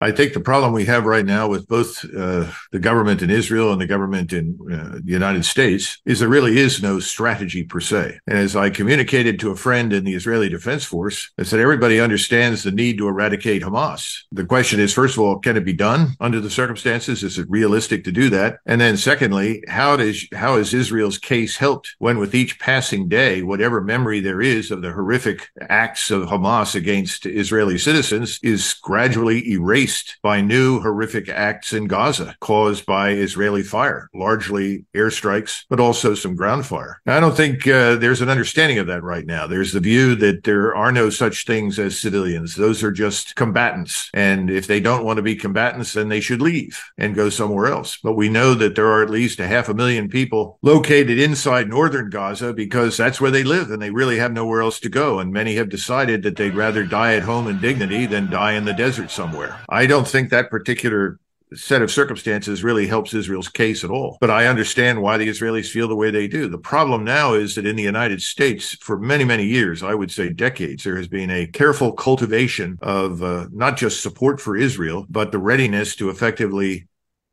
I 0.00 0.12
think 0.12 0.32
the 0.32 0.40
problem 0.40 0.72
we 0.72 0.84
have 0.84 1.06
right 1.06 1.26
now 1.26 1.48
with 1.48 1.66
both 1.66 2.04
uh, 2.16 2.46
the 2.70 2.78
government 2.78 3.20
in 3.20 3.30
Israel 3.30 3.72
and 3.72 3.80
the 3.80 3.86
government 3.86 4.32
in 4.32 4.56
uh, 4.72 5.00
the 5.02 5.12
United 5.12 5.44
States 5.44 5.98
is 6.06 6.20
there 6.20 6.28
really 6.28 6.56
is 6.56 6.80
no 6.80 7.00
strategy 7.00 7.64
per 7.64 7.80
se. 7.80 8.20
And 8.28 8.38
as 8.38 8.54
I 8.54 8.70
communicated 8.70 9.40
to 9.40 9.50
a 9.50 9.56
friend 9.56 9.92
in 9.92 10.04
the 10.04 10.14
Israeli 10.14 10.48
Defense 10.48 10.84
Force, 10.84 11.32
I 11.36 11.42
said 11.42 11.58
everybody 11.58 11.98
understands 11.98 12.62
the 12.62 12.70
need 12.70 12.98
to 12.98 13.08
eradicate 13.08 13.62
Hamas. 13.62 14.20
The 14.30 14.44
question 14.44 14.78
is, 14.78 14.94
first 14.94 15.16
of 15.16 15.22
all, 15.24 15.40
can 15.40 15.56
it 15.56 15.64
be 15.64 15.72
done 15.72 16.10
under 16.20 16.40
the 16.40 16.50
circumstances? 16.50 17.24
Is 17.24 17.36
it 17.36 17.50
realistic 17.50 18.04
to 18.04 18.12
do 18.12 18.30
that? 18.30 18.58
And 18.66 18.80
then 18.80 18.96
secondly, 18.96 19.64
how 19.66 19.96
does 19.96 20.28
how 20.32 20.58
is 20.58 20.74
Israel's 20.74 21.18
case 21.18 21.56
helped 21.56 21.96
when 21.98 22.18
with 22.18 22.36
each 22.36 22.60
passing 22.60 23.08
day, 23.08 23.42
whatever 23.42 23.80
memory 23.80 24.20
there 24.20 24.40
is 24.40 24.70
of 24.70 24.80
the 24.80 24.92
horrific 24.92 25.48
acts 25.60 26.12
of 26.12 26.28
Hamas 26.28 26.76
against 26.76 27.26
Israeli 27.26 27.78
citizens 27.78 28.38
is 28.44 28.74
gradually 28.74 29.50
erased 29.50 29.87
by 30.22 30.40
new 30.40 30.80
horrific 30.80 31.28
acts 31.28 31.72
in 31.72 31.86
Gaza 31.86 32.36
caused 32.40 32.86
by 32.86 33.10
Israeli 33.10 33.62
fire, 33.62 34.08
largely 34.14 34.84
airstrikes, 34.94 35.64
but 35.68 35.80
also 35.80 36.14
some 36.14 36.36
ground 36.36 36.66
fire. 36.66 37.00
Now, 37.06 37.16
I 37.16 37.20
don't 37.20 37.36
think 37.36 37.66
uh, 37.66 37.96
there's 37.96 38.20
an 38.20 38.28
understanding 38.28 38.78
of 38.78 38.86
that 38.86 39.02
right 39.02 39.26
now. 39.26 39.46
There's 39.46 39.72
the 39.72 39.80
view 39.80 40.14
that 40.16 40.44
there 40.44 40.74
are 40.74 40.92
no 40.92 41.10
such 41.10 41.44
things 41.44 41.78
as 41.78 41.98
civilians. 41.98 42.54
Those 42.54 42.82
are 42.82 42.92
just 42.92 43.34
combatants. 43.36 44.10
And 44.14 44.50
if 44.50 44.66
they 44.66 44.80
don't 44.80 45.04
want 45.04 45.18
to 45.18 45.22
be 45.22 45.36
combatants, 45.36 45.92
then 45.92 46.08
they 46.08 46.20
should 46.20 46.42
leave 46.42 46.82
and 46.96 47.14
go 47.14 47.30
somewhere 47.30 47.66
else. 47.66 47.98
But 48.02 48.14
we 48.14 48.28
know 48.28 48.54
that 48.54 48.74
there 48.74 48.88
are 48.88 49.02
at 49.02 49.10
least 49.10 49.40
a 49.40 49.46
half 49.46 49.68
a 49.68 49.74
million 49.74 50.08
people 50.08 50.58
located 50.62 51.18
inside 51.18 51.68
northern 51.68 52.10
Gaza 52.10 52.52
because 52.52 52.96
that's 52.96 53.20
where 53.20 53.30
they 53.30 53.44
live 53.44 53.70
and 53.70 53.80
they 53.80 53.90
really 53.90 54.18
have 54.18 54.32
nowhere 54.32 54.62
else 54.62 54.80
to 54.80 54.88
go. 54.88 55.18
And 55.18 55.32
many 55.32 55.54
have 55.56 55.68
decided 55.68 56.22
that 56.22 56.36
they'd 56.36 56.54
rather 56.54 56.84
die 56.84 57.14
at 57.14 57.22
home 57.22 57.48
in 57.48 57.60
dignity 57.60 58.06
than 58.06 58.30
die 58.30 58.52
in 58.52 58.64
the 58.64 58.72
desert 58.72 59.10
somewhere. 59.10 59.60
Don't 59.86 60.06
think 60.06 60.30
that 60.30 60.50
particular 60.50 61.18
set 61.54 61.82
of 61.82 61.90
circumstances 61.90 62.62
really 62.62 62.86
helps 62.86 63.14
Israel's 63.14 63.48
case 63.48 63.82
at 63.84 63.90
all. 63.90 64.18
But 64.20 64.30
I 64.30 64.46
understand 64.46 65.00
why 65.00 65.16
the 65.16 65.28
Israelis 65.28 65.70
feel 65.70 65.88
the 65.88 65.96
way 65.96 66.10
they 66.10 66.28
do. 66.28 66.48
The 66.48 66.58
problem 66.58 67.04
now 67.04 67.34
is 67.34 67.54
that 67.54 67.66
in 67.66 67.76
the 67.76 67.82
United 67.82 68.20
States, 68.20 68.76
for 68.80 68.98
many, 68.98 69.24
many 69.24 69.44
years, 69.44 69.82
I 69.82 69.94
would 69.94 70.10
say 70.10 70.28
decades, 70.28 70.84
there 70.84 70.96
has 70.96 71.08
been 71.08 71.30
a 71.30 71.46
careful 71.46 71.92
cultivation 71.92 72.78
of 72.82 73.22
uh, 73.22 73.46
not 73.50 73.76
just 73.76 74.02
support 74.02 74.40
for 74.40 74.56
Israel, 74.56 75.06
but 75.08 75.32
the 75.32 75.38
readiness 75.38 75.96
to 75.96 76.10
effectively 76.10 76.86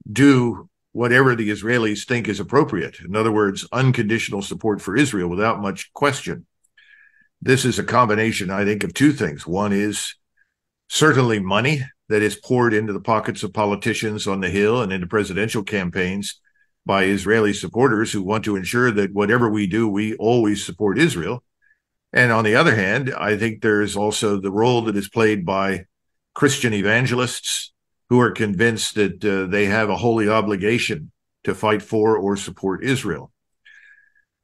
do 0.10 0.70
whatever 0.92 1.36
the 1.36 1.50
Israelis 1.50 2.06
think 2.06 2.30
is 2.30 2.40
appropriate. 2.40 3.00
In 3.02 3.16
other 3.16 3.32
words, 3.32 3.68
unconditional 3.74 4.42
support 4.42 4.82
for 4.82 4.96
Israel 4.96 5.30
without 5.30 5.62
much 5.62 5.92
question. 5.94 6.46
This 7.42 7.66
is 7.66 7.78
a 7.78 7.84
combination, 7.84 8.50
I 8.50 8.64
think, 8.64 8.84
of 8.84 8.94
two 8.94 9.12
things. 9.12 9.46
One 9.46 9.74
is 9.74 10.16
certainly 10.88 11.40
money 11.40 11.84
that 12.10 12.22
is 12.22 12.36
poured 12.36 12.74
into 12.74 12.94
the 12.94 13.00
pockets 13.00 13.44
of 13.44 13.54
politicians 13.54 14.28
on 14.28 14.42
the 14.42 14.50
Hill 14.50 14.82
and 14.82 14.92
into 14.94 15.08
presidential 15.08 15.64
campaigns 15.64 16.40
by 16.86 17.06
Israeli 17.06 17.54
supporters 17.54 18.12
who 18.12 18.22
want 18.22 18.46
to 18.46 18.56
ensure 18.56 18.92
that 18.92 19.14
whatever 19.14 19.50
we 19.50 19.66
do, 19.66 19.88
we 19.88 20.16
always 20.16 20.64
support 20.64 21.00
Israel. 21.00 21.44
And 22.14 22.32
on 22.32 22.44
the 22.44 22.56
other 22.56 22.76
hand, 22.76 23.14
I 23.18 23.38
think 23.38 23.62
there 23.62 23.82
is 23.82 23.98
also 23.98 24.40
the 24.40 24.52
role 24.52 24.84
that 24.84 24.96
is 24.96 25.10
played 25.10 25.46
by 25.46 25.86
Christian 26.34 26.74
evangelists 26.74 27.74
who 28.10 28.20
are 28.20 28.32
convinced 28.32 28.96
that 28.96 29.26
uh, 29.26 29.48
they 29.48 29.66
have 29.66 29.90
a 29.90 29.98
holy 29.98 30.30
obligation 30.30 31.12
to 31.44 31.56
fight 31.56 31.82
for 31.82 32.18
or 32.18 32.38
support 32.38 32.84
Israel. 32.84 33.32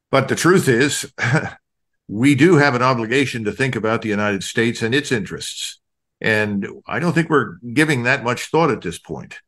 But 0.10 0.28
the 0.28 0.36
truth 0.36 0.68
is, 0.68 1.12
we 2.08 2.36
do 2.36 2.58
have 2.58 2.76
an 2.76 2.82
obligation 2.82 3.44
to 3.44 3.52
think 3.52 3.76
about 3.76 4.02
the 4.02 4.10
United 4.10 4.44
States 4.44 4.82
and 4.82 4.96
its 4.96 5.12
interests. 5.12 5.81
And 6.22 6.68
I 6.86 7.00
don't 7.00 7.14
think 7.14 7.30
we're 7.30 7.58
giving 7.74 8.04
that 8.04 8.24
much 8.24 8.46
thought 8.52 8.70
at 8.70 8.82
this 8.82 9.00
point. 9.00 9.40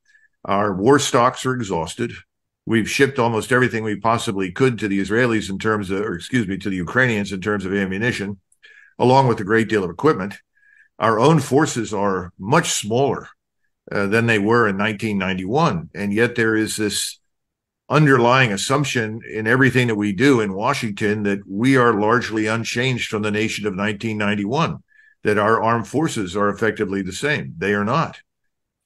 Our 0.44 0.74
war 0.74 0.98
stocks 1.00 1.46
are 1.46 1.54
exhausted. 1.54 2.12
We've 2.66 2.90
shipped 2.90 3.20
almost 3.20 3.52
everything 3.52 3.84
we 3.84 3.98
possibly 3.98 4.52
could 4.52 4.80
to 4.80 4.88
the 4.88 5.00
Israelis 5.00 5.50
in 5.50 5.60
terms 5.60 5.92
of, 5.92 6.02
or 6.02 6.16
excuse 6.16 6.48
me, 6.48 6.58
to 6.58 6.70
the 6.70 6.78
Ukrainians 6.78 7.32
in 7.32 7.42
terms 7.42 7.66
of 7.66 7.74
ammunition, 7.74 8.40
along 8.98 9.28
with 9.28 9.40
a 9.40 9.44
great 9.44 9.70
deal 9.70 9.84
of 9.84 9.92
equipment. 9.92 10.36
Our 10.98 11.20
own 11.20 11.40
forces 11.40 11.94
are 11.94 12.32
much 12.40 12.72
smaller 12.72 13.28
uh, 13.92 14.08
than 14.08 14.26
they 14.26 14.40
were 14.40 14.68
in 14.68 14.78
1991. 14.78 15.90
And 15.94 16.14
yet 16.14 16.36
there 16.36 16.56
is 16.56 16.78
this 16.78 17.20
underlying 17.90 18.52
assumption 18.52 19.22
in 19.30 19.46
everything 19.46 19.88
that 19.88 19.96
we 19.96 20.14
do 20.14 20.40
in 20.40 20.54
Washington 20.54 21.24
that 21.24 21.40
we 21.48 21.78
are 21.78 22.00
largely 22.00 22.48
unchanged 22.48 23.10
from 23.10 23.22
the 23.22 23.32
nation 23.32 23.68
of 23.68 23.76
1991 23.76 24.82
that 25.24 25.38
our 25.38 25.62
armed 25.62 25.88
forces 25.88 26.36
are 26.36 26.50
effectively 26.50 27.02
the 27.02 27.14
same. 27.14 27.54
They 27.58 27.74
are 27.74 27.86
not. 27.86 28.22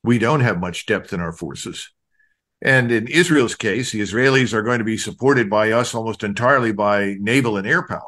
We 0.04 0.20
don't 0.20 0.42
have 0.42 0.60
much 0.60 0.86
depth 0.86 1.12
in 1.14 1.20
our 1.20 1.34
forces. 1.34 1.92
And 2.62 2.92
in 2.92 3.08
Israel's 3.08 3.56
case, 3.56 3.92
the 3.92 4.02
Israelis 4.02 4.54
are 4.54 4.64
going 4.64 4.80
to 4.80 4.86
be 4.86 4.98
supported 4.98 5.50
by 5.50 5.72
us 5.72 5.94
almost 5.94 6.24
entirely 6.24 6.72
by 6.72 7.16
naval 7.20 7.58
and 7.58 7.68
air 7.68 7.86
power. 7.86 8.02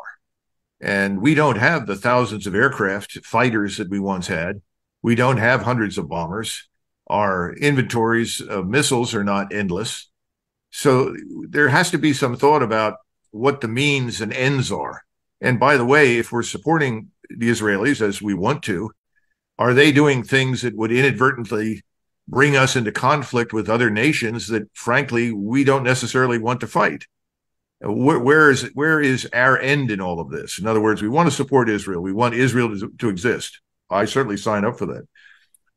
And 0.82 1.22
we 1.22 1.36
don't 1.36 1.58
have 1.58 1.86
the 1.86 1.96
thousands 1.96 2.48
of 2.48 2.56
aircraft 2.56 3.26
fighters 3.26 3.78
that 3.78 3.90
we 3.90 4.00
once 4.00 4.28
had. 4.28 4.62
We 5.02 5.16
don't 5.16 5.38
have 5.38 5.62
hundreds 5.62 5.98
of 5.98 6.10
bombers. 6.10 6.68
Our 7.08 7.54
inventories 7.54 8.42
of 8.42 8.68
missiles 8.68 9.14
are 9.14 9.24
not 9.24 9.54
endless. 9.54 10.10
So 10.72 11.16
there 11.50 11.70
has 11.70 11.92
to 11.92 11.98
be 11.98 12.14
some 12.14 12.38
thought 12.38 12.64
about 12.64 12.98
what 13.32 13.62
the 13.62 13.68
means 13.68 14.22
and 14.22 14.34
ends 14.34 14.72
are. 14.72 15.04
And 15.42 15.60
by 15.60 15.78
the 15.78 15.86
way, 15.86 16.18
if 16.18 16.32
we're 16.32 16.44
supporting 16.44 17.10
the 17.30 17.50
Israelis 17.50 18.02
as 18.02 18.22
we 18.22 18.34
want 18.34 18.64
to, 18.64 18.92
are 19.58 19.74
they 19.74 19.92
doing 19.92 20.24
things 20.24 20.62
that 20.62 20.76
would 20.76 20.92
inadvertently 20.92 21.84
bring 22.28 22.56
us 22.56 22.76
into 22.76 22.92
conflict 22.92 23.54
with 23.54 23.70
other 23.70 23.90
nations 23.90 24.48
that, 24.48 24.70
frankly, 24.74 25.32
we 25.34 25.64
don't 25.64 25.84
necessarily 25.84 26.38
want 26.38 26.62
to 26.62 26.68
fight? 26.68 27.06
Where, 27.82 28.20
where 28.20 28.52
is 28.52 28.70
where 28.74 29.02
is 29.02 29.28
our 29.34 29.58
end 29.58 29.90
in 29.90 30.02
all 30.02 30.20
of 30.20 30.30
this? 30.30 30.60
In 30.60 30.68
other 30.68 30.82
words, 30.82 31.02
we 31.02 31.10
want 31.10 31.30
to 31.30 31.36
support 31.36 31.70
Israel. 31.70 32.02
We 32.02 32.14
want 32.14 32.36
Israel 32.36 32.78
to, 32.78 32.92
to 33.00 33.10
exist. 33.10 33.62
I 33.90 34.06
certainly 34.06 34.38
sign 34.38 34.66
up 34.66 34.78
for 34.78 34.86
that. 34.88 35.08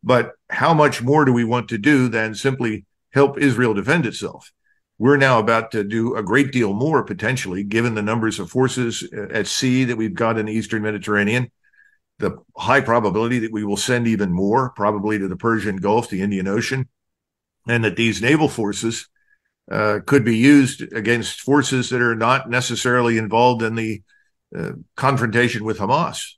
But 0.02 0.32
how 0.50 0.74
much 0.74 1.00
more 1.00 1.24
do 1.24 1.32
we 1.32 1.44
want 1.44 1.68
to 1.68 1.78
do 1.78 2.08
than 2.08 2.34
simply 2.34 2.84
help 3.12 3.38
Israel 3.38 3.74
defend 3.74 4.04
itself? 4.06 4.52
We're 4.98 5.16
now 5.16 5.38
about 5.38 5.72
to 5.72 5.84
do 5.84 6.16
a 6.16 6.22
great 6.22 6.52
deal 6.52 6.72
more 6.72 7.02
potentially, 7.02 7.64
given 7.64 7.94
the 7.94 8.02
numbers 8.02 8.38
of 8.38 8.50
forces 8.50 9.02
at 9.12 9.46
sea 9.46 9.84
that 9.84 9.96
we've 9.96 10.14
got 10.14 10.38
in 10.38 10.46
the 10.46 10.52
Eastern 10.52 10.82
Mediterranean, 10.82 11.50
the 12.18 12.38
high 12.56 12.80
probability 12.80 13.40
that 13.40 13.52
we 13.52 13.64
will 13.64 13.76
send 13.76 14.06
even 14.06 14.32
more, 14.32 14.70
probably 14.70 15.18
to 15.18 15.28
the 15.28 15.36
Persian 15.36 15.76
Gulf, 15.76 16.08
the 16.08 16.22
Indian 16.22 16.46
Ocean, 16.46 16.88
and 17.66 17.84
that 17.84 17.96
these 17.96 18.22
naval 18.22 18.48
forces 18.48 19.08
uh, 19.70 20.00
could 20.06 20.24
be 20.24 20.36
used 20.36 20.82
against 20.92 21.40
forces 21.40 21.90
that 21.90 22.00
are 22.00 22.14
not 22.14 22.50
necessarily 22.50 23.18
involved 23.18 23.62
in 23.62 23.74
the 23.74 24.02
uh, 24.56 24.72
confrontation 24.96 25.64
with 25.64 25.78
Hamas. 25.78 26.34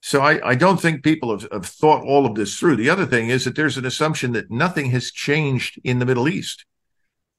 So 0.00 0.20
I, 0.20 0.50
I 0.50 0.54
don't 0.54 0.80
think 0.80 1.02
people 1.02 1.36
have, 1.36 1.48
have, 1.50 1.66
thought 1.66 2.04
all 2.04 2.26
of 2.26 2.34
this 2.34 2.56
through. 2.56 2.76
The 2.76 2.90
other 2.90 3.06
thing 3.06 3.30
is 3.30 3.44
that 3.44 3.56
there's 3.56 3.76
an 3.76 3.84
assumption 3.86 4.32
that 4.32 4.50
nothing 4.50 4.90
has 4.90 5.10
changed 5.10 5.80
in 5.82 5.98
the 5.98 6.06
Middle 6.06 6.28
East 6.28 6.64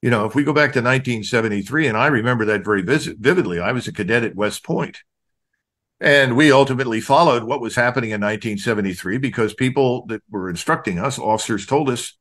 you 0.01 0.09
know, 0.09 0.25
if 0.25 0.35
we 0.35 0.43
go 0.43 0.53
back 0.53 0.73
to 0.73 0.79
1973, 0.79 1.87
and 1.87 1.97
I 1.97 2.07
remember 2.07 2.45
that 2.45 2.63
very 2.63 2.81
vividly, 2.81 3.59
I 3.59 3.71
was 3.71 3.87
a 3.87 3.93
cadet 3.93 4.23
at 4.23 4.35
West 4.35 4.63
Point. 4.63 4.99
And 5.99 6.37
we 6.37 6.51
ultimately 6.51 7.01
followed 7.01 7.43
what 7.43 7.59
was 7.59 7.75
happening 7.75 8.11
in 8.11 8.21
1973 8.21 9.17
because 9.17 9.53
people 9.53 10.05
that 10.05 10.21
were 10.29 10.49
instructing 10.49 10.97
us, 10.97 11.19
officers 11.19 11.65
told 11.65 11.89
us, 11.89 12.17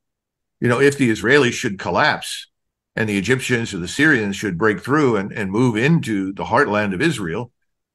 you 0.61 0.66
know, 0.66 0.81
if 0.81 0.99
the 0.99 1.11
Israelis 1.11 1.53
should 1.53 1.78
collapse 1.78 2.49
and 2.97 3.09
the 3.09 3.16
Egyptians 3.19 3.72
or 3.72 3.78
the 3.78 3.87
Syrians 3.87 4.34
should 4.34 4.59
break 4.59 4.81
through 4.81 5.16
and, 5.16 5.33
and 5.33 5.53
move 5.53 5.77
into 5.77 6.33
the 6.33 6.47
heartland 6.47 6.93
of 6.93 7.00
Israel, 7.00 7.53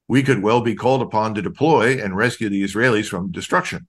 we 0.07 0.23
could 0.23 0.41
well 0.41 0.61
be 0.61 0.75
called 0.75 1.01
upon 1.01 1.35
to 1.35 1.41
deploy 1.41 2.01
and 2.01 2.15
rescue 2.15 2.47
the 2.47 2.63
Israelis 2.63 3.09
from 3.09 3.31
destruction. 3.31 3.87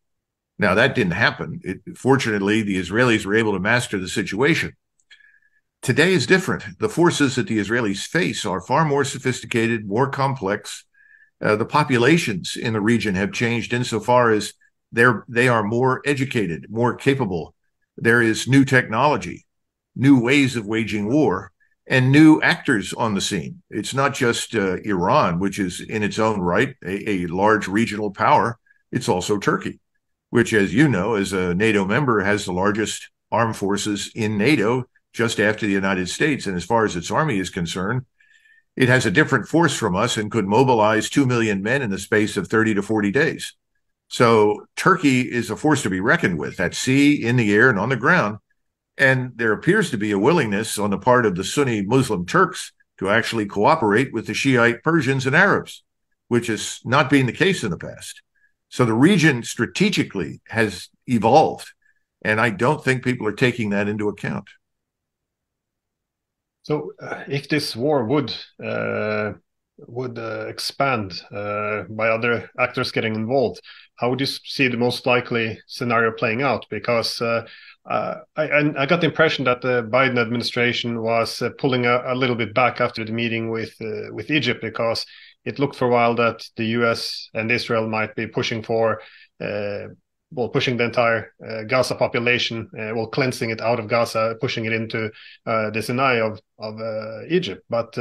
Now, 0.59 0.75
that 0.75 0.97
didn't 0.97 1.13
happen. 1.13 1.61
It, 1.63 1.97
fortunately, 1.97 2.63
the 2.63 2.81
Israelis 2.81 3.25
were 3.25 3.37
able 3.37 3.53
to 3.53 3.61
master 3.61 3.99
the 3.99 4.09
situation. 4.09 4.75
Today 5.85 6.15
is 6.15 6.27
different. 6.27 6.79
The 6.79 6.89
forces 6.89 7.35
that 7.35 7.47
the 7.47 7.59
Israelis 7.59 8.07
face 8.07 8.47
are 8.47 8.63
far 8.63 8.87
more 8.87 9.05
sophisticated, 9.05 9.87
more 9.87 10.09
complex. 10.09 10.87
Uh, 11.43 11.57
the 11.57 11.67
populations 11.67 12.57
in 12.57 12.73
the 12.73 12.81
region 12.81 13.15
have 13.17 13.33
changed 13.33 13.75
insofar 13.75 14.31
as 14.31 14.55
they're 14.93 15.27
they 15.29 15.47
are 15.47 15.63
more 15.63 16.01
educated, 16.07 16.69
more 16.71 16.97
capable. 16.97 17.55
There 17.99 18.23
is 18.23 18.49
new 18.49 18.65
technology, 18.65 19.45
new 19.95 20.19
ways 20.19 20.57
of 20.57 20.65
waging 20.65 21.13
war, 21.13 21.53
and 21.87 22.11
new 22.11 22.41
actors 22.41 22.95
on 22.95 23.13
the 23.13 23.21
scene. 23.21 23.61
It's 23.69 23.93
not 23.93 24.15
just 24.15 24.55
uh, 24.55 24.77
Iran, 24.87 25.39
which 25.39 25.59
is 25.59 25.83
in 25.83 26.03
its 26.03 26.19
own 26.19 26.41
right 26.41 26.75
a, 26.83 27.11
a 27.11 27.27
large 27.27 27.69
regional 27.69 28.11
power. 28.11 28.59
It's 28.91 29.11
also 29.11 29.37
Turkey, 29.37 29.81
which, 30.31 30.55
as 30.55 30.73
you 30.73 30.89
know, 30.89 31.13
as 31.13 31.35
a 31.35 31.55
NATO 31.55 31.85
member, 31.85 32.21
has 32.25 32.47
the 32.47 32.55
largest 32.55 33.11
armed 33.31 33.59
forces 33.59 34.11
in 34.15 34.39
NATO 34.39 34.87
just 35.15 35.41
after 35.41 35.65
the 35.65 35.73
United 35.73 36.09
States. 36.11 36.47
And 36.47 36.57
as 36.57 36.65
far 36.65 36.85
as 36.85 36.97
its 36.97 37.11
army 37.11 37.39
is 37.39 37.49
concerned, 37.49 38.05
it 38.77 38.89
has 38.89 39.07
a 39.07 39.11
different 39.11 39.49
force 39.49 39.75
from 39.75 39.95
us 39.95 40.17
and 40.17 40.31
could 40.31 40.47
mobilize 40.47 41.09
2 41.09 41.25
million 41.25 41.63
men 41.63 41.81
in 41.81 41.91
the 41.91 41.99
space 41.99 42.37
of 42.37 42.49
30 42.49 42.75
to 42.75 42.83
40 42.83 43.11
days. 43.13 43.55
So 44.09 44.67
Turkey 44.77 45.21
is 45.23 45.49
a 45.49 45.57
force 45.57 45.83
to 45.85 45.91
be 45.91 46.01
reckoned 46.01 46.39
with 46.39 46.61
at 46.61 46.75
sea, 46.75 47.25
in 47.25 47.37
the 47.37 47.55
air, 47.55 47.71
and 47.71 47.79
on 47.79 47.89
the 47.89 47.97
ground. 47.97 48.39
And 48.99 49.33
there 49.37 49.53
appears 49.53 49.91
to 49.91 49.97
be 49.97 50.11
a 50.11 50.19
willingness 50.19 50.79
on 50.79 50.91
the 50.91 50.99
part 50.99 51.25
of 51.25 51.37
the 51.37 51.45
Sunni 51.45 51.83
Muslim 51.83 52.27
Turks 52.27 52.73
to 52.99 53.09
actually 53.09 53.47
cooperate 53.47 54.13
with 54.13 54.27
the 54.27 54.35
Shiite 54.35 54.83
Persians 54.83 55.27
and 55.27 55.35
Arabs, 55.35 55.83
which 56.29 56.49
has 56.49 56.81
not 56.85 57.11
been 57.11 57.27
the 57.27 57.33
case 57.33 57.65
in 57.65 57.71
the 57.71 57.79
past. 57.79 58.23
So 58.69 58.85
the 58.85 58.93
region 58.93 59.43
strategically 59.45 60.41
has 60.49 60.89
evolved. 61.07 61.73
And 62.23 62.41
I 62.41 62.51
don't 62.51 62.83
think 62.83 63.05
people 63.05 63.27
are 63.27 63.33
taking 63.33 63.71
that 63.71 63.89
into 63.89 64.09
account. 64.09 64.49
So, 66.65 66.93
uh, 66.99 67.25
if 67.29 67.49
this 67.51 67.77
war 67.77 68.05
would 68.05 68.35
uh, 68.63 69.35
would 69.77 70.19
uh, 70.19 70.47
expand 70.49 71.13
uh, 71.31 71.83
by 71.91 72.09
other 72.09 72.51
actors 72.59 72.91
getting 72.91 73.15
involved, 73.15 73.61
how 73.97 74.09
would 74.09 74.21
you 74.21 74.27
see 74.27 74.69
the 74.69 74.79
most 74.79 75.05
likely 75.05 75.61
scenario 75.67 76.13
playing 76.13 76.41
out? 76.41 76.65
Because 76.71 77.21
uh, 77.21 77.47
uh, 77.85 78.15
I, 78.35 78.73
I, 78.79 78.87
got 78.87 79.03
the 79.03 79.09
impression 79.09 79.45
that 79.45 79.61
the 79.61 79.83
Biden 79.83 80.19
administration 80.19 81.03
was 81.03 81.43
pulling 81.59 81.85
a, 81.85 82.03
a, 82.07 82.15
little 82.15 82.37
bit 82.37 82.55
back 82.55 82.81
after 82.81 83.05
the 83.05 83.13
meeting 83.13 83.51
with 83.51 83.75
with 84.11 84.31
Egypt 84.31 84.63
because 84.63 85.05
it 85.45 85.59
looked 85.59 85.77
for 85.77 85.89
a 85.89 85.91
while 85.91 86.15
that 86.15 86.49
the 86.57 86.65
U.S. 86.79 87.29
and 87.35 87.53
Israel 87.53 87.87
might 87.87 88.17
be 88.17 88.27
pushing 88.27 88.63
for. 88.63 89.03
Uh, 90.35 90.41
well, 90.41 90.49
pushing 90.49 90.77
the 90.77 90.85
entire 90.85 91.33
uh, 91.47 91.63
Gaza 91.65 91.95
population, 91.95 92.69
well, 92.73 93.07
cleansing 93.07 93.51
it 93.51 93.61
out 93.61 93.79
of 93.79 93.89
Gaza, 93.89 94.37
pushing 94.41 94.65
it 94.65 94.73
into 94.73 95.11
the 95.45 95.83
Sinai 95.83 96.21
of 96.21 96.41
of 96.59 96.75
Egypt. 97.29 97.65
But 97.69 97.97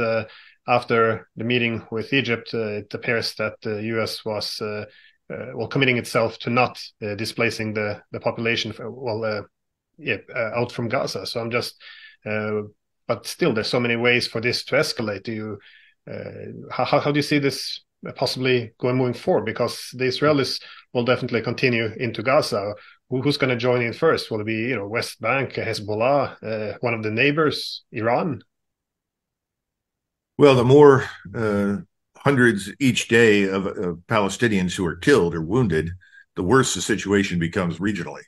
after 0.66 1.28
the 1.36 1.44
meeting 1.44 1.86
with 1.90 2.12
Egypt, 2.12 2.54
it 2.54 2.92
appears 2.94 3.34
that 3.34 3.60
the 3.62 3.82
U.S. 3.82 4.24
was 4.24 4.60
uh, 4.60 5.52
well 5.54 5.68
committing 5.68 5.96
itself 5.96 6.38
to 6.38 6.50
not 6.50 6.82
uh, 7.02 7.14
displacing 7.14 7.74
the 7.74 8.02
the 8.12 8.20
population 8.20 8.72
for, 8.72 8.90
well 8.90 9.24
uh, 9.24 9.42
yeah 9.98 10.18
out 10.54 10.72
from 10.72 10.88
Gaza. 10.88 11.26
So 11.26 11.40
I'm 11.40 11.50
just 11.50 11.80
but 13.06 13.26
still 13.26 13.52
there's 13.52 13.68
so 13.68 13.80
many 13.80 13.96
ways 13.96 14.26
for 14.26 14.40
this 14.40 14.64
to 14.64 14.76
escalate. 14.76 15.24
Do 15.24 15.32
you 15.32 15.58
how 16.70 16.84
how 16.84 17.12
do 17.12 17.18
you 17.18 17.22
see 17.22 17.38
this 17.38 17.83
possibly 18.12 18.72
going 18.78 18.96
moving 18.96 19.14
forward? 19.14 19.44
Because 19.44 19.90
the 19.94 20.04
Israelis 20.04 20.60
will 20.92 21.04
definitely 21.04 21.42
continue 21.42 21.90
into 21.96 22.22
Gaza. 22.22 22.74
who's 23.08 23.36
going 23.36 23.50
to 23.50 23.56
join 23.56 23.82
in 23.82 23.92
first? 23.92 24.30
Will 24.30 24.40
it 24.40 24.46
be 24.46 24.54
you 24.54 24.76
know 24.76 24.88
West 24.88 25.20
Bank, 25.20 25.54
Hezbollah, 25.54 26.36
uh, 26.42 26.78
one 26.80 26.94
of 26.94 27.02
the 27.02 27.10
neighbors, 27.10 27.84
Iran? 27.92 28.42
Well, 30.36 30.56
the 30.56 30.64
more 30.64 31.04
uh, 31.34 31.76
hundreds 32.16 32.72
each 32.80 33.08
day 33.08 33.44
of, 33.44 33.66
of 33.66 33.98
Palestinians 34.08 34.74
who 34.74 34.84
are 34.86 34.96
killed 34.96 35.34
or 35.34 35.42
wounded, 35.42 35.90
the 36.34 36.42
worse 36.42 36.74
the 36.74 36.80
situation 36.80 37.38
becomes 37.38 37.78
regionally. 37.78 38.22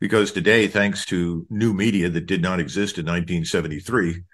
Because 0.00 0.32
today, 0.32 0.66
thanks 0.66 1.04
to 1.06 1.46
new 1.48 1.72
media 1.72 2.08
that 2.08 2.26
did 2.26 2.42
not 2.42 2.58
exist 2.58 2.98
in 2.98 3.04
1973, 3.04 4.24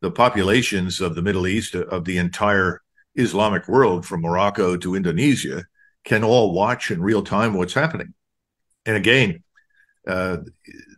the 0.00 0.10
populations 0.10 1.00
of 1.00 1.14
the 1.14 1.22
Middle 1.22 1.46
East, 1.46 1.76
of 1.76 2.04
the 2.04 2.18
entire 2.18 2.82
Islamic 3.14 3.68
world, 3.68 4.06
from 4.06 4.22
Morocco 4.22 4.76
to 4.76 4.94
Indonesia, 4.94 5.64
can 6.04 6.24
all 6.24 6.52
watch 6.52 6.90
in 6.90 7.02
real 7.02 7.22
time 7.22 7.54
what's 7.54 7.74
happening. 7.74 8.14
And 8.86 8.96
again, 8.96 9.42
uh, 10.06 10.38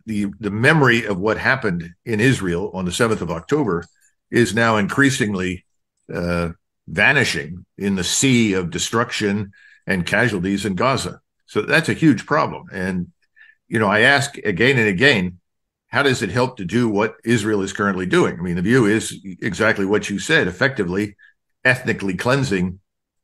the 0.05 0.27
the 0.39 0.51
memory 0.51 1.05
of 1.05 1.19
what 1.19 1.37
happened 1.37 1.91
in 2.05 2.19
Israel 2.19 2.71
on 2.73 2.85
the 2.85 2.91
7th 2.91 3.21
of 3.21 3.29
October 3.29 3.85
is 4.31 4.55
now 4.55 4.77
increasingly 4.77 5.65
uh, 6.13 6.49
vanishing 6.87 7.65
in 7.77 7.95
the 7.95 8.03
sea 8.03 8.53
of 8.53 8.71
destruction 8.71 9.51
and 9.87 10.05
casualties 10.05 10.65
in 10.65 10.75
Gaza. 10.75 11.21
So 11.45 11.61
that's 11.61 11.89
a 11.89 11.93
huge 11.93 12.25
problem. 12.25 12.67
And, 12.71 13.11
you 13.67 13.79
know, 13.79 13.87
I 13.87 14.01
ask 14.01 14.37
again 14.37 14.77
and 14.77 14.87
again, 14.87 15.39
how 15.87 16.03
does 16.03 16.21
it 16.21 16.31
help 16.31 16.57
to 16.57 16.65
do 16.65 16.89
what 16.89 17.15
Israel 17.23 17.61
is 17.61 17.73
currently 17.73 18.05
doing? 18.05 18.37
I 18.39 18.41
mean, 18.41 18.55
the 18.55 18.61
view 18.61 18.85
is 18.85 19.15
exactly 19.41 19.85
what 19.85 20.09
you 20.09 20.19
said, 20.19 20.47
effectively 20.47 21.15
ethnically 21.65 22.15
cleansing 22.15 22.79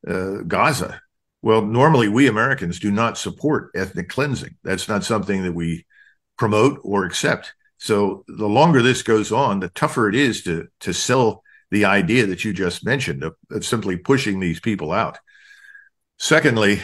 uh, 0.08 0.38
Gaza. 0.48 1.02
Well, 1.42 1.62
normally 1.62 2.08
we 2.08 2.28
Americans 2.28 2.80
do 2.80 2.92
not 2.92 3.18
support 3.18 3.72
ethnic 3.76 4.10
cleansing. 4.10 4.58
That's 4.64 4.90
not 4.90 5.04
something 5.04 5.44
that 5.44 5.54
we 5.54 5.86
promote 6.38 6.80
or 6.84 7.06
accept. 7.06 7.54
So 7.78 8.24
the 8.28 8.50
longer 8.50 8.82
this 8.82 9.02
goes 9.02 9.32
on, 9.32 9.60
the 9.60 9.70
tougher 9.70 10.10
it 10.10 10.16
is 10.16 10.44
to 10.44 10.68
to 10.82 10.94
sell 10.94 11.44
the 11.72 11.86
idea 11.86 12.26
that 12.28 12.44
you 12.44 12.54
just 12.54 12.86
mentioned 12.86 13.24
of, 13.24 13.36
of 13.50 13.66
simply 13.66 13.98
pushing 13.98 14.40
these 14.40 14.60
people 14.60 14.92
out. 14.92 15.18
Secondly, 16.20 16.82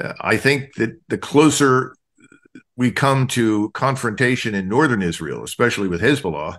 uh, 0.00 0.14
I 0.20 0.36
think 0.38 0.74
that 0.76 1.00
the 1.08 1.18
closer 1.18 1.94
we 2.76 2.90
come 2.90 3.26
to 3.28 3.70
confrontation 3.70 4.54
in 4.54 4.68
northern 4.68 5.02
Israel, 5.02 5.44
especially 5.44 5.88
with 5.88 6.00
Hezbollah, 6.00 6.58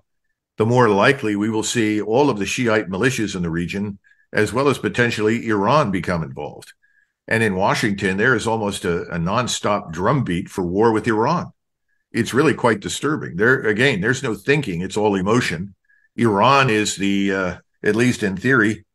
the 0.58 0.66
more 0.66 0.90
likely 0.90 1.36
we 1.36 1.50
will 1.50 1.64
see 1.64 2.02
all 2.02 2.30
of 2.30 2.38
the 2.38 2.46
Shiite 2.46 2.90
militias 2.90 3.36
in 3.36 3.42
the 3.42 3.50
region, 3.50 3.98
as 4.32 4.54
well 4.54 4.68
as 4.68 4.78
potentially 4.78 5.48
Iran, 5.48 5.92
become 5.92 6.24
involved. 6.24 6.74
And 7.28 7.44
in 7.44 7.56
Washington, 7.56 8.18
there 8.18 8.36
is 8.36 8.48
almost 8.48 8.86
a, 8.86 9.04
a 9.04 9.18
nonstop 9.18 9.92
drumbeat 9.92 10.50
for 10.50 10.64
war 10.64 10.92
with 10.92 11.08
Iran. 11.08 11.52
It's 12.12 12.34
really 12.34 12.56
quite 12.56 12.80
disturbing. 12.80 13.36
There 13.36 13.62
again, 13.62 14.02
there's 14.02 14.24
no 14.24 14.34
thinking; 14.34 14.82
it's 14.82 14.98
all 14.98 15.16
emotion. 15.16 15.76
Iran 16.16 16.70
is 16.70 16.96
the, 16.96 17.34
uh, 17.34 17.58
at 17.84 17.96
least 17.96 18.24
in 18.24 18.36
theory, 18.36 18.86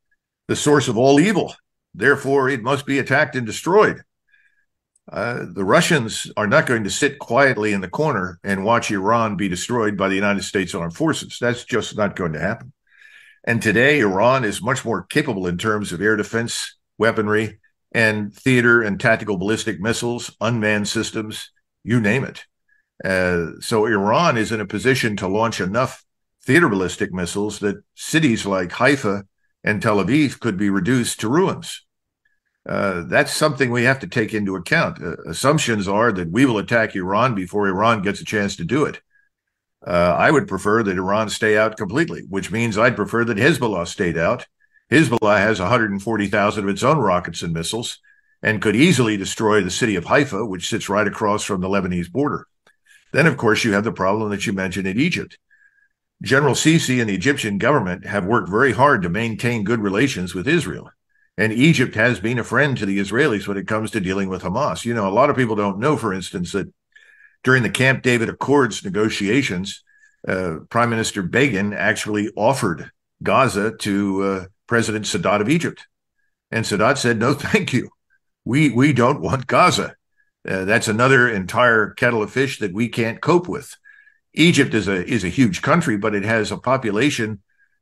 the 0.48 0.56
source 0.56 0.88
of 0.88 0.98
all 0.98 1.20
evil. 1.20 1.54
Therefore, 1.94 2.48
it 2.48 2.62
must 2.62 2.86
be 2.86 2.98
attacked 2.98 3.36
and 3.36 3.46
destroyed. 3.46 4.02
Uh, 5.10 5.44
the 5.52 5.64
Russians 5.64 6.30
are 6.36 6.46
not 6.46 6.66
going 6.66 6.84
to 6.84 6.90
sit 6.90 7.18
quietly 7.18 7.72
in 7.72 7.80
the 7.80 7.88
corner 7.88 8.40
and 8.42 8.64
watch 8.64 8.90
Iran 8.90 9.36
be 9.36 9.48
destroyed 9.48 9.96
by 9.96 10.08
the 10.08 10.14
United 10.14 10.42
States 10.42 10.74
armed 10.74 10.96
forces. 10.96 11.38
That's 11.40 11.64
just 11.64 11.96
not 11.96 12.16
going 12.16 12.32
to 12.32 12.40
happen. 12.40 12.72
And 13.46 13.60
today, 13.60 14.00
Iran 14.00 14.44
is 14.44 14.62
much 14.62 14.84
more 14.84 15.02
capable 15.02 15.46
in 15.46 15.58
terms 15.58 15.92
of 15.92 16.00
air 16.00 16.16
defense 16.16 16.76
weaponry 16.98 17.58
and 17.92 18.34
theater 18.34 18.82
and 18.82 18.98
tactical 18.98 19.36
ballistic 19.36 19.80
missiles, 19.80 20.34
unmanned 20.40 20.88
systems, 20.88 21.50
you 21.84 22.00
name 22.00 22.24
it. 22.24 22.44
Uh, 23.04 23.60
so 23.60 23.86
Iran 23.86 24.38
is 24.38 24.50
in 24.50 24.60
a 24.60 24.66
position 24.66 25.16
to 25.18 25.28
launch 25.28 25.60
enough 25.60 26.04
theater 26.42 26.68
ballistic 26.68 27.12
missiles 27.12 27.58
that 27.58 27.82
cities 27.94 28.46
like 28.46 28.72
Haifa 28.72 29.24
and 29.62 29.82
Tel 29.82 30.02
Aviv 30.02 30.40
could 30.40 30.56
be 30.56 30.70
reduced 30.70 31.20
to 31.20 31.28
ruins. 31.28 31.84
Uh, 32.66 33.02
that's 33.06 33.32
something 33.32 33.70
we 33.70 33.84
have 33.84 33.98
to 33.98 34.06
take 34.06 34.32
into 34.32 34.56
account. 34.56 35.02
Uh, 35.02 35.16
assumptions 35.26 35.86
are 35.86 36.12
that 36.12 36.30
we 36.30 36.46
will 36.46 36.58
attack 36.58 36.96
Iran 36.96 37.34
before 37.34 37.68
Iran 37.68 38.00
gets 38.00 38.20
a 38.20 38.24
chance 38.24 38.56
to 38.56 38.64
do 38.64 38.84
it. 38.84 39.00
Uh, 39.86 40.16
I 40.18 40.30
would 40.30 40.48
prefer 40.48 40.82
that 40.82 40.96
Iran 40.96 41.28
stay 41.28 41.58
out 41.58 41.76
completely, 41.76 42.22
which 42.28 42.50
means 42.50 42.78
I'd 42.78 42.96
prefer 42.96 43.24
that 43.24 43.36
Hezbollah 43.36 43.86
stayed 43.86 44.16
out. 44.16 44.46
Hezbollah 44.90 45.38
has 45.38 45.60
140,000 45.60 46.64
of 46.64 46.70
its 46.70 46.82
own 46.82 46.98
rockets 46.98 47.42
and 47.42 47.52
missiles 47.52 47.98
and 48.42 48.62
could 48.62 48.76
easily 48.76 49.16
destroy 49.16 49.62
the 49.62 49.70
city 49.70 49.96
of 49.96 50.04
Haifa, 50.04 50.44
which 50.44 50.68
sits 50.68 50.88
right 50.88 51.06
across 51.06 51.44
from 51.44 51.60
the 51.60 51.68
Lebanese 51.68 52.10
border. 52.10 52.46
Then, 53.12 53.26
of 53.26 53.36
course, 53.36 53.64
you 53.64 53.72
have 53.72 53.84
the 53.84 53.92
problem 53.92 54.30
that 54.30 54.46
you 54.46 54.52
mentioned 54.52 54.86
in 54.86 54.98
Egypt. 54.98 55.38
General 56.22 56.54
Sisi 56.54 57.00
and 57.00 57.08
the 57.08 57.14
Egyptian 57.14 57.58
government 57.58 58.06
have 58.06 58.24
worked 58.24 58.48
very 58.48 58.72
hard 58.72 59.02
to 59.02 59.08
maintain 59.08 59.64
good 59.64 59.80
relations 59.80 60.34
with 60.34 60.48
Israel. 60.48 60.90
And 61.36 61.52
Egypt 61.52 61.94
has 61.94 62.20
been 62.20 62.38
a 62.38 62.44
friend 62.44 62.76
to 62.76 62.86
the 62.86 62.98
Israelis 62.98 63.46
when 63.46 63.56
it 63.56 63.68
comes 63.68 63.90
to 63.90 64.00
dealing 64.00 64.28
with 64.28 64.42
Hamas. 64.42 64.84
You 64.84 64.94
know, 64.94 65.08
a 65.08 65.10
lot 65.10 65.30
of 65.30 65.36
people 65.36 65.56
don't 65.56 65.78
know, 65.78 65.96
for 65.96 66.12
instance, 66.12 66.52
that 66.52 66.72
during 67.44 67.62
the 67.62 67.70
Camp 67.70 68.02
David 68.02 68.28
Accords 68.28 68.84
negotiations, 68.84 69.83
uh, 70.26 70.56
Prime 70.70 70.90
Minister 70.90 71.22
Begin 71.22 71.72
actually 71.72 72.30
offered 72.36 72.90
Gaza 73.22 73.76
to 73.78 74.22
uh, 74.22 74.44
President 74.66 75.04
Sadat 75.04 75.40
of 75.40 75.48
Egypt. 75.48 75.86
And 76.50 76.64
Sadat 76.64 76.98
said, 76.98 77.18
no, 77.18 77.34
thank 77.34 77.72
you. 77.72 77.90
We, 78.44 78.70
we 78.70 78.92
don't 78.92 79.20
want 79.20 79.46
Gaza. 79.46 79.94
Uh, 80.46 80.64
that's 80.64 80.88
another 80.88 81.28
entire 81.28 81.90
kettle 81.90 82.22
of 82.22 82.30
fish 82.30 82.58
that 82.58 82.74
we 82.74 82.88
can't 82.88 83.20
cope 83.20 83.48
with. 83.48 83.74
Egypt 84.34 84.74
is 84.74 84.88
a 84.88 85.04
is 85.04 85.24
a 85.24 85.28
huge 85.28 85.62
country, 85.62 85.96
but 85.96 86.14
it 86.14 86.24
has 86.24 86.50
a 86.50 86.58
population 86.58 87.40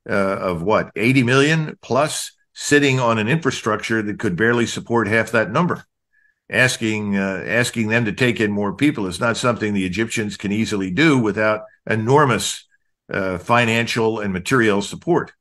uh, 0.09 0.13
of 0.13 0.63
what 0.63 0.91
80 0.95 1.23
million 1.23 1.79
plus 1.81 2.33
sitting 2.53 3.01
on 3.01 3.19
an 3.19 3.29
infrastructure 3.29 4.03
that 4.03 4.19
could 4.19 4.37
barely 4.37 4.67
support 4.67 5.09
half 5.09 5.31
that 5.31 5.51
number. 5.51 5.85
Asking 6.53 7.17
uh, 7.17 7.45
asking 7.47 7.89
them 7.89 8.05
to 8.05 8.13
take 8.13 8.39
in 8.39 8.53
more 8.53 8.75
people 8.75 9.07
is 9.07 9.19
not 9.19 9.39
something 9.39 9.73
the 9.73 9.87
Egyptians 9.87 10.37
can 10.37 10.53
easily 10.53 10.91
do 10.91 11.19
without 11.19 11.63
enormous 11.89 12.67
uh, 13.11 13.39
financial 13.39 14.21
and 14.21 14.35
material 14.35 14.83
support. 14.83 15.33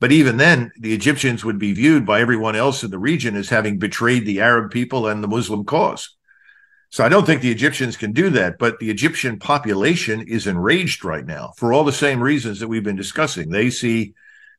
But 0.00 0.10
even 0.10 0.38
then, 0.38 0.72
the 0.78 0.92
Egyptians 0.92 1.44
would 1.44 1.58
be 1.58 1.72
viewed 1.72 2.04
by 2.04 2.20
everyone 2.20 2.56
else 2.56 2.82
in 2.82 2.90
the 2.90 2.98
region 2.98 3.36
as 3.36 3.50
having 3.50 3.78
betrayed 3.78 4.26
the 4.26 4.40
Arab 4.40 4.72
people 4.72 5.06
and 5.06 5.22
the 5.22 5.28
Muslim 5.28 5.64
cause. 5.64 6.16
So 6.88 7.04
I 7.04 7.08
don't 7.08 7.24
think 7.24 7.42
the 7.42 7.52
Egyptians 7.52 7.96
can 7.96 8.12
do 8.12 8.30
that, 8.30 8.58
but 8.58 8.80
the 8.80 8.90
Egyptian 8.90 9.38
population 9.38 10.22
is 10.22 10.48
enraged 10.48 11.04
right 11.04 11.24
now 11.24 11.52
for 11.56 11.72
all 11.72 11.84
the 11.84 11.92
same 11.92 12.20
reasons 12.20 12.58
that 12.58 12.66
we've 12.66 12.82
been 12.82 12.96
discussing. 12.96 13.50
They 13.50 13.70
see 13.70 14.14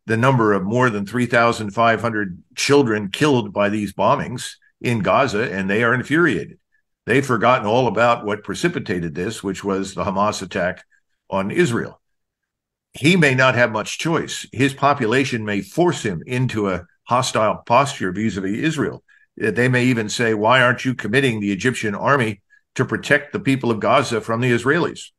the 0.05 0.15
number 0.15 0.53
of 0.53 0.63
more 0.63 0.89
than 0.89 1.05
3,500 1.05 2.43
children 2.55 3.09
killed 3.09 3.51
by 3.51 3.67
these 3.67 3.91
bombings 3.91 4.55
in 4.81 4.99
Gaza, 4.99 5.51
and 5.51 5.69
they 5.69 5.83
are 5.83 5.93
infuriated. 5.93 6.57
They've 7.05 7.25
forgotten 7.25 7.67
all 7.67 7.87
about 7.87 8.25
what 8.25 8.43
precipitated 8.43 9.15
this, 9.15 9.43
which 9.43 9.63
was 9.63 9.93
the 9.93 10.03
Hamas 10.03 10.41
attack 10.41 10.83
on 11.29 11.51
Israel. 11.51 11.99
He 12.93 13.15
may 13.15 13.35
not 13.35 13.55
have 13.55 13.71
much 13.71 13.99
choice. 13.99 14.45
His 14.51 14.73
population 14.73 15.45
may 15.45 15.61
force 15.61 16.03
him 16.03 16.21
into 16.25 16.69
a 16.69 16.85
hostile 17.03 17.63
posture 17.65 18.11
vis 18.11 18.37
a 18.37 18.41
vis 18.41 18.57
Israel. 18.57 19.03
They 19.37 19.67
may 19.67 19.85
even 19.85 20.09
say, 20.09 20.33
Why 20.33 20.61
aren't 20.61 20.85
you 20.85 20.93
committing 20.93 21.39
the 21.39 21.51
Egyptian 21.51 21.95
army 21.95 22.41
to 22.75 22.85
protect 22.85 23.31
the 23.31 23.39
people 23.39 23.71
of 23.71 23.79
Gaza 23.79 24.21
from 24.21 24.41
the 24.41 24.51
Israelis? 24.51 25.11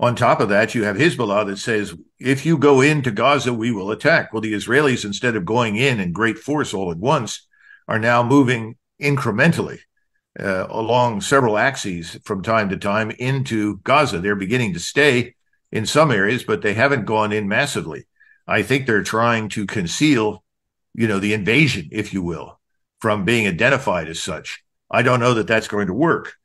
On 0.00 0.16
top 0.16 0.40
of 0.40 0.48
that, 0.48 0.74
you 0.74 0.82
have 0.82 0.96
Hezbollah 0.96 1.46
that 1.46 1.58
says, 1.58 1.94
if 2.18 2.44
you 2.44 2.58
go 2.58 2.80
into 2.80 3.12
Gaza, 3.12 3.54
we 3.54 3.70
will 3.70 3.92
attack. 3.92 4.32
Well, 4.32 4.42
the 4.42 4.52
Israelis, 4.52 5.04
instead 5.04 5.36
of 5.36 5.44
going 5.44 5.76
in 5.76 6.00
in 6.00 6.12
great 6.12 6.38
force 6.38 6.74
all 6.74 6.90
at 6.90 6.98
once, 6.98 7.46
are 7.92 7.98
now 7.98 8.22
moving 8.22 8.74
incrementally 9.02 9.78
uh, 10.40 10.66
along 10.70 11.20
several 11.20 11.58
axes 11.58 12.18
from 12.24 12.42
time 12.42 12.70
to 12.70 12.76
time 12.78 13.10
into 13.10 13.80
Gaza. 13.84 14.18
They're 14.18 14.34
beginning 14.34 14.72
to 14.72 14.80
stay 14.80 15.34
in 15.70 15.84
some 15.84 16.10
areas, 16.10 16.42
but 16.42 16.62
they 16.62 16.72
haven't 16.72 17.04
gone 17.04 17.32
in 17.32 17.48
massively. 17.48 18.06
I 18.48 18.62
think 18.62 18.86
they're 18.86 19.02
trying 19.02 19.50
to 19.50 19.66
conceal, 19.66 20.42
you 20.94 21.06
know, 21.06 21.18
the 21.18 21.34
invasion, 21.34 21.90
if 21.92 22.14
you 22.14 22.22
will, 22.22 22.58
from 22.98 23.26
being 23.26 23.46
identified 23.46 24.08
as 24.08 24.22
such. 24.22 24.64
I 24.90 25.02
don't 25.02 25.20
know 25.20 25.34
that 25.34 25.46
that's 25.46 25.68
going 25.68 25.88
to 25.88 25.94
work. 25.94 26.36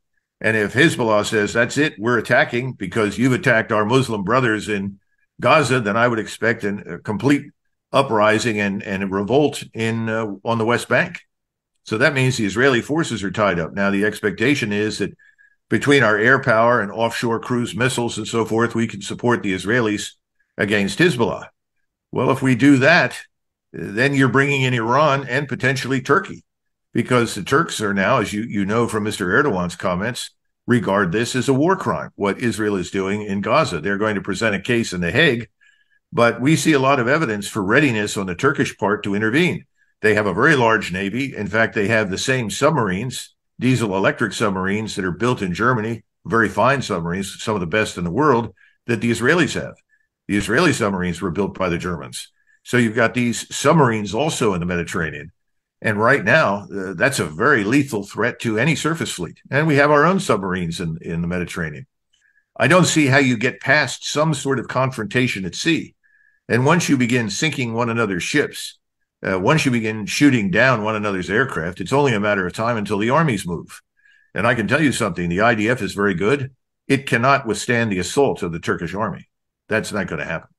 And 0.42 0.58
if 0.58 0.74
Hezbollah 0.74 1.26
says, 1.26 1.54
that's 1.54 1.78
it, 1.78 1.96
we're 1.98 2.18
attacking 2.18 2.74
because 2.74 3.18
you've 3.18 3.32
attacked 3.32 3.72
our 3.72 3.86
Muslim 3.86 4.26
brothers 4.26 4.68
in 4.68 5.00
Gaza, 5.40 5.80
then 5.80 5.96
I 5.96 6.10
would 6.10 6.20
expect 6.20 6.66
an, 6.66 6.84
a 6.86 7.00
complete 7.00 7.52
uprising 7.94 8.60
and, 8.60 8.84
and 8.84 9.02
a 9.02 9.08
revolt 9.08 9.64
in 9.74 10.10
uh, 10.10 10.36
on 10.44 10.58
the 10.58 10.66
West 10.66 10.90
Bank. 10.90 11.22
So 11.88 11.98
that 11.98 12.14
means 12.14 12.36
the 12.36 12.46
Israeli 12.46 12.82
forces 12.82 13.24
are 13.24 13.32
tied 13.32 13.60
up. 13.60 13.74
Now, 13.74 13.90
the 13.90 14.04
expectation 14.04 14.74
is 14.74 14.98
that 14.98 15.18
between 15.70 16.04
our 16.04 16.18
air 16.18 16.42
power 16.42 16.82
and 16.82 16.92
offshore 16.92 17.40
cruise 17.40 17.76
missiles 17.76 18.18
and 18.18 18.28
so 18.28 18.44
forth, 18.44 18.76
we 18.76 18.88
can 18.88 19.02
support 19.02 19.42
the 19.42 19.54
Israelis 19.54 20.12
against 20.58 21.00
Hezbollah. 21.00 21.48
Well, 22.12 22.30
if 22.30 22.42
we 22.42 22.56
do 22.56 22.78
that, 22.78 23.18
then 23.72 24.14
you're 24.14 24.28
bringing 24.28 24.64
in 24.64 24.74
Iran 24.74 25.26
and 25.30 25.48
potentially 25.48 26.02
Turkey 26.02 26.44
because 26.94 27.36
the 27.36 27.44
Turks 27.44 27.80
are 27.80 27.94
now, 27.94 28.18
as 28.18 28.34
you, 28.34 28.42
you 28.44 28.66
know 28.66 28.88
from 28.88 29.06
Mr. 29.06 29.28
Erdogan's 29.28 29.76
comments, 29.78 30.32
regard 30.66 31.14
this 31.14 31.36
as 31.36 31.48
a 31.48 31.54
war 31.54 31.78
crime, 31.78 32.12
what 32.16 32.40
Israel 32.40 32.76
is 32.76 32.92
doing 32.92 33.22
in 33.22 33.40
Gaza. 33.40 33.80
They're 33.80 33.98
going 33.98 34.16
to 34.16 34.22
present 34.22 34.56
a 34.56 34.60
case 34.60 34.92
in 34.92 35.00
The 35.00 35.12
Hague, 35.12 35.48
but 36.12 36.42
we 36.42 36.58
see 36.58 36.74
a 36.74 36.80
lot 36.80 37.00
of 37.00 37.08
evidence 37.08 37.48
for 37.48 37.64
readiness 37.64 38.18
on 38.18 38.26
the 38.26 38.36
Turkish 38.36 38.78
part 38.78 39.04
to 39.04 39.16
intervene. 39.16 39.66
They 40.02 40.14
have 40.14 40.28
a 40.28 40.34
very 40.34 40.56
large 40.56 40.92
navy. 40.92 41.36
In 41.36 41.48
fact, 41.48 41.74
they 41.74 41.88
have 41.88 42.10
the 42.10 42.18
same 42.18 42.50
submarines, 42.50 43.36
diesel 43.60 43.96
electric 43.96 44.34
submarines 44.34 44.96
that 44.96 45.06
are 45.06 45.12
built 45.12 45.42
in 45.42 45.54
Germany, 45.54 46.04
very 46.26 46.50
fine 46.50 46.82
submarines, 46.82 47.42
some 47.42 47.56
of 47.56 47.62
the 47.62 47.68
best 47.68 47.98
in 47.98 48.04
the 48.04 48.12
world 48.12 48.54
that 48.86 49.02
the 49.02 49.12
Israelis 49.12 49.60
have. 49.60 49.76
The 50.28 50.38
Israeli 50.38 50.74
submarines 50.74 51.22
were 51.22 51.32
built 51.32 51.58
by 51.58 51.70
the 51.70 51.78
Germans. 51.78 52.32
So 52.64 52.78
you've 52.78 52.96
got 52.96 53.14
these 53.14 53.54
submarines 53.56 54.14
also 54.14 54.54
in 54.54 54.60
the 54.60 54.66
Mediterranean. 54.66 55.32
And 55.82 56.00
right 56.00 56.24
now, 56.24 56.68
uh, 56.74 56.94
that's 56.94 57.20
a 57.20 57.26
very 57.26 57.64
lethal 57.64 58.04
threat 58.04 58.40
to 58.42 58.58
any 58.58 58.76
surface 58.76 59.12
fleet. 59.12 59.40
And 59.50 59.68
we 59.68 59.76
have 59.76 59.92
our 59.92 60.06
own 60.06 60.20
submarines 60.20 60.82
in, 60.82 60.98
in 61.02 61.22
the 61.22 61.28
Mediterranean. 61.28 61.86
I 62.60 62.68
don't 62.68 62.86
see 62.86 63.06
how 63.06 63.20
you 63.20 63.38
get 63.38 63.62
past 63.62 64.06
some 64.08 64.34
sort 64.34 64.60
of 64.60 64.68
confrontation 64.68 65.46
at 65.46 65.56
sea. 65.56 65.96
And 66.50 66.66
once 66.66 66.90
you 66.90 66.98
begin 66.98 67.30
sinking 67.30 67.74
one 67.74 67.90
another's 67.90 68.24
ships, 68.24 68.77
uh, 69.26 69.40
once 69.40 69.66
you 69.66 69.72
begin 69.72 70.06
shooting 70.06 70.52
down 70.52 70.84
one 70.84 70.96
another's 70.96 71.30
aircraft, 71.30 71.82
it's 71.82 71.94
only 71.94 72.14
a 72.14 72.20
matter 72.20 72.46
of 72.46 72.54
time 72.54 72.78
until 72.78 73.00
the 73.00 73.10
armies 73.10 73.48
move. 73.48 73.82
And 74.34 74.46
I 74.46 74.54
can 74.54 74.68
tell 74.68 74.82
you 74.82 74.92
something 74.92 75.30
the 75.30 75.40
IDF 75.40 75.82
is 75.82 75.94
very 75.94 76.14
good. 76.14 76.52
It 76.88 77.08
cannot 77.08 77.48
withstand 77.48 77.92
the 77.92 78.00
assault 78.00 78.44
of 78.44 78.52
the 78.52 78.60
Turkish 78.60 78.94
army. 78.94 79.30
That's 79.68 79.92
not 79.92 80.08
going 80.08 80.20
to 80.20 80.26
happen. 80.26 80.50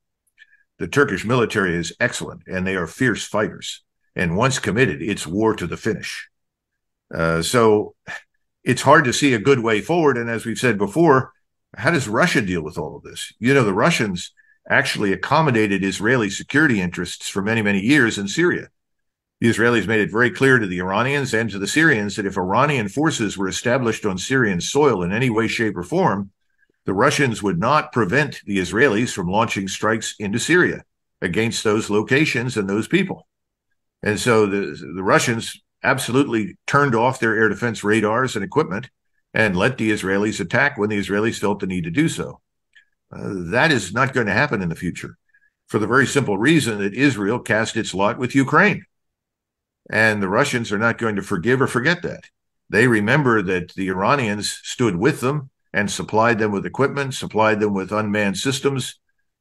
The 0.79 0.89
Turkish 0.89 1.25
military 1.25 1.75
is 1.75 1.95
excellent 2.01 2.43
and 2.47 2.67
they 2.67 2.77
are 2.77 2.87
fierce 2.87 3.25
fighters. 3.25 3.83
And 4.15 4.37
once 4.37 4.59
committed, 4.59 5.01
it's 5.01 5.27
war 5.27 5.55
to 5.55 5.67
the 5.67 5.77
finish. 5.77 6.29
Uh, 7.15 7.43
so 7.43 7.95
it's 8.65 8.83
hard 8.83 9.05
to 9.05 9.13
see 9.13 9.33
a 9.33 9.39
good 9.39 9.61
way 9.61 9.81
forward. 9.81 10.19
And 10.19 10.29
as 10.29 10.45
we've 10.45 10.59
said 10.59 10.77
before, 10.77 11.33
how 11.77 11.91
does 11.91 12.09
Russia 12.09 12.43
deal 12.43 12.63
with 12.63 12.79
all 12.79 12.97
of 12.97 13.03
this? 13.03 13.33
You 13.39 13.55
know, 13.55 13.65
the 13.65 13.73
Russians 13.73 14.33
actually 14.69 15.13
accommodated 15.13 15.83
Israeli 15.83 16.31
security 16.31 16.81
interests 16.81 17.29
for 17.29 17.43
many, 17.43 17.63
many 17.63 17.81
years 17.81 18.19
in 18.19 18.29
Syria. 18.29 18.69
The 19.41 19.49
Israelis 19.49 19.87
made 19.87 20.01
it 20.01 20.11
very 20.11 20.31
clear 20.31 20.59
to 20.59 20.67
the 20.67 20.81
Iranians 20.81 21.33
and 21.33 21.49
to 21.51 21.59
the 21.59 21.69
Syrians 21.69 22.17
that 22.17 22.27
if 22.27 22.37
Iranian 22.37 22.89
forces 22.89 23.39
were 23.39 23.49
established 23.49 24.05
on 24.05 24.19
Syrian 24.19 24.61
soil 24.61 25.03
in 25.03 25.13
any 25.13 25.31
way, 25.31 25.47
shape, 25.47 25.77
or 25.77 25.85
form, 25.85 26.31
the 26.85 26.95
Russians 26.95 27.43
would 27.43 27.59
not 27.59 27.93
prevent 27.93 28.41
the 28.47 28.59
Israelis 28.59 29.13
from 29.13 29.29
launching 29.29 29.69
strikes 29.69 30.15
into 30.19 30.39
Syria 30.39 30.85
against 31.23 31.63
those 31.63 31.91
locations 31.91 32.57
and 32.57 32.69
those 32.69 32.89
people. 32.89 33.29
And 34.03 34.19
so 34.19 34.47
the, 34.47 34.77
the 34.95 35.03
Russians 35.03 35.61
absolutely 35.83 36.57
turned 36.67 36.95
off 36.95 37.21
their 37.21 37.37
air 37.37 37.49
defense 37.49 37.85
radars 37.85 38.37
and 38.37 38.45
equipment 38.45 38.91
and 39.35 39.57
let 39.57 39.79
the 39.79 39.91
Israelis 39.91 40.41
attack 40.41 40.79
when 40.79 40.91
the 40.91 40.99
Israelis 40.99 41.39
felt 41.39 41.61
the 41.61 41.67
need 41.67 41.85
to 41.85 41.91
do 41.91 42.09
so. 42.09 42.41
Uh, 43.11 43.51
that 43.51 43.73
is 43.73 43.93
not 43.93 44.13
going 44.13 44.27
to 44.27 44.33
happen 44.33 44.63
in 44.63 44.69
the 44.69 44.75
future 44.75 45.17
for 45.67 45.79
the 45.79 45.87
very 45.87 46.07
simple 46.07 46.39
reason 46.39 46.79
that 46.79 46.95
Israel 46.95 47.39
cast 47.39 47.77
its 47.77 47.95
lot 47.95 48.19
with 48.19 48.35
Ukraine. 48.35 48.85
And 49.91 50.23
the 50.23 50.29
Russians 50.29 50.73
are 50.73 50.79
not 50.79 50.99
going 50.99 51.17
to 51.17 51.23
forgive 51.23 51.63
or 51.63 51.67
forget 51.67 52.03
that. 52.03 52.25
They 52.71 52.87
remember 52.87 53.41
that 53.43 53.75
the 53.75 53.89
Iranians 53.89 54.61
stood 54.63 54.97
with 54.97 55.21
them 55.21 55.51
and 55.73 55.91
supplied 55.91 56.39
them 56.39 56.53
with 56.53 56.67
equipment, 56.67 57.15
supplied 57.15 57.61
them 57.61 57.73
with 57.73 57.93
unmanned 57.93 58.37
systems, 58.37 58.99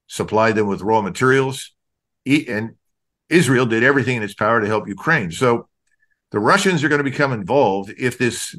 supplied 0.08 0.56
them 0.56 0.68
with 0.68 0.82
raw 0.82 1.02
materials, 1.02 1.74
and 2.26 2.76
Israel 3.30 3.66
did 3.66 3.84
everything 3.84 4.18
in 4.18 4.24
its 4.24 4.34
power 4.34 4.62
to 4.62 4.68
help 4.68 4.88
Ukraine. 4.88 5.32
So 5.32 5.68
the 6.32 6.40
Russians 6.40 6.84
are 6.84 6.90
going 6.90 7.04
to 7.04 7.10
become 7.10 7.34
involved 7.34 7.94
if 7.98 8.18
this 8.18 8.56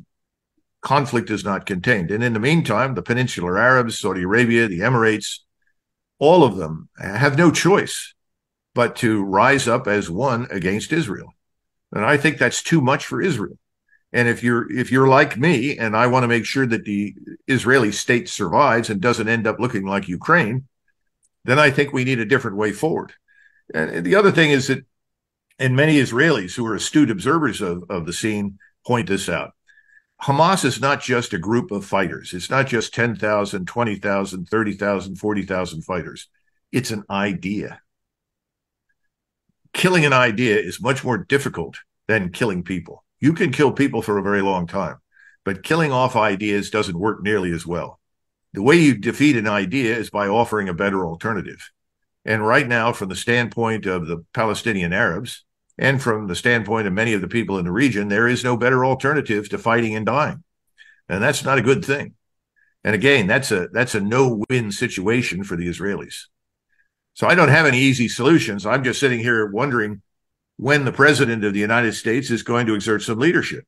conflict 0.89 1.29
is 1.29 1.45
not 1.45 1.67
contained. 1.67 2.11
And 2.11 2.25
in 2.25 2.33
the 2.33 2.41
meantime, 2.41 2.95
the 2.95 3.03
Peninsular 3.03 3.59
Arabs, 3.59 3.99
Saudi 3.99 4.23
Arabia, 4.23 4.69
the 4.69 4.81
Emirates, 4.81 5.41
all 6.19 6.43
of 6.43 6.57
them 6.57 6.89
have 6.99 7.37
no 7.37 7.51
choice 7.51 8.15
but 8.75 8.97
to 8.97 9.23
rise 9.23 9.69
up 9.69 9.87
as 9.87 10.09
one 10.09 10.47
against 10.51 10.91
Israel. 10.91 11.35
And 11.93 12.07
I 12.07 12.17
think 12.17 12.39
that's 12.39 12.63
too 12.63 12.81
much 12.81 13.05
for 13.05 13.21
Israel. 13.21 13.59
And 14.15 14.29
if 14.29 14.43
you're 14.43 14.73
if 14.73 14.91
you're 14.91 15.09
like 15.09 15.37
me 15.37 15.77
and 15.77 15.95
I 15.95 16.07
want 16.07 16.25
to 16.25 16.35
make 16.35 16.47
sure 16.47 16.67
that 16.67 16.87
the 16.87 17.15
Israeli 17.47 17.93
state 17.93 18.27
survives 18.31 18.89
and 18.89 18.99
doesn't 18.99 19.29
end 19.29 19.47
up 19.47 19.61
looking 19.61 19.85
like 19.85 20.09
Ukraine, 20.09 20.69
then 21.45 21.59
I 21.59 21.71
think 21.71 21.93
we 21.93 22.05
need 22.05 22.19
a 22.19 22.25
different 22.33 22.57
way 22.57 22.73
forward. 22.73 23.13
And 23.75 24.07
the 24.07 24.15
other 24.15 24.33
thing 24.33 24.53
is 24.53 24.69
that, 24.69 24.87
and 25.59 25.77
many 25.77 25.97
Israelis 25.97 26.57
who 26.57 26.65
are 26.65 26.75
astute 26.75 27.11
observers 27.11 27.61
of, 27.61 27.85
of 27.91 28.07
the 28.07 28.15
scene 28.15 28.59
point 28.87 29.09
this 29.09 29.29
out. 29.29 29.53
Hamas 30.23 30.65
is 30.65 30.81
not 30.81 31.01
just 31.01 31.33
a 31.33 31.39
group 31.39 31.71
of 31.71 31.85
fighters. 31.85 32.35
It's 32.35 32.51
not 32.51 32.67
just 32.67 32.93
10,000, 32.93 33.67
20,000, 33.67 34.47
30,000, 34.47 35.17
40,000 35.17 35.83
fighters. 35.83 36.29
It's 36.73 36.91
an 36.91 37.05
idea. 37.09 37.81
Killing 39.73 40.05
an 40.05 40.13
idea 40.13 40.57
is 40.59 40.83
much 40.83 41.05
more 41.05 41.19
difficult 41.19 41.79
than 42.09 42.33
killing 42.33 42.65
people. 42.65 43.05
You 43.21 43.33
can 43.33 43.53
kill 43.53 43.73
people 43.73 44.03
for 44.03 44.19
a 44.19 44.23
very 44.23 44.43
long 44.43 44.67
time, 44.67 44.97
but 45.45 45.63
killing 45.63 45.93
off 45.93 46.17
ideas 46.17 46.71
doesn't 46.71 46.99
work 46.99 47.23
nearly 47.23 47.53
as 47.53 47.67
well. 47.67 48.01
The 48.55 48.63
way 48.63 48.77
you 48.77 48.97
defeat 48.97 49.37
an 49.37 49.47
idea 49.47 49.97
is 49.97 50.11
by 50.11 50.27
offering 50.27 50.69
a 50.69 50.75
better 50.75 51.07
alternative. 51.07 51.71
And 52.25 52.45
right 52.45 52.67
now, 52.67 52.93
from 52.93 53.09
the 53.09 53.17
standpoint 53.17 53.87
of 53.87 54.07
the 54.07 54.25
Palestinian 54.33 54.93
Arabs 54.93 55.45
and 55.79 56.03
from 56.03 56.27
the 56.27 56.35
standpoint 56.35 56.87
of 56.87 56.93
many 56.93 57.13
of 57.13 57.21
the 57.21 57.29
people 57.29 57.59
in 57.59 57.65
the 57.65 57.73
region, 57.73 58.09
there 58.09 58.27
is 58.27 58.43
no 58.43 58.57
better 58.57 58.85
alternative 58.85 59.49
to 59.49 59.59
fighting 59.59 59.95
and 59.95 60.07
dying. 60.07 60.43
And 61.09 61.23
that's 61.23 61.45
not 61.45 61.59
a 61.59 61.63
good 61.63 61.85
thing. 61.85 62.15
And 62.85 62.95
again, 62.95 63.27
that's 63.27 63.51
a 63.53 63.69
that's 63.73 63.95
a 63.95 64.01
no-win 64.01 64.73
situation 64.73 65.45
for 65.45 65.57
the 65.57 65.69
Israelis. 65.69 66.25
So 67.15 67.27
I 67.27 67.35
don't 67.35 67.49
have 67.49 67.67
any 67.67 67.79
easy 67.79 68.09
solutions. 68.09 68.67
I'm 68.67 68.85
just 68.85 69.01
sitting 69.01 69.19
here 69.19 69.47
wondering 69.47 70.03
when 70.57 70.85
the 70.85 70.93
president 70.93 71.45
of 71.45 71.53
the 71.53 71.61
United 71.61 71.95
States 71.95 72.31
is 72.31 72.43
going 72.43 72.67
to 72.67 72.75
exert 72.75 73.03
some 73.03 73.19
leadership. 73.19 73.65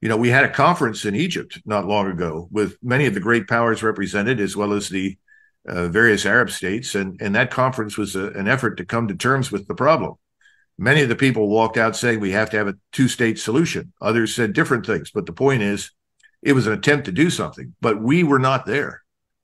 You 0.00 0.08
know, 0.08 0.16
we 0.16 0.30
had 0.30 0.44
a 0.44 0.48
conference 0.48 1.04
in 1.04 1.14
Egypt 1.14 1.60
not 1.64 1.86
long 1.86 2.10
ago 2.10 2.48
with 2.50 2.76
many 2.82 3.06
of 3.06 3.14
the 3.14 3.20
great 3.20 3.46
powers 3.46 3.82
represented, 3.82 4.40
as 4.40 4.56
well 4.56 4.72
as 4.72 4.88
the 4.88 5.18
uh, 5.68 5.88
various 5.88 6.24
Arab 6.24 6.50
states, 6.50 6.94
and 6.94 7.20
and 7.20 7.34
that 7.34 7.50
conference 7.50 7.96
was 7.96 8.16
a, 8.16 8.28
an 8.30 8.48
effort 8.48 8.76
to 8.76 8.84
come 8.84 9.08
to 9.08 9.14
terms 9.14 9.52
with 9.52 9.68
the 9.68 9.74
problem. 9.74 10.14
Many 10.80 11.02
of 11.02 11.10
the 11.10 11.14
people 11.14 11.50
walked 11.50 11.76
out 11.76 11.94
saying 11.94 12.20
we 12.20 12.30
have 12.30 12.48
to 12.50 12.56
have 12.56 12.66
a 12.66 12.76
two-state 12.90 13.38
solution. 13.38 13.92
Others 14.00 14.34
said 14.34 14.54
different 14.54 14.86
things, 14.86 15.10
but 15.10 15.26
the 15.26 15.32
point 15.34 15.60
is, 15.60 15.90
it 16.40 16.54
was 16.54 16.66
an 16.66 16.72
attempt 16.72 17.04
to 17.04 17.12
do 17.12 17.28
something. 17.28 17.74
But 17.82 18.00
we 18.00 18.24
were 18.24 18.38
not 18.38 18.64
there. 18.64 19.02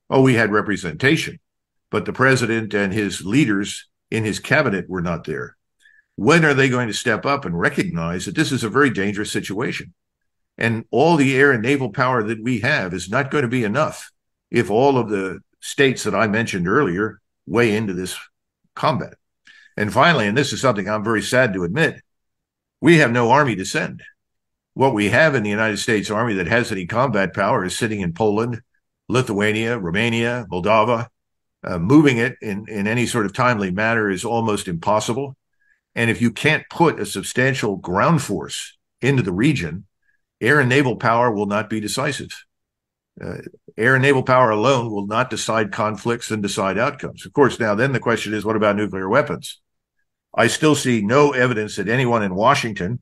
Oh, 0.09 0.23
we 0.23 0.33
had 0.33 0.51
representation, 0.51 1.39
but 1.91 2.05
the 2.05 2.11
president 2.11 2.73
and 2.73 2.91
his 2.91 3.23
leaders 3.23 3.87
in 4.09 4.23
his 4.23 4.39
cabinet 4.39 4.89
were 4.89 5.03
not 5.03 5.25
there. 5.25 5.55
When 6.15 6.43
are 6.43 6.55
they 6.55 6.69
going 6.69 6.87
to 6.87 6.93
step 6.93 7.23
up 7.23 7.45
and 7.45 7.59
recognize 7.59 8.25
that 8.25 8.33
this 8.33 8.51
is 8.51 8.63
a 8.63 8.69
very 8.69 8.89
dangerous 8.89 9.31
situation? 9.31 9.93
And 10.57 10.85
all 10.89 11.17
the 11.17 11.37
air 11.37 11.51
and 11.51 11.61
naval 11.61 11.91
power 11.91 12.23
that 12.23 12.41
we 12.41 12.61
have 12.61 12.95
is 12.95 13.11
not 13.11 13.29
going 13.29 13.43
to 13.43 13.47
be 13.47 13.63
enough 13.63 14.09
if 14.49 14.71
all 14.71 14.97
of 14.97 15.09
the 15.09 15.41
states 15.59 16.03
that 16.05 16.15
I 16.15 16.25
mentioned 16.25 16.67
earlier 16.67 17.21
weigh 17.45 17.75
into 17.75 17.93
this 17.93 18.17
combat. 18.73 19.13
And 19.77 19.93
finally, 19.93 20.27
and 20.27 20.35
this 20.35 20.51
is 20.51 20.59
something 20.59 20.89
I'm 20.89 21.03
very 21.03 21.21
sad 21.21 21.53
to 21.53 21.63
admit, 21.63 22.01
we 22.81 22.97
have 22.97 23.11
no 23.11 23.29
army 23.29 23.55
to 23.55 23.65
send. 23.65 24.01
What 24.73 24.93
we 24.93 25.09
have 25.09 25.35
in 25.35 25.43
the 25.43 25.49
United 25.49 25.77
States 25.77 26.11
Army 26.11 26.33
that 26.35 26.47
has 26.47 26.71
any 26.71 26.87
combat 26.87 27.33
power 27.33 27.63
is 27.63 27.77
sitting 27.77 28.01
in 28.01 28.13
Poland, 28.13 28.61
Lithuania, 29.07 29.77
Romania, 29.77 30.45
Moldova. 30.51 31.07
Uh, 31.63 31.79
moving 31.79 32.17
it 32.17 32.35
in, 32.41 32.65
in 32.67 32.87
any 32.87 33.05
sort 33.05 33.25
of 33.25 33.33
timely 33.33 33.71
manner 33.71 34.09
is 34.09 34.23
almost 34.23 34.67
impossible. 34.67 35.35
And 35.95 36.09
if 36.09 36.21
you 36.21 36.31
can't 36.31 36.69
put 36.69 36.99
a 36.99 37.05
substantial 37.05 37.75
ground 37.77 38.21
force 38.21 38.77
into 39.01 39.23
the 39.23 39.31
region, 39.31 39.85
air 40.39 40.59
and 40.59 40.69
naval 40.69 40.95
power 40.95 41.31
will 41.31 41.47
not 41.47 41.69
be 41.69 41.79
decisive. 41.79 42.29
Uh, 43.19 43.37
air 43.75 43.95
and 43.95 44.03
naval 44.03 44.21
power 44.21 44.51
alone 44.51 44.91
will 44.91 45.07
not 45.07 45.31
decide 45.31 45.71
conflicts 45.71 46.29
and 46.29 46.43
decide 46.43 46.77
outcomes. 46.77 47.25
Of 47.25 47.33
course, 47.33 47.59
now 47.59 47.73
then 47.73 47.91
the 47.91 47.99
question 47.99 48.35
is, 48.35 48.45
what 48.45 48.55
about 48.55 48.75
nuclear 48.75 49.09
weapons? 49.09 49.59
I 50.37 50.45
still 50.45 50.75
see 50.75 51.01
no 51.01 51.31
evidence 51.31 51.77
that 51.77 51.89
anyone 51.89 52.21
in 52.21 52.35
Washington, 52.35 53.01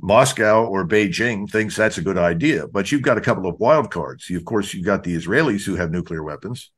Moscow, 0.00 0.64
or 0.64 0.86
Beijing 0.86 1.50
thinks 1.50 1.74
that's 1.74 1.98
a 1.98 2.02
good 2.02 2.16
idea. 2.16 2.68
But 2.68 2.92
you've 2.92 3.02
got 3.02 3.18
a 3.18 3.22
couple 3.22 3.48
of 3.48 3.58
wild 3.58 3.90
cards. 3.90 4.30
You, 4.30 4.36
of 4.36 4.44
course, 4.44 4.72
you've 4.72 4.86
got 4.86 5.02
the 5.02 5.16
Israelis 5.16 5.64
who 5.64 5.74
have 5.74 5.90
nuclear 5.90 6.22
weapons. 6.22 6.70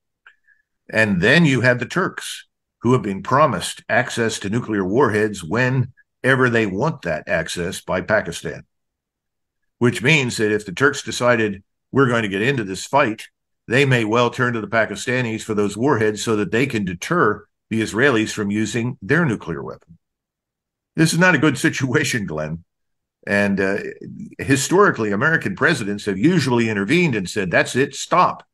And 0.88 1.20
then 1.20 1.44
you 1.44 1.60
have 1.60 1.80
the 1.80 1.86
Turks 1.86 2.46
who 2.80 2.94
have 2.94 3.02
been 3.02 3.22
promised 3.22 3.84
access 3.88 4.38
to 4.38 4.48
nuclear 4.48 4.86
warheads 4.86 5.44
whenever 5.44 6.48
they 6.50 6.64
want 6.64 7.02
that 7.02 7.28
access 7.28 7.82
by 7.82 8.00
Pakistan. 8.00 8.64
Which 9.78 10.02
means 10.02 10.38
that 10.38 10.52
if 10.52 10.64
the 10.64 10.72
Turks 10.72 11.02
decided 11.02 11.62
we're 11.92 12.08
going 12.08 12.22
to 12.22 12.28
get 12.28 12.42
into 12.42 12.64
this 12.64 12.86
fight, 12.86 13.28
they 13.68 13.84
may 13.84 14.06
well 14.06 14.30
turn 14.30 14.54
to 14.54 14.62
the 14.62 14.66
Pakistanis 14.66 15.42
for 15.42 15.52
those 15.52 15.76
warheads 15.76 16.22
so 16.22 16.36
that 16.36 16.52
they 16.52 16.66
can 16.66 16.86
deter 16.86 17.46
the 17.74 17.82
Israelis 17.82 18.32
from 18.32 18.50
using 18.50 18.96
their 19.02 19.24
nuclear 19.24 19.62
weapon. 19.62 19.98
This 20.96 21.12
is 21.12 21.18
not 21.18 21.34
a 21.34 21.38
good 21.38 21.58
situation, 21.58 22.26
Glenn. 22.26 22.64
And 23.26 23.60
uh, 23.60 23.78
historically, 24.38 25.10
American 25.10 25.56
presidents 25.56 26.04
have 26.04 26.18
usually 26.18 26.68
intervened 26.68 27.14
and 27.14 27.28
said, 27.28 27.50
that's 27.50 27.74
it, 27.74 27.94
stop. 27.94 28.46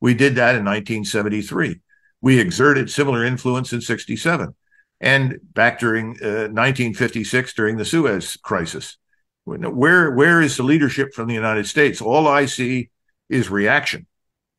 We 0.00 0.14
did 0.14 0.34
that 0.34 0.56
in 0.56 0.64
1973. 0.64 1.80
We 2.20 2.38
exerted 2.38 2.90
similar 2.90 3.24
influence 3.24 3.72
in 3.72 3.80
67 3.80 4.54
and 5.00 5.38
back 5.54 5.78
during 5.78 6.16
uh, 6.22 6.50
1956 6.52 7.54
during 7.54 7.76
the 7.76 7.84
Suez 7.84 8.36
crisis. 8.36 8.98
Where, 9.44 10.10
where 10.10 10.42
is 10.42 10.56
the 10.56 10.64
leadership 10.64 11.14
from 11.14 11.28
the 11.28 11.34
United 11.34 11.66
States? 11.66 12.00
All 12.00 12.26
I 12.26 12.46
see 12.46 12.90
is 13.28 13.48
reaction, 13.48 14.06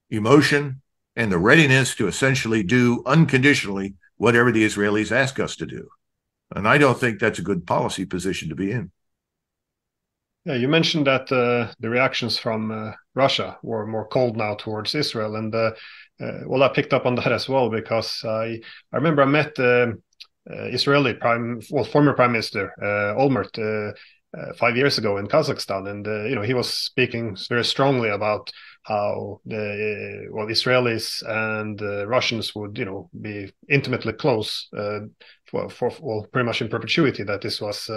emotion, 0.09 0.81
and 1.17 1.31
the 1.31 1.39
readiness 1.39 1.95
to 1.95 2.07
essentially 2.07 2.63
do 2.63 3.03
unconditionally 3.05 3.95
whatever 4.17 4.51
the 4.51 4.65
Israelis 4.65 5.11
ask 5.11 5.39
us 5.39 5.55
to 5.55 5.65
do. 5.65 5.87
And 6.55 6.67
I 6.67 6.77
don't 6.77 6.99
think 6.99 7.19
that's 7.19 7.39
a 7.39 7.43
good 7.43 7.65
policy 7.65 8.05
position 8.05 8.49
to 8.49 8.55
be 8.55 8.71
in. 8.71 8.91
Yeah, 10.45 10.55
you 10.55 10.69
mentioned 10.69 11.07
that 11.07 11.29
uh, 11.29 11.73
the 11.79 11.89
reactions 11.89 12.37
from 12.37 12.71
uh, 12.71 12.93
Russia 13.15 13.57
were 13.63 13.85
more 13.85 14.07
cold 14.07 14.37
now 14.37 14.55
towards 14.55 14.95
Israel, 14.95 15.35
and 15.35 15.53
uh, 15.53 15.71
uh 16.21 16.39
well, 16.45 16.63
I 16.63 16.69
picked 16.69 16.93
up 16.93 17.05
on 17.05 17.15
that 17.15 17.33
as 17.33 17.49
well 17.49 17.69
because 17.69 18.23
I 18.23 18.61
I 18.93 18.95
remember 18.95 19.23
I 19.23 19.25
met 19.25 19.55
the 19.55 20.01
uh, 20.49 20.63
Israeli 20.67 21.15
prime 21.15 21.59
well 21.69 21.83
former 21.83 22.13
Prime 22.13 22.31
Minister 22.31 22.71
uh, 22.81 23.19
Olmert 23.19 23.53
five 24.55 24.77
years 24.77 24.97
ago 24.97 25.17
in 25.17 25.27
Kazakhstan, 25.27 25.89
and 25.89 26.05
you 26.29 26.35
know 26.35 26.43
he 26.43 26.53
was 26.53 26.73
speaking 26.73 27.35
very 27.49 27.65
strongly 27.65 28.07
about 28.07 28.49
how 28.87 29.41
the 29.45 30.27
well 30.31 30.47
Israelis 30.47 31.21
and 31.27 31.81
Russians 32.07 32.55
would 32.55 32.77
you 32.77 32.85
know 32.85 33.09
be 33.21 33.51
intimately 33.69 34.13
close 34.13 34.69
for, 35.45 35.69
for 35.69 35.91
well 36.01 36.25
pretty 36.31 36.45
much 36.45 36.61
in 36.61 36.69
perpetuity 36.69 37.23
that 37.23 37.41
this 37.41 37.59
was 37.59 37.89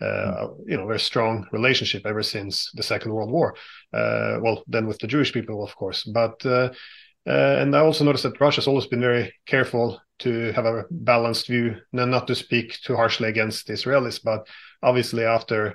uh, 0.00 0.48
you 0.66 0.76
know, 0.76 0.86
very 0.86 1.00
strong 1.00 1.46
relationship 1.52 2.06
ever 2.06 2.22
since 2.22 2.70
the 2.74 2.82
Second 2.82 3.12
World 3.12 3.30
War. 3.30 3.54
Uh, 3.92 4.38
well, 4.40 4.62
then 4.66 4.86
with 4.86 4.98
the 4.98 5.06
Jewish 5.06 5.32
people, 5.32 5.64
of 5.64 5.74
course, 5.76 6.04
but 6.04 6.44
uh, 6.44 6.70
uh 7.26 7.56
and 7.60 7.74
I 7.74 7.80
also 7.80 8.04
noticed 8.04 8.24
that 8.24 8.40
Russia's 8.40 8.68
always 8.68 8.86
been 8.86 9.00
very 9.00 9.32
careful 9.46 10.00
to 10.18 10.52
have 10.52 10.66
a 10.66 10.84
balanced 10.90 11.46
view, 11.46 11.76
and 11.92 12.10
not 12.10 12.26
to 12.26 12.34
speak 12.34 12.78
too 12.82 12.96
harshly 12.96 13.28
against 13.28 13.66
the 13.66 13.72
Israelis. 13.72 14.22
But 14.22 14.46
obviously, 14.82 15.24
after 15.24 15.68
uh, 15.68 15.72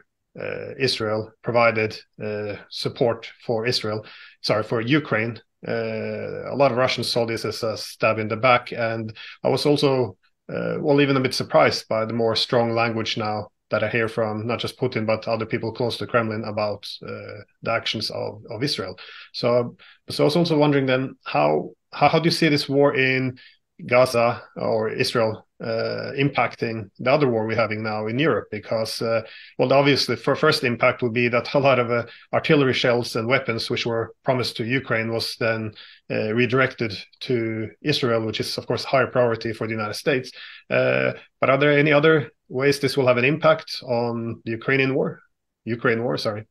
Israel 0.80 1.32
provided 1.42 2.00
uh, 2.24 2.56
support 2.70 3.32
for 3.46 3.66
Israel, 3.66 4.06
sorry 4.42 4.64
for 4.64 4.82
Ukraine, 4.82 5.42
a 5.68 6.56
lot 6.56 6.72
of 6.72 6.78
Russians 6.78 7.10
saw 7.10 7.26
this 7.26 7.46
as 7.46 7.64
a 7.64 7.78
stab 7.78 8.18
in 8.18 8.28
the 8.28 8.38
back, 8.38 8.72
and 8.72 9.16
I 9.44 9.50
was 9.50 9.66
also 9.66 10.18
well, 10.48 11.00
even 11.02 11.16
a 11.16 11.22
bit 11.22 11.34
surprised 11.34 11.88
by 11.88 12.06
the 12.06 12.14
more 12.14 12.36
strong 12.36 12.72
language 12.72 13.18
now 13.18 13.48
that 13.72 13.84
I 13.84 13.90
hear 13.90 14.08
from 14.08 14.46
not 14.46 14.60
just 14.60 14.78
Putin 14.78 15.08
but 15.08 15.28
other 15.28 15.46
people 15.46 15.72
close 15.72 15.98
to 15.98 16.08
Kremlin 16.08 16.44
about 16.44 16.88
uh, 17.02 17.42
the 17.64 17.72
actions 17.72 18.12
of, 18.12 18.44
of 18.50 18.64
Israel. 18.64 19.00
So, 19.34 19.76
so 20.10 20.24
I 20.24 20.26
was 20.26 20.36
also 20.36 20.58
wondering 20.58 20.86
then 20.86 21.16
how, 21.24 21.72
how 21.92 22.10
how 22.10 22.20
do 22.20 22.26
you 22.26 22.32
see 22.32 22.50
this 22.50 22.70
war 22.70 22.96
in 22.96 23.40
Gaza 23.86 24.44
or 24.56 24.90
Israel 24.90 25.48
uh, 25.62 26.12
impacting 26.18 26.90
the 27.00 27.12
other 27.12 27.30
war 27.30 27.46
we're 27.46 27.56
having 27.56 27.84
now 27.84 28.08
in 28.08 28.18
Europe? 28.18 28.48
Because, 28.52 29.02
uh, 29.02 29.22
well, 29.58 29.72
obviously, 29.74 30.16
for 30.16 30.36
first 30.36 30.64
impact 30.64 31.02
would 31.02 31.14
be 31.14 31.28
that 31.28 31.54
a 31.54 31.60
lot 31.60 31.80
of 31.80 31.92
uh, 31.92 32.06
artillery 32.34 32.74
shells 32.74 33.16
and 33.16 33.28
weapons 33.28 33.70
which 33.70 33.86
were 33.86 34.14
promised 34.24 34.58
to 34.58 34.66
Ukraine 34.66 35.12
was 35.12 35.36
then 35.40 35.74
uh, 36.10 36.34
redirected 36.34 36.94
to 37.22 37.70
Israel, 37.82 38.26
which 38.26 38.40
is, 38.40 38.58
of 38.58 38.66
course, 38.68 38.84
higher 38.84 39.08
priority 39.08 39.54
for 39.54 39.68
the 39.68 39.74
United 39.74 39.96
States. 39.96 40.32
Uh, 40.70 41.14
but 41.40 41.50
are 41.50 41.58
there 41.58 41.78
any 41.78 41.92
other 41.92 42.32
ways 42.50 42.80
this 42.80 42.98
will 42.98 43.08
have 43.08 43.18
an 43.18 43.26
impact 43.26 43.82
on 43.84 44.42
the 44.46 44.52
Ukrainian 44.52 44.96
war? 44.96 45.22
Ukraine 45.66 46.04
war, 46.04 46.18
sorry. 46.18 46.48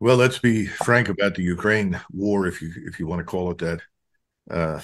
Well, 0.00 0.16
let's 0.16 0.38
be 0.38 0.66
frank 0.66 1.08
about 1.08 1.34
the 1.34 1.42
Ukraine 1.42 2.00
war, 2.10 2.46
if 2.46 2.62
you 2.62 2.72
if 2.86 2.98
you 2.98 3.06
want 3.06 3.20
to 3.20 3.24
call 3.24 3.50
it 3.50 3.58
that. 3.58 3.80
Uh, 4.50 4.80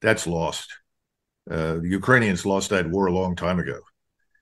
that's 0.00 0.26
lost 0.26 0.68
the 1.48 1.88
Ukrainians 1.88 2.46
lost 2.46 2.70
that 2.70 2.90
war 2.90 3.06
a 3.06 3.12
long 3.12 3.34
time 3.34 3.58
ago, 3.58 3.80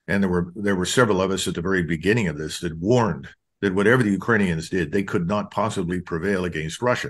and 0.07 0.21
there 0.21 0.29
were 0.29 0.51
there 0.55 0.75
were 0.75 0.85
several 0.85 1.21
of 1.21 1.31
us 1.31 1.47
at 1.47 1.55
the 1.55 1.61
very 1.61 1.83
beginning 1.83 2.27
of 2.27 2.37
this 2.37 2.59
that 2.59 2.77
warned 2.77 3.27
that 3.61 3.73
whatever 3.73 4.03
the 4.03 4.11
Ukrainians 4.11 4.69
did, 4.69 4.91
they 4.91 5.03
could 5.03 5.27
not 5.27 5.51
possibly 5.51 5.99
prevail 5.99 6.45
against 6.45 6.81
Russia. 6.81 7.09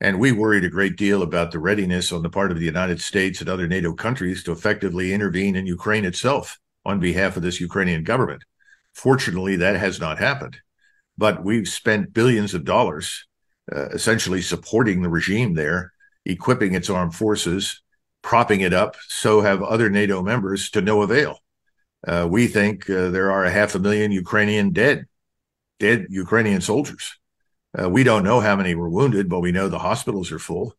And 0.00 0.18
we 0.18 0.32
worried 0.32 0.64
a 0.64 0.68
great 0.68 0.96
deal 0.96 1.22
about 1.22 1.52
the 1.52 1.58
readiness 1.58 2.12
on 2.12 2.22
the 2.22 2.30
part 2.30 2.50
of 2.50 2.58
the 2.58 2.64
United 2.64 3.00
States 3.00 3.40
and 3.40 3.48
other 3.48 3.68
NATO 3.68 3.92
countries 3.92 4.42
to 4.44 4.52
effectively 4.52 5.12
intervene 5.12 5.54
in 5.56 5.66
Ukraine 5.66 6.04
itself 6.04 6.58
on 6.84 6.98
behalf 6.98 7.36
of 7.36 7.42
this 7.42 7.60
Ukrainian 7.60 8.02
government. 8.02 8.42
Fortunately, 8.94 9.56
that 9.56 9.76
has 9.76 10.00
not 10.00 10.18
happened. 10.18 10.58
But 11.16 11.44
we've 11.44 11.68
spent 11.68 12.12
billions 12.12 12.52
of 12.54 12.64
dollars 12.64 13.26
uh, 13.74 13.90
essentially 13.90 14.42
supporting 14.42 15.02
the 15.02 15.08
regime 15.08 15.54
there, 15.54 15.92
equipping 16.24 16.74
its 16.74 16.90
armed 16.90 17.14
forces, 17.14 17.80
propping 18.22 18.60
it 18.60 18.72
up. 18.72 18.96
So 19.08 19.40
have 19.40 19.62
other 19.62 19.90
NATO 19.90 20.22
members 20.22 20.70
to 20.70 20.80
no 20.80 21.02
avail. 21.02 21.38
Uh, 22.06 22.26
we 22.30 22.46
think 22.46 22.88
uh, 22.88 23.10
there 23.10 23.30
are 23.30 23.44
a 23.44 23.50
half 23.50 23.74
a 23.74 23.78
million 23.78 24.10
Ukrainian 24.10 24.72
dead, 24.72 25.06
dead 25.78 26.06
Ukrainian 26.10 26.60
soldiers. 26.60 27.18
Uh, 27.80 27.88
we 27.88 28.02
don't 28.04 28.24
know 28.24 28.40
how 28.40 28.56
many 28.56 28.74
were 28.74 28.90
wounded, 28.90 29.28
but 29.28 29.40
we 29.40 29.52
know 29.52 29.68
the 29.68 29.78
hospitals 29.78 30.32
are 30.32 30.38
full. 30.38 30.74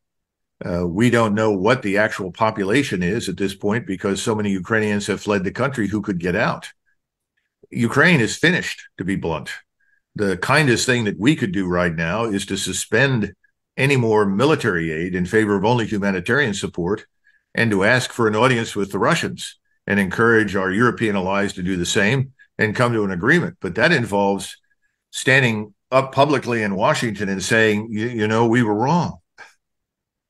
Uh, 0.64 0.88
we 0.88 1.10
don't 1.10 1.34
know 1.34 1.52
what 1.52 1.82
the 1.82 1.98
actual 1.98 2.32
population 2.32 3.02
is 3.02 3.28
at 3.28 3.38
this 3.38 3.56
point 3.56 3.86
because 3.88 4.22
so 4.22 4.36
many 4.36 4.52
Ukrainians 4.52 5.08
have 5.08 5.22
fled 5.22 5.44
the 5.44 5.52
country 5.52 5.88
who 5.88 6.02
could 6.02 6.20
get 6.20 6.36
out. 6.36 6.70
Ukraine 7.70 8.22
is 8.22 8.38
finished, 8.38 8.84
to 8.98 9.04
be 9.04 9.16
blunt. 9.16 9.50
The 10.16 10.38
kindest 10.38 10.86
thing 10.86 11.06
that 11.06 11.20
we 11.20 11.36
could 11.36 11.52
do 11.52 11.68
right 11.68 11.94
now 11.94 12.26
is 12.26 12.46
to 12.46 12.58
suspend 12.58 13.34
any 13.76 13.98
more 13.98 14.26
military 14.26 14.92
aid 14.92 15.16
in 15.16 15.26
favor 15.26 15.56
of 15.56 15.66
only 15.66 15.88
humanitarian 15.88 16.54
support 16.54 17.08
and 17.56 17.72
to 17.72 17.84
ask 17.84 18.12
for 18.12 18.28
an 18.28 18.36
audience 18.36 18.76
with 18.76 18.92
the 18.92 19.00
Russians 19.00 19.58
and 19.86 20.00
encourage 20.00 20.56
our 20.56 20.72
European 20.72 21.16
allies 21.16 21.54
to 21.54 21.64
do 21.64 21.76
the 21.76 21.86
same 21.86 22.34
and 22.58 22.76
come 22.76 22.94
to 22.94 23.04
an 23.04 23.12
agreement. 23.12 23.58
But 23.60 23.76
that 23.76 23.92
involves 23.92 24.58
standing 25.12 25.74
up 25.92 26.12
publicly 26.12 26.64
in 26.64 26.76
Washington 26.76 27.30
and 27.30 27.44
saying, 27.44 27.90
you, 27.92 28.08
you 28.08 28.28
know, 28.28 28.48
we 28.48 28.64
were 28.64 28.74
wrong. 28.74 29.18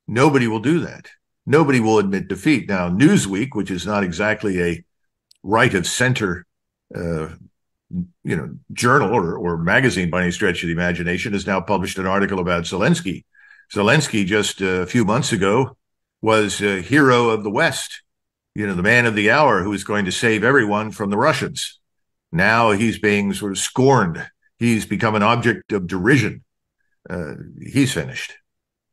Nobody 0.08 0.48
will 0.48 0.60
do 0.60 0.82
that. 0.82 1.08
Nobody 1.46 1.80
will 1.80 2.00
admit 2.00 2.28
defeat. 2.28 2.68
Now, 2.68 2.90
Newsweek, 2.90 3.50
which 3.54 3.72
is 3.72 3.86
not 3.86 4.04
exactly 4.04 4.62
a 4.62 4.84
right 5.44 5.74
of 5.74 5.88
center, 5.88 6.46
uh, 6.96 7.30
you 8.24 8.36
know, 8.36 8.58
journal 8.72 9.14
or, 9.14 9.38
or 9.38 9.58
magazine 9.58 10.10
by 10.10 10.24
any 10.24 10.32
stretch 10.32 10.64
of 10.64 10.68
the 10.68 10.74
imagination, 10.74 11.34
has 11.34 11.48
now 11.48 11.62
published 11.62 11.98
an 11.98 12.08
article 12.08 12.40
about 12.40 12.64
Zelensky. 12.64 13.24
Zelensky 13.74 14.26
just 14.26 14.62
a 14.62 14.86
few 14.86 15.06
months 15.06 15.32
ago 15.32 15.78
was 16.24 16.60
a 16.60 16.82
hero 16.82 17.30
of 17.30 17.44
the 17.44 17.52
West, 17.52 18.02
you 18.56 18.66
know, 18.66 18.74
the 18.74 18.82
man 18.82 19.06
of 19.06 19.14
the 19.14 19.30
hour 19.30 19.62
who 19.62 19.70
was 19.70 19.84
going 19.84 20.06
to 20.06 20.12
save 20.12 20.44
everyone 20.44 20.90
from 20.90 21.12
the 21.12 21.18
Russians. 21.18 21.80
Now 22.32 22.72
he's 22.72 22.98
being 22.98 23.32
sort 23.34 23.52
of 23.52 23.60
scorned 23.60 24.26
He's 24.64 24.86
become 24.86 25.16
an 25.16 25.24
object 25.24 25.74
of 25.74 25.88
derision. 25.88 26.44
Uh, 27.10 27.34
he's 27.62 27.94
finished. 27.94 28.36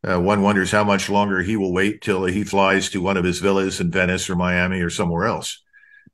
Uh, 0.02 0.18
one 0.20 0.42
wonders 0.42 0.72
how 0.72 0.82
much 0.82 1.08
longer 1.08 1.42
he 1.42 1.56
will 1.56 1.72
wait 1.72 2.00
till 2.00 2.24
he 2.24 2.42
flies 2.42 2.88
to 2.90 3.00
one 3.00 3.16
of 3.16 3.24
his 3.24 3.38
villas 3.38 3.80
in 3.80 3.90
Venice 3.92 4.28
or 4.28 4.34
Miami 4.34 4.80
or 4.80 4.90
somewhere 4.90 5.26
else. 5.26 5.62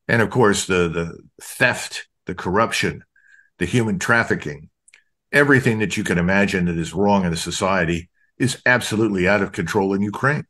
And 0.09 0.21
of 0.21 0.29
course, 0.29 0.67
the 0.67 0.89
the 0.89 1.19
theft, 1.41 2.07
the 2.27 2.35
corruption, 2.35 3.03
the 3.57 3.65
human 3.65 3.99
trafficking, 3.99 4.69
everything 5.33 5.79
that 5.79 5.97
you 5.97 6.05
can 6.05 6.19
imagine 6.19 6.67
that 6.67 6.77
is 6.77 6.93
wrong 6.93 7.25
in 7.25 7.33
a 7.33 7.37
society 7.37 8.11
is 8.37 8.61
absolutely 8.67 9.27
out 9.27 9.41
of 9.41 9.53
control 9.53 9.95
in 9.95 10.03
Ukraine, 10.03 10.45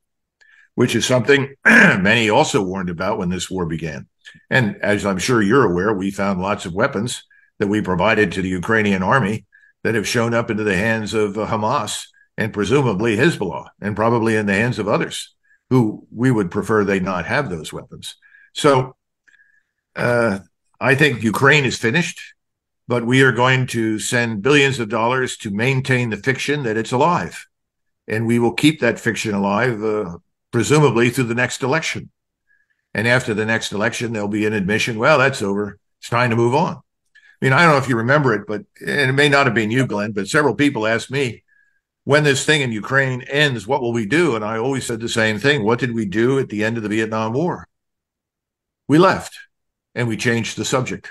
which 0.77 0.95
is 0.95 1.05
something 1.05 1.55
many 1.67 2.31
also 2.31 2.63
warned 2.63 2.91
about 2.91 3.19
when 3.19 3.31
this 3.31 3.51
war 3.51 3.67
began. 3.67 4.07
And 4.49 4.77
as 4.77 5.05
I'm 5.05 5.19
sure 5.19 5.43
you're 5.43 5.69
aware, 5.69 5.93
we 5.93 6.11
found 6.11 6.41
lots 6.41 6.65
of 6.65 6.75
weapons 6.75 7.25
that 7.59 7.67
we 7.67 7.81
provided 7.81 8.31
to 8.33 8.43
the 8.43 8.49
Ukrainian 8.49 9.03
army 9.03 9.47
that 9.83 9.95
have 9.95 10.07
shown 10.07 10.35
up 10.35 10.51
into 10.51 10.65
the 10.65 10.77
hands 10.77 11.15
of 11.15 11.35
Hamas 11.35 12.07
and 12.37 12.53
presumably 12.53 13.17
Hezbollah, 13.17 13.69
and 13.81 13.97
probably 13.97 14.37
in 14.37 14.47
the 14.47 14.53
hands 14.53 14.79
of 14.79 14.87
others 14.89 15.35
who 15.71 16.07
we 16.15 16.31
would 16.31 16.51
prefer 16.51 16.85
they 16.85 17.01
not 17.01 17.27
have 17.27 17.49
those 17.49 17.73
weapons. 17.73 18.17
So 18.53 18.95
uh, 19.97 20.41
I 20.81 20.95
think 20.95 21.23
Ukraine 21.23 21.65
is 21.65 21.79
finished, 21.79 22.21
but 22.87 23.07
we 23.07 23.23
are 23.23 23.33
going 23.33 23.67
to 23.69 23.99
send 23.99 24.43
billions 24.43 24.79
of 24.79 24.89
dollars 24.89 25.37
to 25.39 25.51
maintain 25.51 26.11
the 26.11 26.17
fiction 26.17 26.63
that 26.65 26.77
it's 26.77 26.93
alive. 26.93 27.47
And 28.07 28.27
we 28.27 28.39
will 28.39 28.53
keep 28.53 28.81
that 28.81 29.01
fiction 29.01 29.35
alive, 29.35 29.83
uh, 29.83 30.19
presumably 30.57 31.11
through 31.11 31.25
the 31.25 31.35
next 31.35 31.63
election. 31.63 32.09
And 32.95 33.07
after 33.07 33.35
the 33.35 33.45
next 33.45 33.73
election, 33.73 34.15
there'll 34.15 34.27
be 34.27 34.47
an 34.47 34.55
admission 34.55 34.99
well, 34.99 35.19
that's 35.19 35.43
over. 35.43 35.79
It's 36.01 36.09
time 36.09 36.31
to 36.31 36.37
move 36.37 36.55
on. 36.55 36.77
I 36.77 36.81
mean, 37.43 37.53
I 37.53 37.61
don't 37.61 37.73
know 37.73 37.77
if 37.77 37.91
you 37.91 37.97
remember 37.99 38.33
it, 38.33 38.47
but 38.47 38.65
and 38.81 39.11
it 39.11 39.13
may 39.13 39.29
not 39.29 39.45
have 39.45 39.55
been 39.55 39.71
you, 39.71 39.87
Glenn, 39.87 40.13
but 40.13 40.29
several 40.29 40.55
people 40.55 40.87
asked 40.87 41.11
me, 41.11 41.45
when 42.05 42.25
this 42.25 42.47
thing 42.47 42.63
in 42.63 42.73
Ukraine 42.73 43.21
ends, 43.25 43.67
what 43.67 43.83
will 43.83 43.93
we 43.93 44.07
do? 44.07 44.35
And 44.35 44.43
I 44.43 44.57
always 44.57 44.87
said 44.87 44.99
the 44.99 45.11
same 45.11 45.39
thing. 45.39 45.63
What 45.63 45.79
did 45.79 45.93
we 45.93 46.07
do 46.07 46.39
at 46.39 46.49
the 46.49 46.65
end 46.65 46.79
of 46.79 46.83
the 46.83 46.89
Vietnam 46.89 47.35
War? 47.35 47.69
We 48.89 48.97
left 48.97 49.37
and 49.95 50.09
we 50.09 50.17
changed 50.17 50.57
the 50.57 50.65
subject. 50.65 51.11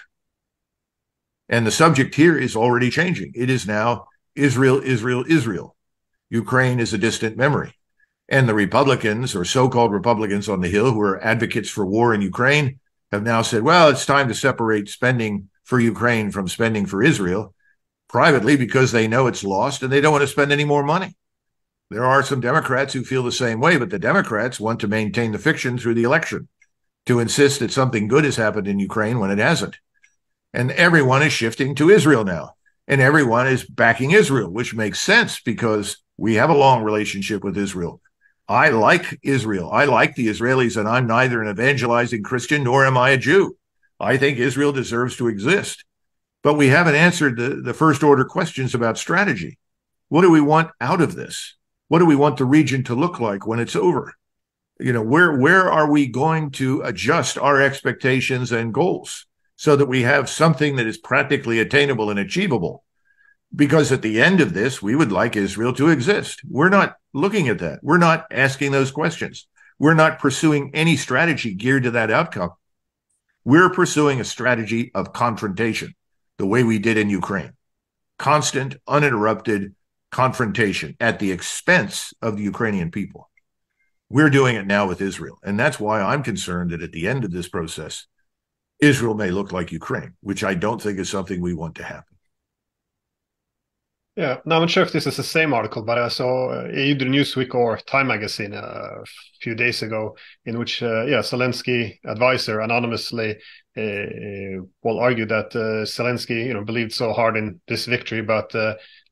And 1.49 1.67
the 1.67 1.71
subject 1.71 2.15
here 2.15 2.35
is 2.35 2.55
already 2.55 2.89
changing. 2.89 3.33
It 3.35 3.51
is 3.51 3.67
now 3.67 4.07
Israel, 4.33 4.81
Israel, 4.83 5.23
Israel. 5.27 5.75
Ukraine 6.31 6.79
is 6.79 6.95
a 6.95 6.97
distant 6.97 7.37
memory. 7.37 7.75
And 8.27 8.49
the 8.49 8.55
Republicans 8.55 9.35
or 9.35 9.45
so 9.45 9.69
called 9.69 9.91
Republicans 9.91 10.49
on 10.49 10.61
the 10.61 10.67
Hill 10.69 10.91
who 10.91 11.01
are 11.01 11.23
advocates 11.23 11.69
for 11.69 11.85
war 11.85 12.13
in 12.13 12.21
Ukraine 12.21 12.79
have 13.11 13.23
now 13.23 13.41
said, 13.41 13.63
well, 13.63 13.89
it's 13.89 14.05
time 14.05 14.27
to 14.27 14.33
separate 14.33 14.89
spending 14.89 15.49
for 15.63 15.79
Ukraine 15.79 16.31
from 16.31 16.47
spending 16.47 16.85
for 16.85 17.03
Israel 17.03 17.53
privately 18.07 18.55
because 18.55 18.91
they 18.91 19.07
know 19.07 19.27
it's 19.27 19.43
lost 19.43 19.83
and 19.83 19.91
they 19.91 20.01
don't 20.01 20.11
want 20.11 20.23
to 20.23 20.27
spend 20.27 20.51
any 20.51 20.65
more 20.65 20.83
money. 20.83 21.15
There 21.91 22.05
are 22.05 22.23
some 22.23 22.39
Democrats 22.39 22.93
who 22.93 23.03
feel 23.03 23.23
the 23.23 23.31
same 23.31 23.59
way, 23.59 23.77
but 23.77 23.91
the 23.91 23.99
Democrats 23.99 24.59
want 24.59 24.79
to 24.79 24.87
maintain 24.87 25.31
the 25.31 25.37
fiction 25.37 25.77
through 25.77 25.93
the 25.93 26.03
election 26.03 26.47
to 27.05 27.19
insist 27.19 27.59
that 27.59 27.71
something 27.71 28.07
good 28.07 28.25
has 28.25 28.35
happened 28.35 28.67
in 28.67 28.79
Ukraine 28.79 29.19
when 29.19 29.29
it 29.29 29.37
hasn't. 29.37 29.77
And 30.53 30.71
everyone 30.71 31.21
is 31.21 31.33
shifting 31.33 31.75
to 31.75 31.89
Israel 31.89 32.23
now. 32.23 32.55
And 32.87 33.01
everyone 33.01 33.47
is 33.47 33.63
backing 33.63 34.11
Israel, 34.11 34.49
which 34.49 34.73
makes 34.73 34.99
sense 34.99 35.41
because 35.41 35.97
we 36.17 36.35
have 36.35 36.49
a 36.49 36.57
long 36.57 36.83
relationship 36.83 37.43
with 37.43 37.57
Israel. 37.57 38.01
I 38.47 38.69
like 38.69 39.19
Israel. 39.23 39.71
I 39.71 39.85
like 39.85 40.15
the 40.15 40.27
Israelis, 40.27 40.77
and 40.77 40.87
I'm 40.87 41.07
neither 41.07 41.41
an 41.41 41.49
evangelizing 41.49 42.23
Christian 42.23 42.63
nor 42.63 42.85
am 42.85 42.97
I 42.97 43.11
a 43.11 43.17
Jew. 43.17 43.57
I 43.99 44.17
think 44.17 44.37
Israel 44.37 44.71
deserves 44.71 45.17
to 45.17 45.27
exist. 45.27 45.83
But 46.43 46.53
we 46.53 46.67
haven't 46.67 46.95
answered 46.95 47.37
the, 47.37 47.61
the 47.61 47.73
first 47.73 48.03
order 48.03 48.23
questions 48.23 48.75
about 48.75 48.99
strategy. 48.99 49.57
What 50.09 50.21
do 50.21 50.29
we 50.29 50.41
want 50.41 50.69
out 50.79 51.01
of 51.01 51.15
this? 51.15 51.55
What 51.87 51.99
do 51.99 52.05
we 52.05 52.15
want 52.15 52.37
the 52.37 52.45
region 52.45 52.83
to 52.83 52.93
look 52.93 53.19
like 53.19 53.47
when 53.47 53.59
it's 53.59 53.75
over? 53.75 54.13
You 54.79 54.93
know, 54.93 55.01
where 55.01 55.35
where 55.35 55.71
are 55.71 55.89
we 55.89 56.05
going 56.05 56.51
to 56.51 56.81
adjust 56.81 57.37
our 57.39 57.61
expectations 57.61 58.51
and 58.51 58.73
goals 58.73 59.25
so 59.55 59.75
that 59.75 59.87
we 59.87 60.03
have 60.03 60.29
something 60.29 60.75
that 60.75 60.85
is 60.85 60.97
practically 60.97 61.59
attainable 61.59 62.11
and 62.11 62.19
achievable? 62.19 62.83
Because 63.55 63.91
at 63.91 64.03
the 64.03 64.21
end 64.21 64.41
of 64.41 64.53
this, 64.53 64.81
we 64.81 64.95
would 64.95 65.11
like 65.11 65.35
Israel 65.35 65.73
to 65.73 65.89
exist. 65.89 66.41
We're 66.47 66.69
not 66.69 66.95
looking 67.15 67.47
at 67.47 67.59
that. 67.59 67.79
We're 67.81 67.97
not 67.97 68.27
asking 68.29 68.71
those 68.71 68.91
questions. 68.91 69.47
We're 69.79 69.93
not 69.93 70.19
pursuing 70.19 70.71
any 70.73 70.97
strategy 70.97 71.53
geared 71.53 71.83
to 71.83 71.91
that 71.91 72.11
outcome. 72.11 72.51
We're 73.43 73.69
pursuing 73.69 74.19
a 74.19 74.25
strategy 74.25 74.91
of 74.93 75.13
confrontation 75.13 75.95
the 76.37 76.45
way 76.45 76.63
we 76.63 76.79
did 76.79 76.97
in 76.97 77.09
Ukraine 77.09 77.53
constant, 78.17 78.77
uninterrupted 78.87 79.75
confrontation 80.09 80.95
at 81.01 81.19
the 81.19 81.31
expense 81.31 82.13
of 82.21 82.37
the 82.37 82.43
Ukrainian 82.43 82.89
people. 82.89 83.29
We're 84.09 84.29
doing 84.29 84.55
it 84.55 84.65
now 84.65 84.87
with 84.87 85.01
Israel. 85.01 85.37
And 85.43 85.59
that's 85.59 85.79
why 85.79 86.01
I'm 86.01 86.23
concerned 86.23 86.71
that 86.71 86.81
at 86.81 86.93
the 86.93 87.07
end 87.07 87.25
of 87.25 87.31
this 87.31 87.49
process, 87.49 88.05
Israel 88.79 89.15
may 89.15 89.31
look 89.31 89.51
like 89.51 89.71
Ukraine, 89.71 90.13
which 90.21 90.43
I 90.43 90.53
don't 90.53 90.81
think 90.81 90.99
is 90.99 91.09
something 91.09 91.41
we 91.41 91.53
want 91.53 91.75
to 91.75 91.83
happen. 91.83 92.14
Yeah, 94.15 94.37
now 94.45 94.55
I'm 94.55 94.61
not 94.61 94.69
sure 94.69 94.83
if 94.83 94.93
this 94.93 95.07
is 95.07 95.17
the 95.17 95.23
same 95.23 95.53
article, 95.53 95.83
but 95.83 95.97
I 95.97 96.07
saw 96.07 96.49
uh, 96.49 96.71
either 96.73 97.05
Newsweek 97.05 97.53
or 97.53 97.75
Time 97.75 98.07
magazine 98.07 98.53
uh, 98.53 99.01
a 99.01 99.05
few 99.41 99.55
days 99.55 99.81
ago, 99.81 100.15
in 100.45 100.57
which, 100.57 100.81
uh, 100.81 101.03
yeah, 101.03 101.19
Zelensky 101.19 101.99
advisor 102.05 102.61
anonymously 102.61 103.31
uh, 103.77 104.63
will 104.83 104.99
argue 104.99 105.25
that 105.25 105.51
Zelensky, 105.51 106.45
you 106.45 106.53
know, 106.53 106.63
believed 106.63 106.93
so 106.93 107.11
hard 107.11 107.35
in 107.35 107.59
this 107.67 107.87
victory, 107.87 108.21
but 108.21 108.55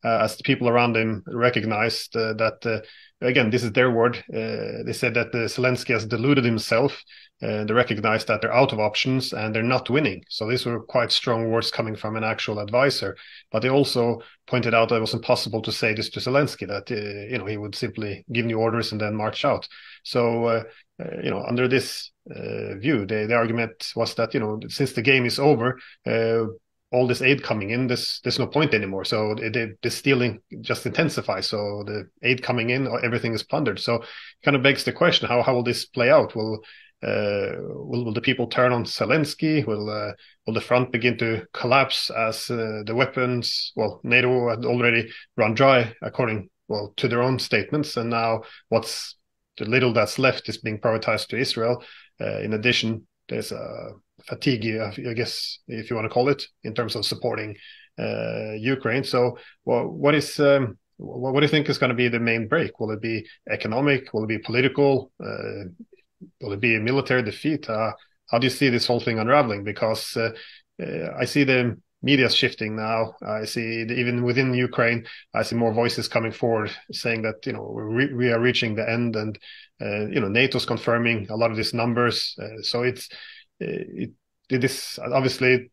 as 0.06 0.38
the 0.38 0.44
people 0.44 0.70
around 0.70 0.96
him 0.96 1.22
recognized 1.28 2.14
that, 2.14 2.84
again, 3.20 3.50
this 3.50 3.64
is 3.66 3.74
their 3.74 3.92
word, 3.92 4.24
they 4.30 4.94
said 4.94 5.16
that 5.16 5.34
Zelensky 5.34 5.94
has 5.94 6.06
deluded 6.06 6.46
himself 6.46 7.04
they 7.42 7.74
recognize 7.74 8.24
that 8.26 8.42
they're 8.42 8.54
out 8.54 8.72
of 8.72 8.80
options 8.80 9.34
and 9.34 9.54
they're 9.54 9.64
not 9.64 9.90
winning. 9.90 10.24
So 10.30 10.50
these 10.50 10.66
were 10.66 10.80
quite 10.80 11.12
strong 11.12 11.50
words 11.50 11.72
coming 11.72 11.96
from 11.96 12.16
an 12.16 12.24
actual 12.24 12.60
advisor. 12.60 13.18
But 13.52 13.62
they 13.62 13.70
also 13.70 14.22
pointed 14.48 14.74
out 14.74 14.90
that 14.90 14.96
it 14.96 15.02
was 15.02 15.14
impossible 15.14 15.62
to 15.64 15.72
say 15.72 15.94
this 15.94 16.10
to 16.12 16.20
Zelensky 16.20 16.68
that 16.68 16.92
uh, 16.92 17.28
you 17.30 17.38
know 17.38 17.46
he 17.46 17.58
would 17.58 17.76
simply 17.76 18.24
give 18.32 18.46
new 18.46 18.60
orders 18.60 18.92
and 18.92 19.02
then 19.02 19.16
march 19.16 19.44
out. 19.46 19.68
So 20.04 20.46
uh, 20.46 20.64
uh 21.02 21.22
you 21.22 21.32
know 21.32 21.44
under 21.44 21.68
this 21.68 22.12
uh, 22.30 22.76
view, 22.76 23.06
the, 23.06 23.26
the 23.28 23.36
argument 23.36 23.92
was 23.96 24.16
that 24.16 24.34
you 24.34 24.40
know 24.40 24.60
since 24.70 24.94
the 24.94 25.02
game 25.02 25.26
is 25.26 25.40
over. 25.40 25.80
Uh, 26.06 26.46
all 26.94 27.08
this 27.08 27.24
aid 27.24 27.42
coming 27.42 27.72
in, 27.72 27.88
there's 27.88 28.22
there's 28.24 28.38
no 28.38 28.46
point 28.46 28.74
anymore. 28.76 29.04
So 29.04 29.32
it, 29.32 29.82
the 29.82 29.90
stealing 29.90 30.42
just 30.62 30.86
intensifies. 30.86 31.48
So 31.50 31.84
the 31.88 32.08
aid 32.22 32.44
coming 32.44 32.70
in, 32.70 32.88
everything 33.04 33.34
is 33.34 33.42
plundered. 33.42 33.80
So 33.80 34.04
kind 34.46 34.56
of 34.56 34.62
begs 34.62 34.84
the 34.84 34.92
question: 34.92 35.28
How 35.28 35.42
how 35.42 35.56
will 35.56 35.64
this 35.64 35.86
play 35.86 36.12
out? 36.12 36.36
Will 36.36 36.62
uh, 37.04 37.58
will, 37.60 38.06
will 38.06 38.14
the 38.14 38.22
people 38.22 38.48
turn 38.48 38.72
on 38.72 38.86
Zelensky? 38.86 39.66
Will 39.66 39.90
uh, 39.90 40.14
will 40.46 40.54
the 40.54 40.62
front 40.62 40.92
begin 40.92 41.18
to 41.18 41.46
collapse 41.54 42.10
as 42.10 42.50
uh, 42.50 42.84
the 42.86 42.96
weapons? 42.96 43.72
Well, 43.76 44.00
NATO 44.04 44.50
had 44.50 44.66
already 44.66 45.10
run 45.38 45.54
dry, 45.54 45.94
according 46.02 46.50
well 46.68 46.94
to 46.98 47.08
their 47.08 47.22
own 47.22 47.40
statements, 47.40 47.98
and 47.98 48.10
now 48.10 48.44
what's 48.70 49.16
the 49.58 49.66
little 49.66 49.94
that's 49.94 50.18
left 50.18 50.50
is 50.50 50.58
being 50.58 50.80
prioritized 50.80 51.28
to 51.28 51.38
Israel. 51.38 51.84
Uh, 52.20 52.40
in 52.40 52.54
addition, 52.54 53.08
there's 53.30 53.52
a 53.52 53.92
fatigue, 54.26 54.66
I 54.66 55.14
guess, 55.14 55.60
if 55.68 55.90
you 55.90 55.96
want 55.96 56.06
to 56.06 56.14
call 56.14 56.30
it, 56.30 56.48
in 56.64 56.74
terms 56.74 56.96
of 56.96 57.06
supporting 57.06 57.56
uh, 58.00 58.54
Ukraine. 58.54 59.04
So, 59.04 59.38
well, 59.66 59.88
what 59.88 60.16
is 60.16 60.40
um, 60.40 60.78
what, 60.98 61.34
do 61.36 61.42
you 61.42 61.50
think 61.50 61.70
is 61.70 61.78
going 61.78 61.90
to 61.90 61.96
be 61.96 62.08
the 62.08 62.20
main 62.20 62.48
break? 62.48 62.80
Will 62.80 62.92
it 62.92 63.02
be 63.02 63.26
economic? 63.50 64.14
Will 64.14 64.24
it 64.24 64.28
be 64.28 64.38
political? 64.38 65.12
Uh, 65.24 65.66
will 66.42 66.54
it 66.54 66.60
be 66.60 66.76
a 66.76 66.80
military 66.80 67.24
defeat? 67.24 67.70
Uh, 67.70 67.94
how 68.30 68.40
do 68.40 68.46
you 68.46 68.52
see 68.52 68.70
this 68.70 68.88
whole 68.88 69.00
thing 69.00 69.20
unraveling? 69.20 69.64
Because 69.64 70.16
uh, 70.18 70.32
uh, 70.82 71.14
I 71.20 71.26
see 71.26 71.44
the 71.44 71.78
media 72.02 72.30
shifting 72.30 72.76
now. 72.76 73.16
I 73.26 73.46
see 73.46 73.86
the, 73.86 73.94
even 73.96 74.24
within 74.24 74.54
Ukraine, 74.54 75.08
I 75.34 75.44
see 75.44 75.56
more 75.56 75.74
voices 75.74 76.08
coming 76.08 76.32
forward 76.32 76.72
saying 76.92 77.22
that 77.24 77.46
you 77.46 77.54
know 77.54 77.72
re- 77.74 78.14
we 78.14 78.32
are 78.32 78.40
reaching 78.40 78.76
the 78.76 78.88
end, 78.88 79.16
and 79.16 79.40
uh, 79.82 80.08
you 80.08 80.20
know 80.20 80.28
NATO's 80.28 80.66
confirming 80.66 81.30
a 81.30 81.36
lot 81.36 81.52
of 81.52 81.58
these 81.58 81.74
numbers. 81.74 82.36
Uh, 82.42 82.62
so 82.62 82.84
it's 82.84 83.10
it, 83.60 84.12
it 84.50 85.00
obviously. 85.00 85.72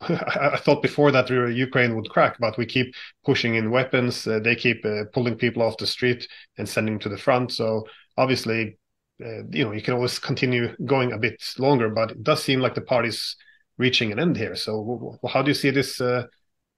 I 0.00 0.56
thought 0.58 0.80
before 0.80 1.10
that 1.10 1.28
Ukraine 1.28 1.96
would 1.96 2.08
crack, 2.08 2.36
but 2.38 2.56
we 2.56 2.66
keep 2.66 2.94
pushing 3.24 3.56
in 3.56 3.72
weapons. 3.72 4.28
Uh, 4.28 4.38
they 4.38 4.54
keep 4.54 4.84
uh, 4.84 5.06
pulling 5.12 5.34
people 5.34 5.60
off 5.60 5.76
the 5.76 5.88
street 5.88 6.28
and 6.56 6.68
sending 6.68 6.94
them 6.94 7.00
to 7.00 7.08
the 7.08 7.18
front. 7.18 7.50
So 7.50 7.84
obviously, 8.16 8.78
uh, 9.24 9.44
you 9.50 9.64
know 9.64 9.72
you 9.72 9.82
can 9.82 9.94
always 9.94 10.18
continue 10.18 10.74
going 10.84 11.12
a 11.12 11.18
bit 11.18 11.42
longer, 11.58 11.88
but 11.88 12.12
it 12.12 12.22
does 12.22 12.42
seem 12.42 12.60
like 12.60 12.74
the 12.74 12.80
party's 12.80 13.36
reaching 13.76 14.12
an 14.12 14.18
end 14.18 14.36
here. 14.36 14.54
So 14.54 15.18
how 15.28 15.42
do 15.42 15.50
you 15.50 15.54
see 15.54 15.70
this? 15.70 16.00
Uh, 16.00 16.24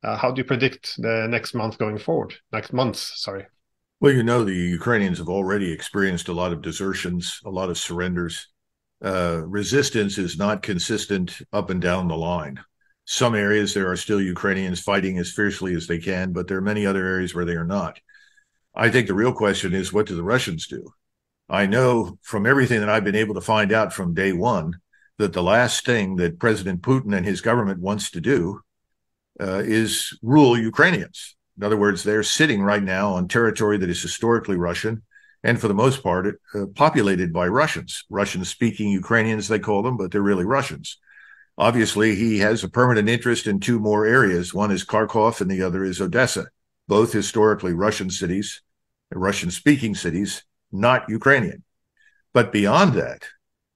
uh, 0.03 0.17
how 0.17 0.31
do 0.31 0.41
you 0.41 0.45
predict 0.45 0.95
the 0.97 1.27
next 1.29 1.55
month 1.55 1.79
going 1.79 1.99
forward? 1.99 2.35
Next 2.53 2.73
months, 2.73 3.21
sorry. 3.23 3.47
Well, 4.01 4.15
you 4.15 4.23
know 4.23 4.45
the 4.45 4.55
Ukrainians 4.55 5.19
have 5.19 5.29
already 5.29 5.71
experienced 5.71 6.29
a 6.29 6.33
lot 6.33 6.53
of 6.53 6.63
desertions, 6.63 7.39
a 7.45 7.51
lot 7.51 7.69
of 7.69 7.77
surrenders. 7.77 8.49
Uh, 9.05 9.43
resistance 9.47 10.17
is 10.17 10.39
not 10.39 10.63
consistent 10.63 11.43
up 11.53 11.69
and 11.69 11.83
down 11.83 12.09
the 12.09 12.17
line. 12.17 12.61
Some 13.05 13.35
areas 13.35 13.75
there 13.75 13.91
are 13.91 13.97
still 13.97 14.21
Ukrainians 14.21 14.81
fighting 14.81 15.19
as 15.19 15.33
fiercely 15.33 15.75
as 15.75 15.87
they 15.87 15.99
can, 15.99 16.33
but 16.33 16.49
there 16.49 16.57
are 16.59 16.63
many 16.63 16.87
other 16.87 17.05
areas 17.05 17.35
where 17.35 17.45
they 17.45 17.57
are 17.57 17.67
not. 17.67 17.99
I 18.75 18.89
think 18.89 19.07
the 19.07 19.15
real 19.15 19.33
question 19.33 19.75
is 19.75 19.93
what 19.93 20.07
do 20.07 20.15
the 20.15 20.23
Russians 20.23 20.67
do? 20.67 20.93
I 21.51 21.67
know 21.67 22.17
from 22.23 22.47
everything 22.47 22.79
that 22.81 22.89
I've 22.89 23.05
been 23.05 23.17
able 23.17 23.35
to 23.35 23.41
find 23.41 23.73
out 23.73 23.93
from 23.93 24.15
day 24.15 24.33
one 24.33 24.75
that 25.19 25.33
the 25.33 25.43
last 25.43 25.85
thing 25.85 26.17
that 26.17 26.39
President 26.39 26.81
Putin 26.81 27.15
and 27.15 27.27
his 27.27 27.41
government 27.41 27.81
wants 27.81 28.13
to 28.13 28.21
do 28.21 28.61
uh, 29.41 29.63
is 29.65 30.17
rule 30.23 30.57
Ukrainians. 30.57 31.37
In 31.59 31.65
other 31.65 31.77
words, 31.77 32.05
they're 32.05 32.23
sitting 32.23 32.63
right 32.63 32.83
now 32.83 33.15
on 33.15 33.27
territory 33.27 33.79
that 33.79 33.91
is 33.91 34.01
historically 34.01 34.57
Russian 34.57 35.03
and 35.43 35.61
for 35.61 35.69
the 35.69 35.75
most 35.75 36.03
part 36.03 36.41
uh, 36.55 36.67
populated 36.75 37.33
by 37.33 37.49
Russians, 37.49 38.05
Russian 38.11 38.45
speaking 38.45 38.91
Ukrainians, 38.91 39.49
they 39.49 39.59
call 39.59 39.83
them, 39.83 39.97
but 39.97 40.13
they're 40.13 40.23
really 40.23 40.45
Russians. 40.45 40.99
Obviously, 41.59 42.15
he 42.15 42.39
has 42.39 42.63
a 42.63 42.69
permanent 42.69 43.09
interest 43.09 43.47
in 43.47 43.59
two 43.59 43.81
more 43.81 44.07
areas. 44.07 44.55
One 44.55 44.71
is 44.71 44.85
Kharkov 44.85 45.41
and 45.41 45.51
the 45.51 45.63
other 45.63 45.85
is 45.85 46.01
Odessa, 46.01 46.47
both 46.87 47.13
historically 47.13 47.73
Russian 47.73 48.11
cities, 48.11 48.63
Russian 49.11 49.51
speaking 49.51 49.95
cities, 49.95 50.45
not 50.73 51.09
Ukrainian. 51.09 51.63
But 52.33 52.53
beyond 52.53 52.95
that, 52.95 53.27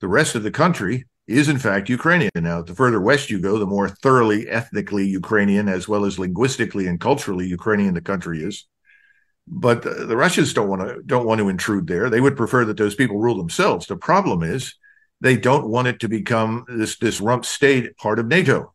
the 0.01 0.09
rest 0.09 0.35
of 0.35 0.43
the 0.43 0.51
country 0.51 1.07
is 1.27 1.49
in 1.49 1.59
fact 1.59 1.89
Ukrainian. 1.89 2.31
Now, 2.35 2.63
the 2.63 2.75
further 2.75 3.01
west 3.01 3.31
you 3.31 3.41
go, 3.41 3.59
the 3.59 3.67
more 3.67 3.89
thoroughly 3.89 4.49
ethnically 4.49 5.07
Ukrainian 5.07 5.69
as 5.69 5.89
well 5.89 6.05
as 6.05 6.19
linguistically 6.19 6.87
and 6.87 7.01
culturally 7.01 7.47
Ukrainian 7.47 7.95
the 7.95 8.01
country 8.01 8.43
is. 8.43 8.67
But 9.47 9.83
the 9.83 10.17
Russians 10.17 10.55
don't 10.55 10.69
want 10.69 10.83
to 10.83 11.03
don't 11.03 11.27
want 11.27 11.39
to 11.39 11.49
intrude 11.49 11.87
there. 11.87 12.09
They 12.09 12.21
would 12.21 12.37
prefer 12.37 12.65
that 12.65 12.79
those 12.79 12.95
people 12.95 13.19
rule 13.19 13.37
themselves. 13.37 13.87
The 13.87 13.97
problem 13.97 14.43
is 14.43 14.75
they 15.21 15.37
don't 15.37 15.69
want 15.69 15.89
it 15.89 16.01
to 16.01 16.09
become 16.09 16.65
this 16.69 16.97
this 16.99 17.21
rump 17.21 17.45
state 17.45 17.97
part 17.99 18.19
of 18.19 18.27
NATO. 18.27 18.75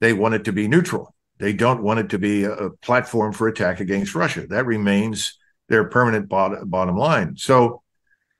They 0.00 0.12
want 0.12 0.34
it 0.34 0.44
to 0.44 0.52
be 0.52 0.66
neutral. 0.68 1.14
They 1.38 1.52
don't 1.52 1.82
want 1.82 2.00
it 2.00 2.10
to 2.10 2.18
be 2.18 2.44
a, 2.44 2.52
a 2.52 2.70
platform 2.70 3.32
for 3.32 3.46
attack 3.46 3.80
against 3.80 4.14
Russia. 4.14 4.46
That 4.46 4.66
remains 4.66 5.38
their 5.68 5.84
permanent 5.84 6.28
bottom, 6.28 6.68
bottom 6.68 6.96
line. 6.96 7.36
So 7.36 7.82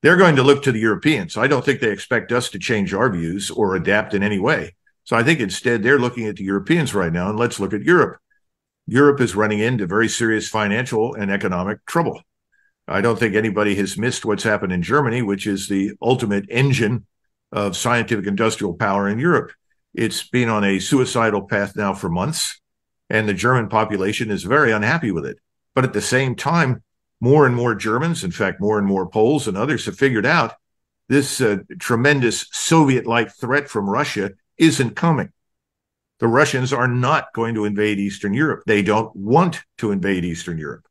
they're 0.02 0.16
going 0.16 0.36
to 0.36 0.42
look 0.42 0.62
to 0.62 0.72
the 0.72 0.78
Europeans. 0.78 1.36
I 1.36 1.46
don't 1.46 1.64
think 1.64 1.80
they 1.80 1.90
expect 1.90 2.32
us 2.32 2.50
to 2.50 2.58
change 2.58 2.94
our 2.94 3.10
views 3.10 3.50
or 3.50 3.74
adapt 3.74 4.14
in 4.14 4.22
any 4.22 4.38
way. 4.38 4.74
So 5.04 5.16
I 5.16 5.22
think 5.22 5.40
instead 5.40 5.82
they're 5.82 5.98
looking 5.98 6.26
at 6.26 6.36
the 6.36 6.44
Europeans 6.44 6.94
right 6.94 7.12
now, 7.12 7.30
and 7.30 7.38
let's 7.38 7.60
look 7.60 7.72
at 7.72 7.82
Europe. 7.82 8.18
Europe 8.86 9.20
is 9.20 9.34
running 9.34 9.58
into 9.58 9.86
very 9.86 10.08
serious 10.08 10.48
financial 10.48 11.14
and 11.14 11.30
economic 11.30 11.84
trouble. 11.86 12.20
I 12.88 13.00
don't 13.00 13.18
think 13.18 13.34
anybody 13.34 13.74
has 13.76 13.98
missed 13.98 14.24
what's 14.24 14.44
happened 14.44 14.72
in 14.72 14.82
Germany, 14.82 15.22
which 15.22 15.46
is 15.46 15.66
the 15.66 15.92
ultimate 16.00 16.46
engine 16.48 17.06
of 17.50 17.76
scientific 17.76 18.26
industrial 18.26 18.74
power 18.74 19.08
in 19.08 19.18
Europe. 19.18 19.50
It's 19.94 20.28
been 20.28 20.48
on 20.48 20.62
a 20.62 20.78
suicidal 20.78 21.46
path 21.46 21.74
now 21.74 21.94
for 21.94 22.08
months, 22.08 22.60
and 23.10 23.28
the 23.28 23.34
German 23.34 23.68
population 23.68 24.30
is 24.30 24.44
very 24.44 24.70
unhappy 24.70 25.10
with 25.10 25.26
it. 25.26 25.38
But 25.74 25.84
at 25.84 25.94
the 25.94 26.00
same 26.00 26.36
time, 26.36 26.82
more 27.20 27.46
and 27.46 27.54
more 27.54 27.74
Germans, 27.74 28.24
in 28.24 28.30
fact, 28.30 28.60
more 28.60 28.78
and 28.78 28.86
more 28.86 29.08
Poles 29.08 29.48
and 29.48 29.56
others 29.56 29.86
have 29.86 29.98
figured 29.98 30.26
out 30.26 30.54
this 31.08 31.40
uh, 31.40 31.58
tremendous 31.78 32.46
Soviet 32.52 33.06
like 33.06 33.34
threat 33.34 33.68
from 33.68 33.88
Russia 33.88 34.32
isn't 34.58 34.96
coming. 34.96 35.32
The 36.18 36.28
Russians 36.28 36.72
are 36.72 36.88
not 36.88 37.32
going 37.34 37.54
to 37.54 37.64
invade 37.64 37.98
Eastern 37.98 38.34
Europe. 38.34 38.62
They 38.66 38.82
don't 38.82 39.14
want 39.14 39.62
to 39.78 39.92
invade 39.92 40.24
Eastern 40.24 40.58
Europe. 40.58 40.86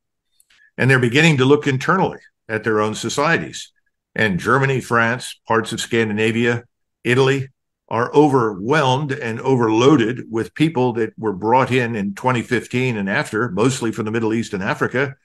And 0.77 0.89
they're 0.89 0.99
beginning 0.99 1.37
to 1.37 1.45
look 1.45 1.67
internally 1.67 2.19
at 2.47 2.63
their 2.63 2.79
own 2.79 2.95
societies. 2.95 3.71
And 4.13 4.39
Germany, 4.39 4.81
France, 4.81 5.39
parts 5.47 5.73
of 5.73 5.81
Scandinavia, 5.81 6.63
Italy 7.03 7.49
are 7.87 8.13
overwhelmed 8.13 9.11
and 9.11 9.39
overloaded 9.41 10.25
with 10.29 10.55
people 10.55 10.93
that 10.93 11.13
were 11.17 11.33
brought 11.33 11.71
in 11.71 11.95
in 11.95 12.15
2015 12.15 12.97
and 12.97 13.09
after, 13.09 13.49
mostly 13.49 13.91
from 13.91 14.05
the 14.05 14.11
Middle 14.11 14.33
East 14.33 14.53
and 14.53 14.63
Africa, 14.63 15.15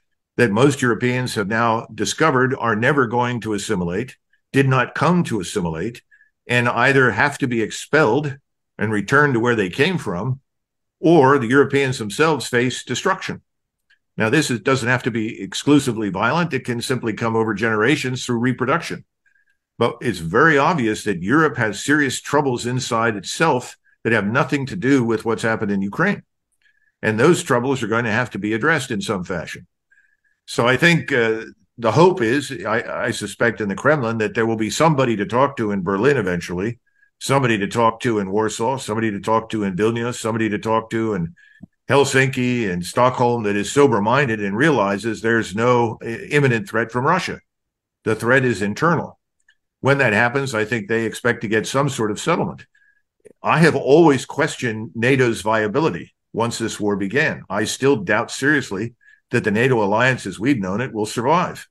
that 0.40 0.50
most 0.50 0.80
Europeans 0.80 1.34
have 1.34 1.48
now 1.48 1.86
discovered 1.94 2.54
are 2.58 2.74
never 2.74 3.06
going 3.06 3.40
to 3.40 3.52
assimilate, 3.52 4.16
did 4.52 4.66
not 4.66 4.94
come 4.94 5.22
to 5.22 5.38
assimilate, 5.38 6.00
and 6.46 6.66
either 6.66 7.10
have 7.10 7.36
to 7.36 7.46
be 7.46 7.60
expelled 7.60 8.38
and 8.78 8.90
returned 8.90 9.34
to 9.34 9.40
where 9.40 9.54
they 9.54 9.68
came 9.68 9.98
from, 9.98 10.40
or 10.98 11.38
the 11.38 11.46
Europeans 11.46 11.98
themselves 11.98 12.46
face 12.46 12.82
destruction. 12.84 13.42
Now, 14.16 14.30
this 14.30 14.50
is, 14.50 14.60
doesn't 14.60 14.88
have 14.88 15.02
to 15.02 15.10
be 15.10 15.42
exclusively 15.42 16.08
violent. 16.08 16.54
It 16.54 16.64
can 16.64 16.80
simply 16.80 17.12
come 17.12 17.36
over 17.36 17.52
generations 17.52 18.24
through 18.24 18.38
reproduction. 18.38 19.04
But 19.76 19.98
it's 20.00 20.20
very 20.20 20.56
obvious 20.56 21.04
that 21.04 21.22
Europe 21.22 21.58
has 21.58 21.84
serious 21.84 22.18
troubles 22.18 22.64
inside 22.64 23.14
itself 23.14 23.76
that 24.04 24.14
have 24.14 24.26
nothing 24.26 24.64
to 24.66 24.76
do 24.76 25.04
with 25.04 25.26
what's 25.26 25.42
happened 25.42 25.70
in 25.70 25.82
Ukraine. 25.82 26.22
And 27.02 27.20
those 27.20 27.42
troubles 27.42 27.82
are 27.82 27.88
going 27.88 28.06
to 28.06 28.10
have 28.10 28.30
to 28.30 28.38
be 28.38 28.54
addressed 28.54 28.90
in 28.90 29.02
some 29.02 29.22
fashion. 29.22 29.66
So 30.50 30.66
I 30.66 30.76
think 30.76 31.12
uh, 31.12 31.44
the 31.78 31.92
hope 31.92 32.20
is, 32.20 32.50
I, 32.50 33.04
I, 33.04 33.10
suspect 33.12 33.60
in 33.60 33.68
the 33.68 33.76
Kremlin, 33.76 34.18
that 34.18 34.34
there 34.34 34.46
will 34.46 34.56
be 34.56 34.68
somebody 34.68 35.14
to 35.14 35.24
talk 35.24 35.56
to 35.58 35.70
in 35.70 35.84
Berlin 35.84 36.16
eventually, 36.16 36.80
somebody 37.20 37.56
to 37.58 37.68
talk 37.68 38.00
to 38.00 38.18
in 38.18 38.32
Warsaw, 38.32 38.78
somebody 38.78 39.12
to 39.12 39.20
talk 39.20 39.50
to 39.50 39.62
in 39.62 39.76
Vilnius, 39.76 40.16
somebody 40.18 40.48
to 40.48 40.58
talk 40.58 40.90
to 40.90 41.14
in 41.14 41.36
Helsinki 41.88 42.68
and 42.68 42.84
Stockholm 42.84 43.44
that 43.44 43.54
is 43.54 43.70
sober 43.70 44.00
minded 44.00 44.42
and 44.42 44.56
realizes 44.56 45.20
there's 45.20 45.54
no 45.54 45.98
uh, 46.02 46.08
imminent 46.08 46.68
threat 46.68 46.90
from 46.90 47.06
Russia. 47.06 47.38
The 48.02 48.16
threat 48.16 48.44
is 48.44 48.60
internal. 48.60 49.20
When 49.82 49.98
that 49.98 50.14
happens, 50.14 50.52
I 50.52 50.64
think 50.64 50.88
they 50.88 51.04
expect 51.04 51.42
to 51.42 51.48
get 51.48 51.68
some 51.68 51.88
sort 51.88 52.10
of 52.10 52.18
settlement. 52.18 52.66
I 53.40 53.60
have 53.60 53.76
always 53.76 54.26
questioned 54.26 54.90
NATO's 54.96 55.42
viability 55.42 56.12
once 56.32 56.58
this 56.58 56.80
war 56.80 56.96
began. 56.96 57.44
I 57.48 57.62
still 57.62 57.94
doubt 57.94 58.32
seriously 58.32 58.96
that 59.30 59.44
the 59.44 59.50
NATO 59.50 59.82
alliance 59.82 60.26
as 60.26 60.38
we've 60.38 60.58
known 60.58 60.80
it 60.80 60.92
will 60.92 61.06
survive. 61.06 61.68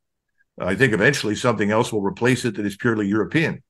I 0.60 0.76
think 0.76 0.94
eventually 0.94 1.36
something 1.36 1.72
else 1.72 1.94
will 1.94 2.02
replace 2.02 2.44
it 2.46 2.56
that 2.56 2.66
is 2.66 2.76
purely 2.76 3.08
European. 3.08 3.64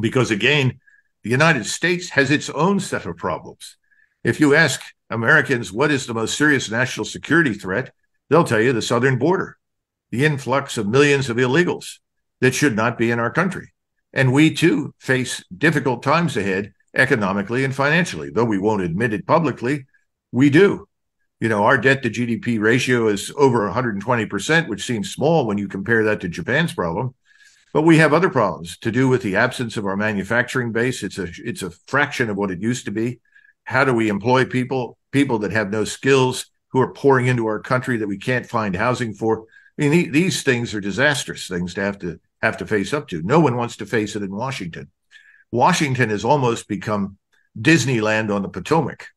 Because 0.00 0.30
again, 0.30 0.80
the 1.22 1.30
United 1.30 1.66
States 1.66 2.10
has 2.10 2.30
its 2.30 2.50
own 2.50 2.80
set 2.80 3.06
of 3.06 3.16
problems. 3.16 3.76
If 4.24 4.40
you 4.40 4.54
ask 4.54 4.80
Americans 5.10 5.72
what 5.72 5.90
is 5.90 6.06
the 6.06 6.14
most 6.14 6.36
serious 6.36 6.70
national 6.70 7.04
security 7.04 7.54
threat, 7.54 7.92
they'll 8.28 8.44
tell 8.44 8.60
you 8.60 8.72
the 8.72 8.82
southern 8.82 9.18
border, 9.18 9.58
the 10.10 10.24
influx 10.24 10.78
of 10.78 10.88
millions 10.88 11.28
of 11.28 11.36
illegals 11.36 11.98
that 12.40 12.54
should 12.54 12.76
not 12.76 12.98
be 12.98 13.10
in 13.10 13.18
our 13.18 13.30
country. 13.30 13.72
And 14.12 14.32
we 14.32 14.54
too 14.54 14.94
face 14.98 15.44
difficult 15.56 16.02
times 16.02 16.36
ahead 16.36 16.72
economically 16.94 17.64
and 17.64 17.74
financially. 17.74 18.30
Though 18.30 18.44
we 18.44 18.58
won't 18.58 18.82
admit 18.82 19.12
it 19.12 19.26
publicly, 19.26 19.86
we 20.30 20.50
do 20.50 20.88
you 21.42 21.48
know, 21.48 21.64
our 21.64 21.76
debt 21.76 22.04
to 22.04 22.08
GDP 22.08 22.60
ratio 22.60 23.08
is 23.08 23.32
over 23.36 23.68
120%, 23.68 24.68
which 24.68 24.84
seems 24.84 25.10
small 25.10 25.44
when 25.44 25.58
you 25.58 25.66
compare 25.66 26.04
that 26.04 26.20
to 26.20 26.28
Japan's 26.28 26.72
problem. 26.72 27.16
But 27.72 27.82
we 27.82 27.98
have 27.98 28.12
other 28.12 28.30
problems 28.30 28.78
to 28.78 28.92
do 28.92 29.08
with 29.08 29.22
the 29.22 29.34
absence 29.34 29.76
of 29.76 29.84
our 29.84 29.96
manufacturing 29.96 30.70
base. 30.70 31.02
It's 31.02 31.18
a 31.18 31.26
it's 31.38 31.62
a 31.62 31.72
fraction 31.88 32.30
of 32.30 32.36
what 32.36 32.52
it 32.52 32.62
used 32.62 32.84
to 32.84 32.92
be. 32.92 33.18
How 33.64 33.84
do 33.84 33.92
we 33.92 34.08
employ 34.08 34.44
people, 34.44 34.96
people 35.10 35.40
that 35.40 35.50
have 35.50 35.68
no 35.68 35.82
skills, 35.82 36.46
who 36.68 36.80
are 36.80 36.92
pouring 36.92 37.26
into 37.26 37.48
our 37.48 37.58
country 37.58 37.96
that 37.96 38.06
we 38.06 38.18
can't 38.18 38.46
find 38.46 38.76
housing 38.76 39.12
for? 39.12 39.46
I 39.76 39.88
mean, 39.88 40.12
these 40.12 40.44
things 40.44 40.74
are 40.74 40.80
disastrous 40.80 41.48
things 41.48 41.74
to 41.74 41.80
have 41.80 41.98
to 42.00 42.20
have 42.40 42.58
to 42.58 42.66
face 42.68 42.92
up 42.92 43.08
to. 43.08 43.20
No 43.20 43.40
one 43.40 43.56
wants 43.56 43.78
to 43.78 43.86
face 43.86 44.14
it 44.14 44.22
in 44.22 44.30
Washington. 44.30 44.92
Washington 45.50 46.10
has 46.10 46.24
almost 46.24 46.68
become 46.68 47.16
Disneyland 47.60 48.32
on 48.32 48.42
the 48.42 48.48
Potomac, 48.48 49.08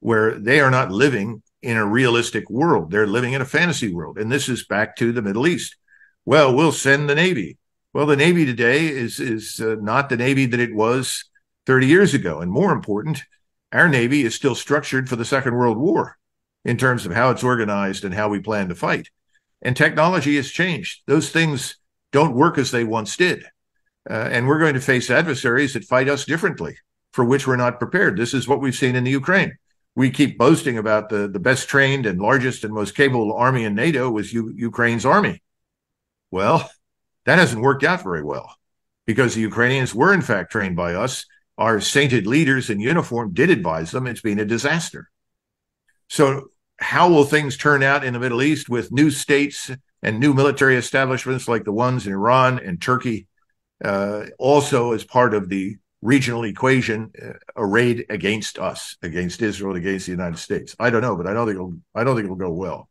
where 0.00 0.34
they 0.34 0.60
are 0.60 0.70
not 0.70 0.92
living 0.92 1.42
in 1.62 1.76
a 1.76 1.86
realistic 1.86 2.48
world. 2.48 2.90
They're 2.90 3.06
living 3.06 3.32
in 3.32 3.42
a 3.42 3.46
fantasy 3.46 3.92
world. 3.92 4.18
And 4.18 4.30
this 4.30 4.48
is 4.48 4.64
back 4.64 4.96
to 4.96 5.12
the 5.12 5.22
Middle 5.22 5.46
East. 5.46 5.76
Well, 6.24 6.54
we'll 6.54 6.72
send 6.72 7.08
the 7.08 7.14
Navy. 7.14 7.58
Well, 7.92 8.06
the 8.06 8.16
Navy 8.16 8.46
today 8.46 8.86
is, 8.86 9.20
is 9.20 9.60
uh, 9.60 9.76
not 9.80 10.08
the 10.08 10.16
Navy 10.16 10.46
that 10.46 10.60
it 10.60 10.74
was 10.74 11.24
30 11.66 11.86
years 11.86 12.14
ago. 12.14 12.40
And 12.40 12.50
more 12.50 12.72
important, 12.72 13.22
our 13.72 13.88
Navy 13.88 14.22
is 14.22 14.34
still 14.34 14.54
structured 14.54 15.08
for 15.08 15.16
the 15.16 15.24
Second 15.24 15.54
World 15.54 15.76
War 15.76 16.16
in 16.64 16.76
terms 16.76 17.04
of 17.04 17.12
how 17.12 17.30
it's 17.30 17.44
organized 17.44 18.04
and 18.04 18.14
how 18.14 18.28
we 18.28 18.40
plan 18.40 18.68
to 18.68 18.74
fight. 18.74 19.08
And 19.62 19.76
technology 19.76 20.36
has 20.36 20.50
changed. 20.50 21.02
Those 21.06 21.30
things 21.30 21.76
don't 22.12 22.34
work 22.34 22.58
as 22.58 22.70
they 22.70 22.84
once 22.84 23.16
did. 23.16 23.44
Uh, 24.08 24.14
and 24.14 24.46
we're 24.46 24.58
going 24.58 24.74
to 24.74 24.80
face 24.80 25.10
adversaries 25.10 25.74
that 25.74 25.84
fight 25.84 26.08
us 26.08 26.24
differently, 26.24 26.78
for 27.12 27.24
which 27.24 27.46
we're 27.46 27.56
not 27.56 27.78
prepared. 27.78 28.16
This 28.16 28.32
is 28.32 28.48
what 28.48 28.60
we've 28.60 28.74
seen 28.74 28.96
in 28.96 29.04
the 29.04 29.10
Ukraine 29.10 29.58
we 29.94 30.10
keep 30.10 30.38
boasting 30.38 30.78
about 30.78 31.08
the, 31.08 31.28
the 31.28 31.40
best 31.40 31.68
trained 31.68 32.06
and 32.06 32.20
largest 32.20 32.64
and 32.64 32.72
most 32.72 32.94
capable 32.94 33.32
army 33.32 33.64
in 33.64 33.74
NATO 33.74 34.10
was 34.10 34.32
U- 34.32 34.52
Ukraine's 34.54 35.04
army. 35.04 35.42
Well, 36.30 36.70
that 37.26 37.38
hasn't 37.38 37.62
worked 37.62 37.84
out 37.84 38.02
very 38.02 38.22
well 38.22 38.54
because 39.06 39.34
the 39.34 39.40
Ukrainians 39.40 39.94
were 39.94 40.14
in 40.14 40.22
fact 40.22 40.52
trained 40.52 40.76
by 40.76 40.94
us. 40.94 41.26
Our 41.58 41.80
sainted 41.80 42.26
leaders 42.26 42.70
in 42.70 42.80
uniform 42.80 43.34
did 43.34 43.50
advise 43.50 43.90
them. 43.90 44.06
It's 44.06 44.22
been 44.22 44.38
a 44.38 44.44
disaster. 44.44 45.10
So 46.08 46.46
how 46.78 47.10
will 47.10 47.24
things 47.24 47.56
turn 47.56 47.82
out 47.82 48.04
in 48.04 48.14
the 48.14 48.18
Middle 48.18 48.42
East 48.42 48.68
with 48.68 48.92
new 48.92 49.10
states 49.10 49.70
and 50.02 50.18
new 50.18 50.32
military 50.32 50.76
establishments 50.76 51.48
like 51.48 51.64
the 51.64 51.72
ones 51.72 52.06
in 52.06 52.12
Iran 52.12 52.58
and 52.58 52.80
Turkey, 52.80 53.26
uh, 53.84 54.26
also 54.38 54.92
as 54.92 55.04
part 55.04 55.34
of 55.34 55.48
the 55.48 55.76
regional 56.02 56.44
equation 56.44 57.12
uh, 57.22 57.32
arrayed 57.56 58.06
against 58.08 58.58
us, 58.58 58.96
against 59.02 59.42
Israel, 59.42 59.76
against 59.76 60.06
the 60.06 60.12
United 60.12 60.38
States. 60.38 60.74
I 60.78 60.90
don't 60.90 61.02
know, 61.02 61.16
but 61.16 61.26
I 61.26 61.34
don't 61.34 61.46
think 61.46 61.56
it'll, 61.56 61.76
I 61.94 62.04
don't 62.04 62.16
think 62.16 62.24
it'll 62.24 62.36
go 62.36 62.52
well. 62.52 62.88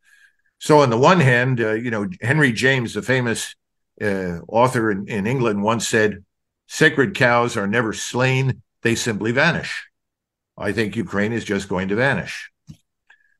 So 0.59 0.79
on 0.79 0.89
the 0.89 0.97
one 0.97 1.19
hand, 1.19 1.61
uh, 1.61 1.73
you 1.73 1.89
know, 1.89 2.07
Henry 2.21 2.51
James, 2.51 2.93
the 2.93 3.01
famous 3.01 3.55
uh, 4.01 4.39
author 4.47 4.91
in, 4.91 5.07
in 5.07 5.25
England, 5.25 5.63
once 5.63 5.87
said, 5.87 6.23
"Sacred 6.67 7.15
cows 7.15 7.57
are 7.57 7.67
never 7.67 7.93
slain; 7.93 8.61
they 8.83 8.95
simply 8.95 9.31
vanish." 9.31 9.87
I 10.57 10.73
think 10.73 10.95
Ukraine 10.95 11.31
is 11.31 11.45
just 11.45 11.69
going 11.69 11.87
to 11.87 11.95
vanish. 11.95 12.51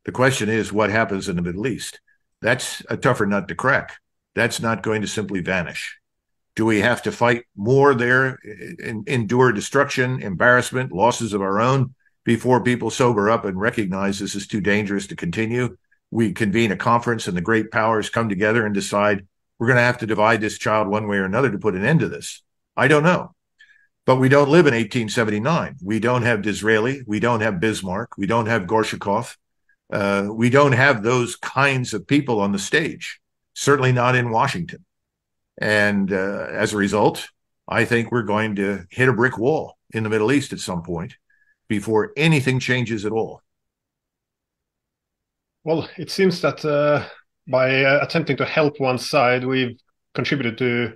The 0.05 0.13
question 0.13 0.47
is, 0.47 0.71
what 0.71 0.89
happens 0.89 1.27
in 1.27 1.35
the 1.35 1.41
Middle 1.41 1.67
East? 1.67 1.99
That's 2.41 2.81
a 2.89 2.95
tougher 2.95 3.25
nut 3.25 3.49
to 3.49 3.55
crack. 3.55 3.97
That's 4.33 4.61
not 4.61 4.81
going 4.81 5.01
to 5.01 5.07
simply 5.07 5.41
vanish. 5.41 5.98
Do 6.59 6.65
we 6.65 6.81
have 6.81 7.03
to 7.03 7.13
fight 7.13 7.45
more 7.55 7.95
there, 7.95 8.37
and 8.83 9.07
endure 9.07 9.53
destruction, 9.53 10.21
embarrassment, 10.21 10.91
losses 10.91 11.31
of 11.31 11.41
our 11.41 11.61
own 11.61 11.95
before 12.25 12.61
people 12.61 12.89
sober 12.89 13.29
up 13.29 13.45
and 13.45 13.57
recognize 13.57 14.19
this 14.19 14.35
is 14.35 14.45
too 14.45 14.59
dangerous 14.59 15.07
to 15.07 15.15
continue? 15.15 15.77
We 16.11 16.33
convene 16.33 16.73
a 16.73 16.75
conference 16.75 17.29
and 17.29 17.37
the 17.37 17.39
great 17.39 17.71
powers 17.71 18.09
come 18.09 18.27
together 18.27 18.65
and 18.65 18.75
decide 18.75 19.25
we're 19.57 19.67
going 19.67 19.77
to 19.77 19.83
have 19.83 19.99
to 19.99 20.05
divide 20.05 20.41
this 20.41 20.57
child 20.57 20.89
one 20.89 21.07
way 21.07 21.15
or 21.15 21.23
another 21.23 21.49
to 21.49 21.57
put 21.57 21.75
an 21.75 21.85
end 21.85 22.01
to 22.01 22.09
this. 22.09 22.43
I 22.75 22.89
don't 22.89 23.03
know. 23.03 23.33
But 24.05 24.17
we 24.17 24.27
don't 24.27 24.49
live 24.49 24.67
in 24.67 24.73
1879. 24.73 25.77
We 25.81 26.01
don't 26.01 26.23
have 26.23 26.41
Disraeli. 26.41 27.03
We 27.07 27.21
don't 27.21 27.39
have 27.39 27.61
Bismarck. 27.61 28.17
We 28.17 28.27
don't 28.27 28.47
have 28.47 28.63
Gorchakov. 28.63 29.37
Uh, 29.89 30.27
we 30.29 30.49
don't 30.49 30.73
have 30.73 31.03
those 31.03 31.37
kinds 31.37 31.93
of 31.93 32.05
people 32.05 32.41
on 32.41 32.51
the 32.51 32.59
stage, 32.59 33.21
certainly 33.53 33.93
not 33.93 34.17
in 34.17 34.29
Washington. 34.29 34.83
And 35.59 36.11
uh, 36.11 36.47
as 36.51 36.73
a 36.73 36.77
result, 36.77 37.27
I 37.67 37.85
think 37.85 38.11
we're 38.11 38.23
going 38.23 38.55
to 38.55 38.85
hit 38.89 39.09
a 39.09 39.13
brick 39.13 39.37
wall 39.37 39.77
in 39.91 40.03
the 40.03 40.09
Middle 40.09 40.31
East 40.31 40.53
at 40.53 40.59
some 40.59 40.81
point 40.81 41.15
before 41.67 42.13
anything 42.17 42.59
changes 42.59 43.05
at 43.05 43.11
all. 43.11 43.41
Well, 45.63 45.87
it 45.97 46.09
seems 46.09 46.41
that 46.41 46.63
uh, 46.63 47.05
by 47.47 47.83
uh, 47.83 47.99
attempting 48.01 48.37
to 48.37 48.45
help 48.45 48.79
one 48.79 48.97
side, 48.97 49.45
we've 49.45 49.77
contributed 50.15 50.57
to 50.59 50.93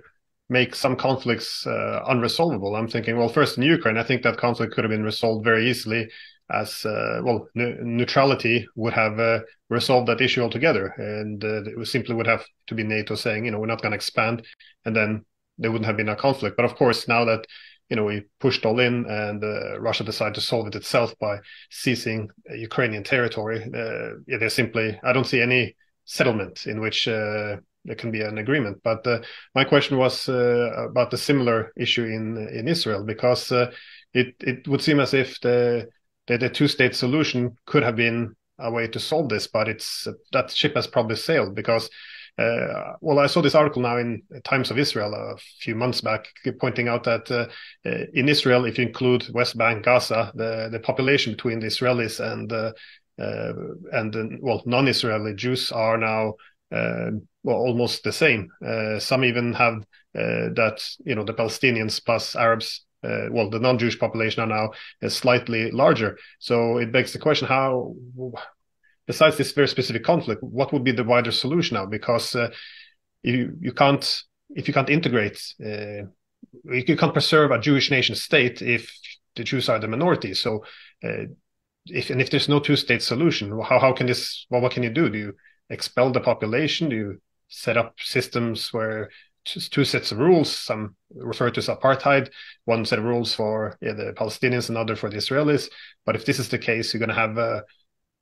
make 0.48 0.74
some 0.74 0.96
conflicts 0.96 1.66
uh, 1.66 2.00
unresolvable. 2.08 2.76
I'm 2.76 2.88
thinking, 2.88 3.16
well, 3.16 3.28
first 3.28 3.56
in 3.56 3.62
Ukraine, 3.62 3.98
I 3.98 4.02
think 4.02 4.22
that 4.22 4.38
conflict 4.38 4.74
could 4.74 4.84
have 4.84 4.90
been 4.90 5.04
resolved 5.04 5.44
very 5.44 5.68
easily 5.70 6.10
as 6.50 6.84
uh, 6.84 7.20
well 7.24 7.48
neutrality 7.54 8.66
would 8.76 8.92
have 8.92 9.18
uh, 9.18 9.40
resolved 9.70 10.08
that 10.08 10.20
issue 10.20 10.42
altogether. 10.42 10.88
And 10.98 11.42
uh, 11.42 11.62
it 11.64 11.86
simply 11.86 12.14
would 12.14 12.26
have 12.26 12.44
to 12.66 12.74
be 12.74 12.84
nato 12.84 13.14
saying 13.14 13.44
you 13.44 13.50
know 13.50 13.58
we're 13.58 13.66
not 13.66 13.82
going 13.82 13.92
to 13.92 13.96
expand 13.96 14.44
and 14.84 14.94
then 14.94 15.24
there 15.58 15.70
wouldn't 15.70 15.86
have 15.86 15.96
been 15.96 16.08
a 16.08 16.16
conflict. 16.16 16.56
But 16.56 16.66
of 16.66 16.76
course 16.76 17.08
now 17.08 17.24
that 17.24 17.46
you 17.88 17.96
know 17.96 18.04
we 18.04 18.24
pushed 18.40 18.64
all 18.64 18.80
in 18.80 19.04
and 19.06 19.44
uh, 19.44 19.78
russia 19.78 20.04
decided 20.04 20.34
to 20.34 20.40
solve 20.40 20.66
it 20.66 20.74
itself 20.74 21.14
by 21.20 21.38
seizing 21.70 22.30
ukrainian 22.50 23.04
territory 23.04 23.62
uh, 23.62 24.16
yeah, 24.26 24.38
there's 24.38 24.54
simply 24.54 24.98
i 25.04 25.12
don't 25.12 25.26
see 25.26 25.42
any 25.42 25.76
settlement 26.06 26.66
in 26.66 26.80
which 26.80 27.06
uh, 27.08 27.56
there 27.84 27.96
can 27.96 28.10
be 28.10 28.22
an 28.22 28.38
agreement. 28.38 28.78
But 28.82 29.06
my 29.54 29.64
question 29.64 29.98
was 29.98 30.28
about 30.28 31.10
the 31.10 31.18
similar 31.18 31.72
issue 31.76 32.04
in 32.04 32.48
in 32.48 32.66
israel 32.68 33.04
because 33.04 33.52
it 33.52 34.34
it 34.40 34.66
would 34.68 34.82
seem 34.82 35.00
as 35.00 35.12
if 35.12 35.40
the 35.40 35.88
the, 36.26 36.38
the 36.38 36.48
two 36.48 36.68
state 36.68 36.94
solution 36.94 37.56
could 37.66 37.82
have 37.82 37.96
been 37.96 38.34
a 38.58 38.70
way 38.70 38.86
to 38.88 39.00
solve 39.00 39.28
this, 39.28 39.46
but 39.46 39.68
it's 39.68 40.06
that 40.32 40.50
ship 40.50 40.74
has 40.76 40.86
probably 40.86 41.16
sailed 41.16 41.54
because. 41.54 41.90
Uh, 42.36 42.94
well, 43.00 43.20
I 43.20 43.28
saw 43.28 43.40
this 43.40 43.54
article 43.54 43.82
now 43.82 43.96
in 43.96 44.20
Times 44.42 44.72
of 44.72 44.76
Israel 44.76 45.14
a 45.14 45.36
few 45.60 45.76
months 45.76 46.00
back, 46.00 46.26
pointing 46.58 46.88
out 46.88 47.04
that 47.04 47.30
uh, 47.30 47.46
uh 47.88 48.06
in 48.12 48.28
Israel, 48.28 48.64
if 48.64 48.76
you 48.76 48.86
include 48.86 49.30
West 49.32 49.56
Bank, 49.56 49.84
Gaza, 49.84 50.32
the 50.34 50.68
the 50.68 50.80
population 50.80 51.34
between 51.34 51.60
the 51.60 51.68
Israelis 51.68 52.18
and 52.18 52.52
uh, 52.52 52.72
uh 53.20 53.52
and 53.92 54.40
well 54.42 54.64
non-Israeli 54.66 55.34
Jews 55.36 55.70
are 55.70 55.96
now 55.96 56.34
uh, 56.72 57.12
well 57.44 57.58
almost 57.58 58.02
the 58.02 58.10
same. 58.10 58.50
some 58.98 59.24
even 59.24 59.52
have 59.52 59.84
that 60.12 60.82
you 61.04 61.14
know 61.14 61.22
the 61.22 61.34
Palestinians 61.34 62.04
plus 62.04 62.34
Arabs 62.34 62.84
uh, 63.04 63.28
well, 63.30 63.50
the 63.50 63.58
non-Jewish 63.58 63.98
population 63.98 64.42
are 64.42 64.46
now 64.46 64.70
is 65.00 65.14
slightly 65.14 65.70
larger. 65.70 66.18
So 66.38 66.78
it 66.78 66.92
begs 66.92 67.12
the 67.12 67.18
question: 67.18 67.48
How, 67.48 67.94
besides 69.06 69.36
this 69.36 69.52
very 69.52 69.68
specific 69.68 70.04
conflict, 70.04 70.42
what 70.42 70.72
would 70.72 70.84
be 70.84 70.92
the 70.92 71.04
wider 71.04 71.32
solution 71.32 71.74
now? 71.74 71.86
Because 71.86 72.34
uh, 72.34 72.50
you 73.22 73.56
you 73.60 73.72
can't 73.72 74.24
if 74.54 74.68
you 74.68 74.74
can't 74.74 74.90
integrate, 74.90 75.40
uh, 75.64 76.06
you 76.64 76.96
can't 76.96 77.12
preserve 77.12 77.50
a 77.50 77.60
Jewish 77.60 77.90
nation 77.90 78.14
state 78.14 78.62
if 78.62 78.90
the 79.36 79.44
Jews 79.44 79.68
are 79.68 79.78
the 79.78 79.88
minority. 79.88 80.34
So 80.34 80.64
uh, 81.02 81.26
if 81.86 82.10
and 82.10 82.20
if 82.20 82.30
there's 82.30 82.48
no 82.48 82.60
two-state 82.60 83.02
solution, 83.02 83.50
how 83.60 83.78
how 83.78 83.92
can 83.92 84.06
this? 84.06 84.46
Well, 84.50 84.60
what 84.60 84.72
can 84.72 84.82
you 84.82 84.90
do? 84.90 85.10
Do 85.10 85.18
you 85.18 85.36
expel 85.70 86.10
the 86.10 86.20
population? 86.20 86.88
Do 86.88 86.96
you 86.96 87.22
set 87.48 87.76
up 87.76 87.94
systems 87.98 88.72
where 88.72 89.10
two 89.44 89.84
sets 89.84 90.12
of 90.12 90.18
rules. 90.18 90.50
Some 90.50 90.96
refer 91.14 91.50
to 91.50 91.58
as 91.58 91.68
apartheid, 91.68 92.30
one 92.64 92.84
set 92.84 92.98
of 92.98 93.04
rules 93.04 93.34
for 93.34 93.76
yeah, 93.80 93.92
the 93.92 94.12
Palestinians, 94.16 94.70
another 94.70 94.96
for 94.96 95.10
the 95.10 95.16
Israelis. 95.16 95.68
But 96.06 96.16
if 96.16 96.24
this 96.24 96.38
is 96.38 96.48
the 96.48 96.58
case, 96.58 96.92
you're 96.92 96.98
going 96.98 97.08
to 97.08 97.14
have 97.14 97.38
a 97.38 97.64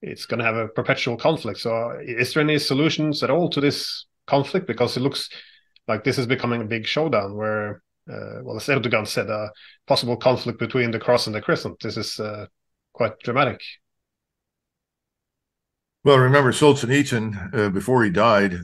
it's 0.02 0.26
going 0.26 0.38
to 0.38 0.44
have 0.44 0.56
a 0.56 0.68
perpetual 0.68 1.16
conflict. 1.16 1.60
So, 1.60 1.98
is 2.02 2.34
there 2.34 2.42
any 2.42 2.58
solutions 2.58 3.22
at 3.22 3.30
all 3.30 3.48
to 3.50 3.60
this 3.60 4.06
conflict? 4.26 4.66
Because 4.66 4.96
it 4.96 5.00
looks 5.00 5.30
like 5.86 6.04
this 6.04 6.18
is 6.18 6.26
becoming 6.26 6.60
a 6.60 6.66
big 6.66 6.86
showdown 6.86 7.36
where, 7.36 7.82
uh, 8.10 8.42
well, 8.42 8.56
as 8.56 8.66
Erdogan 8.66 9.06
said, 9.06 9.30
a 9.30 9.50
possible 9.86 10.16
conflict 10.16 10.58
between 10.58 10.90
the 10.90 10.98
cross 10.98 11.26
and 11.26 11.34
the 11.34 11.40
crescent. 11.40 11.78
This 11.80 11.96
is 11.96 12.18
uh, 12.18 12.46
quite 12.92 13.18
dramatic. 13.20 13.60
Well, 16.04 16.18
remember 16.18 16.50
Solzhenitsyn, 16.50 17.54
uh, 17.54 17.70
before 17.70 18.02
he 18.02 18.10
died, 18.10 18.58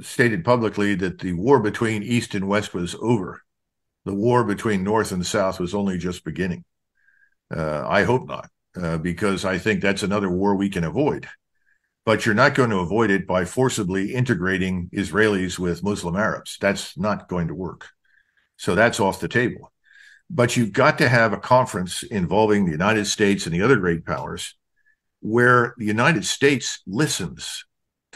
stated 0.00 0.44
publicly 0.44 0.94
that 0.96 1.18
the 1.18 1.32
war 1.32 1.60
between 1.60 2.02
East 2.02 2.34
and 2.34 2.48
West 2.48 2.74
was 2.74 2.94
over. 3.00 3.42
The 4.04 4.14
war 4.14 4.44
between 4.44 4.84
North 4.84 5.12
and 5.12 5.24
South 5.24 5.58
was 5.58 5.74
only 5.74 5.98
just 5.98 6.24
beginning. 6.24 6.64
Uh, 7.54 7.86
I 7.86 8.04
hope 8.04 8.28
not, 8.28 8.48
uh, 8.80 8.98
because 8.98 9.44
I 9.44 9.58
think 9.58 9.80
that's 9.80 10.02
another 10.02 10.30
war 10.30 10.54
we 10.54 10.68
can 10.68 10.84
avoid. 10.84 11.28
But 12.04 12.24
you're 12.24 12.34
not 12.34 12.54
going 12.54 12.70
to 12.70 12.78
avoid 12.78 13.10
it 13.10 13.26
by 13.26 13.44
forcibly 13.44 14.14
integrating 14.14 14.90
Israelis 14.92 15.58
with 15.58 15.82
Muslim 15.82 16.14
Arabs. 16.16 16.56
That's 16.60 16.96
not 16.96 17.28
going 17.28 17.48
to 17.48 17.54
work. 17.54 17.88
So 18.56 18.74
that's 18.74 19.00
off 19.00 19.20
the 19.20 19.28
table. 19.28 19.72
But 20.30 20.56
you've 20.56 20.72
got 20.72 20.98
to 20.98 21.08
have 21.08 21.32
a 21.32 21.38
conference 21.38 22.02
involving 22.02 22.64
the 22.64 22.72
United 22.72 23.06
States 23.06 23.46
and 23.46 23.54
the 23.54 23.62
other 23.62 23.76
great 23.76 24.04
powers 24.04 24.54
where 25.20 25.74
the 25.78 25.84
United 25.84 26.24
States 26.24 26.80
listens 26.86 27.64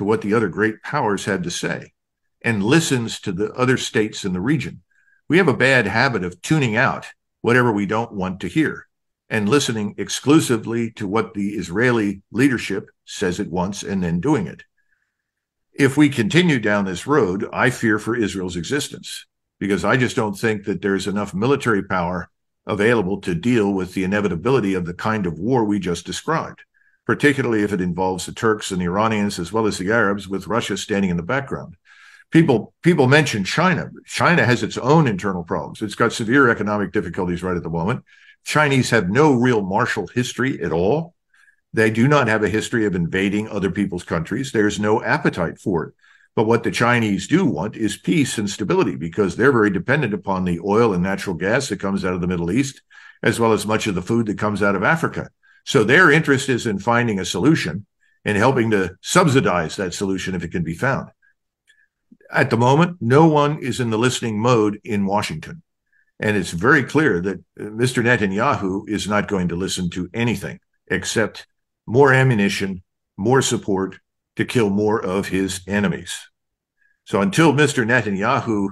to 0.00 0.04
what 0.04 0.22
the 0.22 0.32
other 0.32 0.48
great 0.48 0.82
powers 0.82 1.26
had 1.26 1.42
to 1.42 1.50
say 1.50 1.92
and 2.40 2.64
listens 2.64 3.20
to 3.20 3.32
the 3.32 3.52
other 3.52 3.76
states 3.76 4.24
in 4.24 4.32
the 4.32 4.40
region. 4.40 4.80
We 5.28 5.36
have 5.36 5.46
a 5.46 5.52
bad 5.52 5.86
habit 5.86 6.24
of 6.24 6.40
tuning 6.40 6.74
out 6.74 7.08
whatever 7.42 7.70
we 7.70 7.84
don't 7.84 8.14
want 8.14 8.40
to 8.40 8.48
hear 8.48 8.86
and 9.28 9.46
listening 9.46 9.94
exclusively 9.98 10.90
to 10.92 11.06
what 11.06 11.34
the 11.34 11.50
Israeli 11.50 12.22
leadership 12.32 12.88
says 13.04 13.38
at 13.40 13.50
once 13.50 13.82
and 13.82 14.02
then 14.02 14.20
doing 14.20 14.46
it. 14.46 14.62
If 15.74 15.98
we 15.98 16.08
continue 16.08 16.58
down 16.58 16.86
this 16.86 17.06
road, 17.06 17.46
I 17.52 17.68
fear 17.68 17.98
for 17.98 18.16
Israel's 18.16 18.56
existence 18.56 19.26
because 19.58 19.84
I 19.84 19.98
just 19.98 20.16
don't 20.16 20.32
think 20.32 20.64
that 20.64 20.80
there's 20.80 21.06
enough 21.06 21.34
military 21.34 21.82
power 21.82 22.30
available 22.66 23.20
to 23.20 23.34
deal 23.34 23.70
with 23.70 23.92
the 23.92 24.04
inevitability 24.04 24.72
of 24.72 24.86
the 24.86 24.94
kind 24.94 25.26
of 25.26 25.38
war 25.38 25.62
we 25.62 25.78
just 25.78 26.06
described 26.06 26.62
particularly 27.10 27.64
if 27.64 27.72
it 27.72 27.80
involves 27.80 28.24
the 28.24 28.32
Turks 28.32 28.70
and 28.70 28.80
the 28.80 28.84
Iranians 28.84 29.40
as 29.40 29.52
well 29.52 29.66
as 29.66 29.78
the 29.78 29.90
Arabs, 29.90 30.28
with 30.28 30.46
Russia 30.46 30.76
standing 30.76 31.10
in 31.10 31.16
the 31.16 31.24
background. 31.24 31.74
People 32.30 32.72
people 32.84 33.08
mention 33.08 33.42
China. 33.42 33.90
China 34.06 34.44
has 34.44 34.62
its 34.62 34.78
own 34.78 35.08
internal 35.08 35.42
problems. 35.42 35.82
It's 35.82 35.96
got 35.96 36.12
severe 36.12 36.48
economic 36.48 36.92
difficulties 36.92 37.42
right 37.42 37.56
at 37.56 37.64
the 37.64 37.68
moment. 37.68 38.04
Chinese 38.44 38.90
have 38.90 39.10
no 39.10 39.32
real 39.32 39.60
martial 39.60 40.06
history 40.06 40.62
at 40.62 40.70
all. 40.70 41.16
They 41.72 41.90
do 41.90 42.06
not 42.06 42.28
have 42.28 42.44
a 42.44 42.48
history 42.48 42.86
of 42.86 42.94
invading 42.94 43.48
other 43.48 43.72
people's 43.72 44.04
countries. 44.04 44.52
There's 44.52 44.78
no 44.78 45.02
appetite 45.02 45.58
for 45.58 45.86
it. 45.86 45.94
But 46.36 46.46
what 46.46 46.62
the 46.62 46.70
Chinese 46.70 47.26
do 47.26 47.44
want 47.44 47.74
is 47.74 47.96
peace 47.96 48.38
and 48.38 48.48
stability 48.48 48.94
because 48.94 49.34
they're 49.34 49.50
very 49.50 49.70
dependent 49.70 50.14
upon 50.14 50.44
the 50.44 50.60
oil 50.60 50.94
and 50.94 51.02
natural 51.02 51.34
gas 51.34 51.70
that 51.70 51.80
comes 51.80 52.04
out 52.04 52.14
of 52.14 52.20
the 52.20 52.28
Middle 52.28 52.52
East, 52.52 52.82
as 53.20 53.40
well 53.40 53.52
as 53.52 53.66
much 53.66 53.88
of 53.88 53.96
the 53.96 54.00
food 54.10 54.26
that 54.26 54.38
comes 54.38 54.62
out 54.62 54.76
of 54.76 54.84
Africa. 54.84 55.30
So 55.64 55.84
their 55.84 56.10
interest 56.10 56.48
is 56.48 56.66
in 56.66 56.78
finding 56.78 57.18
a 57.18 57.24
solution 57.24 57.86
and 58.24 58.36
helping 58.36 58.70
to 58.70 58.96
subsidize 59.00 59.76
that 59.76 59.94
solution 59.94 60.34
if 60.34 60.44
it 60.44 60.52
can 60.52 60.62
be 60.62 60.74
found. 60.74 61.10
At 62.32 62.50
the 62.50 62.56
moment, 62.56 62.98
no 63.00 63.26
one 63.26 63.58
is 63.60 63.80
in 63.80 63.90
the 63.90 63.98
listening 63.98 64.40
mode 64.40 64.80
in 64.84 65.06
Washington. 65.06 65.62
And 66.20 66.36
it's 66.36 66.50
very 66.50 66.84
clear 66.84 67.20
that 67.22 67.38
uh, 67.58 67.64
Mr. 67.64 68.02
Netanyahu 68.04 68.88
is 68.88 69.08
not 69.08 69.26
going 69.26 69.48
to 69.48 69.56
listen 69.56 69.88
to 69.90 70.10
anything 70.12 70.60
except 70.88 71.46
more 71.86 72.12
ammunition, 72.12 72.82
more 73.16 73.42
support 73.42 73.98
to 74.36 74.44
kill 74.44 74.70
more 74.70 75.04
of 75.04 75.28
his 75.28 75.62
enemies. 75.66 76.14
So 77.04 77.20
until 77.20 77.52
Mr. 77.52 77.84
Netanyahu 77.84 78.68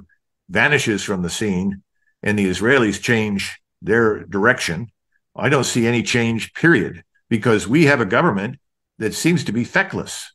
vanishes 0.49 1.03
from 1.03 1.23
the 1.23 1.31
scene 1.31 1.83
and 2.23 2.39
the 2.39 2.49
Israelis 2.49 3.01
change 3.01 3.59
their 3.81 4.25
direction, 4.25 4.89
I 5.39 5.49
don't 5.49 5.65
see 5.65 5.87
any 5.87 6.03
change, 6.03 6.53
period, 6.55 7.05
because 7.29 7.69
we 7.69 7.85
have 7.87 8.01
a 8.01 8.07
government 8.07 8.59
that 8.99 9.15
seems 9.15 9.45
to 9.45 9.53
be 9.53 9.65
feckless. 9.65 10.33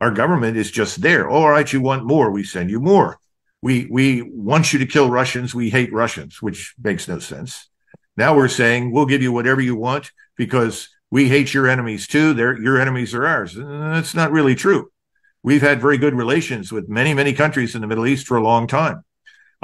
Our 0.00 0.10
government 0.10 0.56
is 0.56 0.70
just 0.70 1.00
there. 1.00 1.30
Oh, 1.30 1.36
all 1.36 1.50
right, 1.50 1.72
you 1.72 1.80
want 1.80 2.04
more, 2.04 2.30
we 2.30 2.44
send 2.44 2.70
you 2.70 2.80
more. 2.80 3.18
We 3.62 3.86
we 3.90 4.20
want 4.20 4.72
you 4.72 4.78
to 4.80 4.86
kill 4.86 5.10
Russians, 5.10 5.54
we 5.54 5.70
hate 5.70 5.92
Russians, 5.92 6.42
which 6.42 6.74
makes 6.82 7.08
no 7.08 7.18
sense. 7.18 7.68
Now 8.16 8.36
we're 8.36 8.48
saying 8.48 8.92
we'll 8.92 9.06
give 9.06 9.22
you 9.22 9.32
whatever 9.32 9.60
you 9.60 9.74
want 9.74 10.12
because 10.36 10.88
we 11.10 11.28
hate 11.28 11.54
your 11.54 11.68
enemies 11.68 12.06
too. 12.06 12.34
They're, 12.34 12.60
your 12.60 12.78
enemies 12.78 13.14
are 13.14 13.26
ours. 13.26 13.54
that's 13.56 14.14
not 14.14 14.32
really 14.32 14.54
true. 14.54 14.90
We've 15.42 15.62
had 15.62 15.80
very 15.80 15.98
good 15.98 16.14
relations 16.14 16.72
with 16.72 16.88
many, 16.88 17.14
many 17.14 17.32
countries 17.32 17.74
in 17.74 17.80
the 17.80 17.86
Middle 17.86 18.06
East 18.06 18.26
for 18.26 18.36
a 18.36 18.42
long 18.42 18.66
time. 18.66 19.04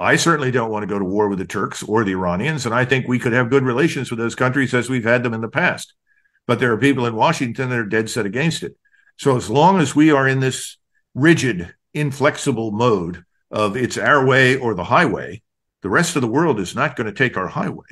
I 0.01 0.17
certainly 0.17 0.51
don't 0.51 0.71
want 0.71 0.83
to 0.83 0.87
go 0.87 0.99
to 0.99 1.05
war 1.05 1.29
with 1.29 1.39
the 1.39 1.45
Turks 1.45 1.83
or 1.83 2.05
the 2.05 2.13
Iranians, 2.13 2.65
and 2.65 2.75
I 2.75 2.87
think 2.87 3.07
we 3.07 3.19
could 3.19 3.35
have 3.35 3.51
good 3.51 3.65
relations 3.65 4.11
with 4.11 4.19
those 4.19 4.35
countries 4.35 4.73
as 4.73 4.89
we've 4.89 5.05
had 5.05 5.23
them 5.23 5.35
in 5.35 5.43
the 5.43 5.49
past. 5.49 5.93
But 6.47 6.59
there 6.59 6.73
are 6.73 6.79
people 6.79 7.05
in 7.05 7.15
Washington 7.15 7.69
that 7.69 7.79
are 7.79 7.85
dead 7.85 8.09
set 8.09 8.25
against 8.25 8.63
it. 8.63 8.79
So 9.19 9.37
as 9.37 9.51
long 9.51 9.79
as 9.79 9.95
we 9.95 10.11
are 10.11 10.27
in 10.27 10.41
this 10.41 10.79
rigid, 11.15 11.75
inflexible 11.93 12.73
mode 12.73 13.25
of 13.51 13.77
it's 13.77 13.99
our 13.99 14.25
way 14.25 14.57
or 14.57 14.73
the 14.73 14.85
highway, 14.85 15.43
the 15.83 15.91
rest 15.91 16.17
of 16.17 16.23
the 16.23 16.29
world 16.29 16.59
is 16.61 16.75
not 16.75 16.97
going 16.97 17.07
to 17.07 17.13
take 17.13 17.37
our 17.37 17.49
highway. 17.49 17.85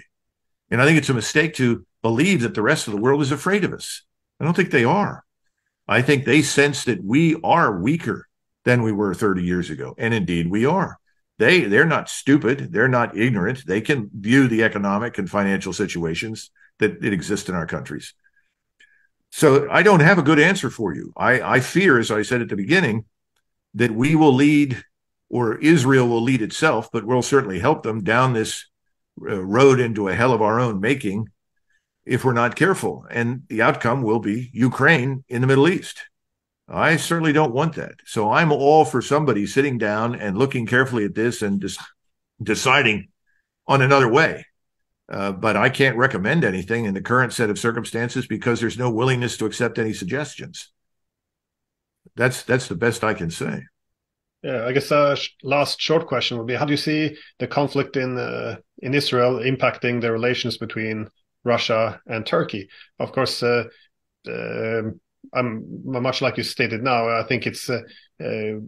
And 0.70 0.80
I 0.80 0.86
think 0.86 0.96
it's 0.96 1.10
a 1.10 1.14
mistake 1.14 1.54
to 1.56 1.84
believe 2.00 2.40
that 2.40 2.54
the 2.54 2.62
rest 2.62 2.88
of 2.88 2.94
the 2.94 3.00
world 3.00 3.20
is 3.20 3.32
afraid 3.32 3.64
of 3.64 3.74
us. 3.74 4.02
I 4.40 4.44
don't 4.46 4.54
think 4.54 4.70
they 4.70 4.84
are. 4.84 5.24
I 5.86 6.00
think 6.00 6.24
they 6.24 6.40
sense 6.40 6.84
that 6.84 7.04
we 7.04 7.36
are 7.44 7.78
weaker 7.78 8.28
than 8.64 8.82
we 8.82 8.92
were 8.92 9.12
30 9.12 9.42
years 9.42 9.68
ago. 9.68 9.94
And 9.98 10.14
indeed 10.14 10.50
we 10.50 10.64
are. 10.64 10.98
They 11.38 11.60
they're 11.62 11.84
not 11.84 12.08
stupid, 12.08 12.72
they're 12.72 12.88
not 12.88 13.16
ignorant. 13.16 13.64
They 13.66 13.80
can 13.80 14.10
view 14.12 14.48
the 14.48 14.64
economic 14.64 15.18
and 15.18 15.30
financial 15.30 15.72
situations 15.72 16.50
that, 16.78 17.04
exist 17.04 17.48
in 17.48 17.54
our 17.54 17.66
countries. 17.66 18.14
So 19.30 19.68
I 19.70 19.82
don't 19.82 20.00
have 20.00 20.18
a 20.18 20.22
good 20.22 20.38
answer 20.38 20.70
for 20.70 20.94
you. 20.94 21.12
I, 21.16 21.40
I 21.40 21.60
fear, 21.60 21.98
as 21.98 22.10
I 22.10 22.22
said 22.22 22.40
at 22.40 22.48
the 22.48 22.56
beginning, 22.56 23.04
that 23.74 23.90
we 23.90 24.14
will 24.14 24.32
lead 24.32 24.82
or 25.28 25.58
Israel 25.58 26.08
will 26.08 26.22
lead 26.22 26.40
itself, 26.40 26.88
but 26.90 27.04
we'll 27.04 27.22
certainly 27.22 27.58
help 27.58 27.82
them 27.82 28.02
down 28.02 28.32
this 28.32 28.66
uh, 29.20 29.44
road 29.44 29.78
into 29.78 30.08
a 30.08 30.14
hell 30.14 30.32
of 30.32 30.40
our 30.40 30.58
own 30.58 30.80
making 30.80 31.28
if 32.06 32.24
we're 32.24 32.32
not 32.32 32.56
careful. 32.56 33.04
And 33.10 33.42
the 33.48 33.60
outcome 33.60 34.02
will 34.02 34.20
be 34.20 34.50
Ukraine 34.54 35.24
in 35.28 35.42
the 35.42 35.46
Middle 35.46 35.68
East. 35.68 36.07
I 36.68 36.96
certainly 36.96 37.32
don't 37.32 37.54
want 37.54 37.76
that. 37.76 37.94
So 38.04 38.30
I'm 38.30 38.52
all 38.52 38.84
for 38.84 39.00
somebody 39.00 39.46
sitting 39.46 39.78
down 39.78 40.14
and 40.14 40.38
looking 40.38 40.66
carefully 40.66 41.04
at 41.04 41.14
this 41.14 41.40
and 41.40 41.60
just 41.60 41.80
deciding 42.42 43.08
on 43.66 43.80
another 43.80 44.10
way. 44.10 44.44
Uh, 45.10 45.32
but 45.32 45.56
I 45.56 45.70
can't 45.70 45.96
recommend 45.96 46.44
anything 46.44 46.84
in 46.84 46.92
the 46.92 47.00
current 47.00 47.32
set 47.32 47.48
of 47.48 47.58
circumstances 47.58 48.26
because 48.26 48.60
there's 48.60 48.76
no 48.76 48.90
willingness 48.90 49.38
to 49.38 49.46
accept 49.46 49.78
any 49.78 49.94
suggestions. 49.94 50.70
That's 52.14 52.42
that's 52.42 52.68
the 52.68 52.74
best 52.74 53.04
I 53.04 53.14
can 53.14 53.30
say. 53.30 53.62
Yeah, 54.42 54.66
I 54.66 54.72
guess 54.72 54.92
uh, 54.92 55.16
last 55.42 55.80
short 55.80 56.06
question 56.06 56.36
would 56.36 56.46
be: 56.46 56.54
How 56.54 56.66
do 56.66 56.72
you 56.72 56.76
see 56.76 57.16
the 57.38 57.46
conflict 57.46 57.96
in 57.96 58.18
uh, 58.18 58.56
in 58.78 58.94
Israel 58.94 59.38
impacting 59.38 60.00
the 60.00 60.12
relations 60.12 60.58
between 60.58 61.08
Russia 61.42 62.00
and 62.06 62.26
Turkey? 62.26 62.68
Of 62.98 63.12
course, 63.12 63.42
uh, 63.42 63.64
um, 64.28 65.00
I'm 65.32 65.64
much 65.84 66.22
like 66.22 66.36
you 66.36 66.42
stated 66.42 66.82
now. 66.82 67.08
I 67.08 67.22
think 67.24 67.46
it's 67.46 67.68
uh, 67.68 67.82
uh, 68.20 68.60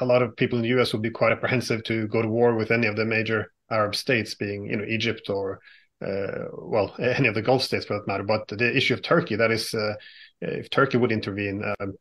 a 0.00 0.04
lot 0.04 0.22
of 0.22 0.36
people 0.36 0.58
in 0.58 0.62
the 0.62 0.70
U.S. 0.70 0.92
would 0.92 1.02
be 1.02 1.10
quite 1.10 1.32
apprehensive 1.32 1.84
to 1.84 2.08
go 2.08 2.22
to 2.22 2.28
war 2.28 2.54
with 2.54 2.70
any 2.70 2.86
of 2.86 2.96
the 2.96 3.04
major 3.04 3.52
Arab 3.70 3.94
states, 3.94 4.34
being 4.34 4.66
you 4.66 4.76
know 4.76 4.84
Egypt 4.84 5.28
or 5.28 5.60
uh, 6.04 6.46
well 6.52 6.94
any 6.98 7.28
of 7.28 7.34
the 7.34 7.42
Gulf 7.42 7.62
states 7.62 7.84
for 7.84 7.94
that 7.94 8.06
matter. 8.06 8.24
But 8.24 8.48
the 8.48 8.74
issue 8.76 8.94
of 8.94 9.02
Turkey, 9.02 9.36
that 9.36 9.50
is, 9.50 9.74
uh, 9.74 9.94
if 10.40 10.70
Turkey 10.70 10.98
would 10.98 11.12
intervene, 11.12 11.62
um, 11.80 11.94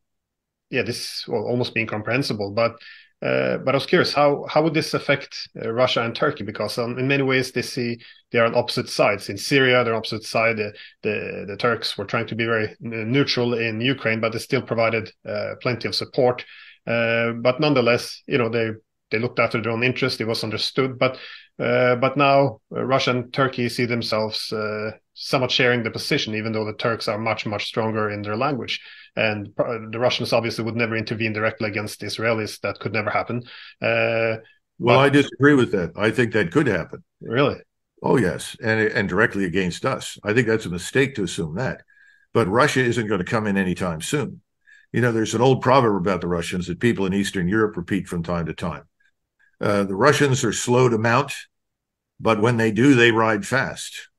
yeah, 0.70 0.84
this 0.84 1.28
will 1.28 1.48
almost 1.48 1.74
be 1.74 1.82
incomprehensible. 1.82 2.52
But 2.52 2.76
but 3.22 3.70
I 3.70 3.74
was 3.74 3.86
curious 3.86 4.14
how 4.14 4.46
how 4.50 4.64
would 4.64 4.74
this 4.74 4.94
affect 4.94 5.50
uh, 5.62 5.72
Russia 5.72 6.04
and 6.04 6.16
Turkey 6.16 6.44
because 6.44 6.78
um, 6.78 6.98
in 6.98 7.08
many 7.08 7.24
ways 7.24 7.52
they 7.52 7.62
see 7.62 8.00
they 8.32 8.40
are 8.40 8.46
on 8.46 8.56
opposite 8.56 8.90
sides. 8.90 9.30
In 9.30 9.38
Syria, 9.38 9.84
they're 9.84 9.96
opposite 9.96 10.24
side. 10.24 10.58
The, 11.04 11.56
Turks 11.60 11.98
were 11.98 12.06
trying 12.06 12.28
to 12.28 12.36
be 12.36 12.46
very 12.46 12.76
neutral 12.80 13.54
in 13.54 13.82
Ukraine, 13.82 14.22
but 14.22 14.32
they 14.32 14.40
still 14.40 14.62
provided 14.62 15.12
uh, 15.28 15.56
plenty 15.62 15.88
of 15.88 15.96
support. 15.96 16.46
Uh, 16.88 17.34
but 17.34 17.60
nonetheless, 17.60 18.24
you 18.26 18.38
know 18.38 18.50
they 18.50 18.72
they 19.12 19.20
looked 19.20 19.40
after 19.40 19.62
their 19.62 19.72
own 19.72 19.84
interest. 19.84 20.22
It 20.22 20.28
was 20.28 20.44
understood, 20.44 20.98
but 20.98 21.20
uh, 21.60 21.96
but 21.98 22.18
now 22.18 22.62
uh, 22.76 22.84
Russia 22.84 23.12
and 23.12 23.32
Turkey 23.32 23.70
see 23.70 23.86
themselves 23.86 24.52
uh, 24.52 24.92
somewhat 25.22 25.52
sharing 25.52 25.84
the 25.84 25.92
position, 25.92 26.34
even 26.34 26.52
though 26.52 26.66
the 26.66 26.74
Turks 26.74 27.08
are 27.08 27.20
much, 27.20 27.46
much 27.46 27.66
stronger 27.66 28.10
in 28.10 28.24
their 28.24 28.36
language. 28.36 28.82
And 29.16 29.54
the 29.56 30.00
Russians 30.00 30.34
obviously 30.34 30.64
would 30.64 30.76
never 30.76 30.96
intervene 30.96 31.34
directly 31.34 31.70
against 31.70 32.02
Israelis. 32.02 32.60
That 32.62 32.80
could 32.80 32.94
never 32.94 33.10
happen. 33.10 33.44
Uh, 33.82 34.42
well, 34.80 34.98
but... 34.98 35.00
I 35.00 35.10
disagree 35.10 35.54
with 35.54 35.72
that. 35.74 35.92
I 35.96 36.10
think 36.10 36.34
that 36.34 36.52
could 36.52 36.68
happen. 36.68 37.04
Really? 37.22 37.60
Oh, 38.02 38.18
yes. 38.18 38.58
And, 38.64 38.80
and 38.80 39.08
directly 39.08 39.46
against 39.46 39.86
us. 39.86 40.18
I 40.24 40.34
think 40.34 40.48
that's 40.48 40.66
a 40.66 40.70
mistake 40.70 41.16
to 41.16 41.24
assume 41.24 41.56
that. 41.56 41.84
But 42.34 42.48
Russia 42.48 42.82
isn't 42.82 43.08
going 43.08 43.20
to 43.20 43.26
come 43.26 43.46
in 43.46 43.58
anytime 43.58 44.02
soon. 44.02 44.42
You 44.92 45.02
know, 45.02 45.12
there's 45.12 45.36
an 45.36 45.42
old 45.42 45.62
proverb 45.62 46.02
about 46.02 46.22
the 46.22 46.28
Russians 46.28 46.68
that 46.68 46.80
people 46.80 47.06
in 47.06 47.14
Eastern 47.14 47.48
Europe 47.48 47.78
repeat 47.78 48.08
from 48.08 48.24
time 48.24 48.48
to 48.48 48.54
time. 48.54 48.84
Uh, 49.60 49.84
the 49.84 49.96
Russians 49.96 50.44
are 50.44 50.52
slow 50.52 50.90
to 50.90 50.98
mount, 50.98 51.34
but 52.20 52.42
when 52.42 52.58
they 52.58 52.72
do, 52.72 52.96
they 52.96 53.12
ride 53.12 53.46
fast. 53.46 54.10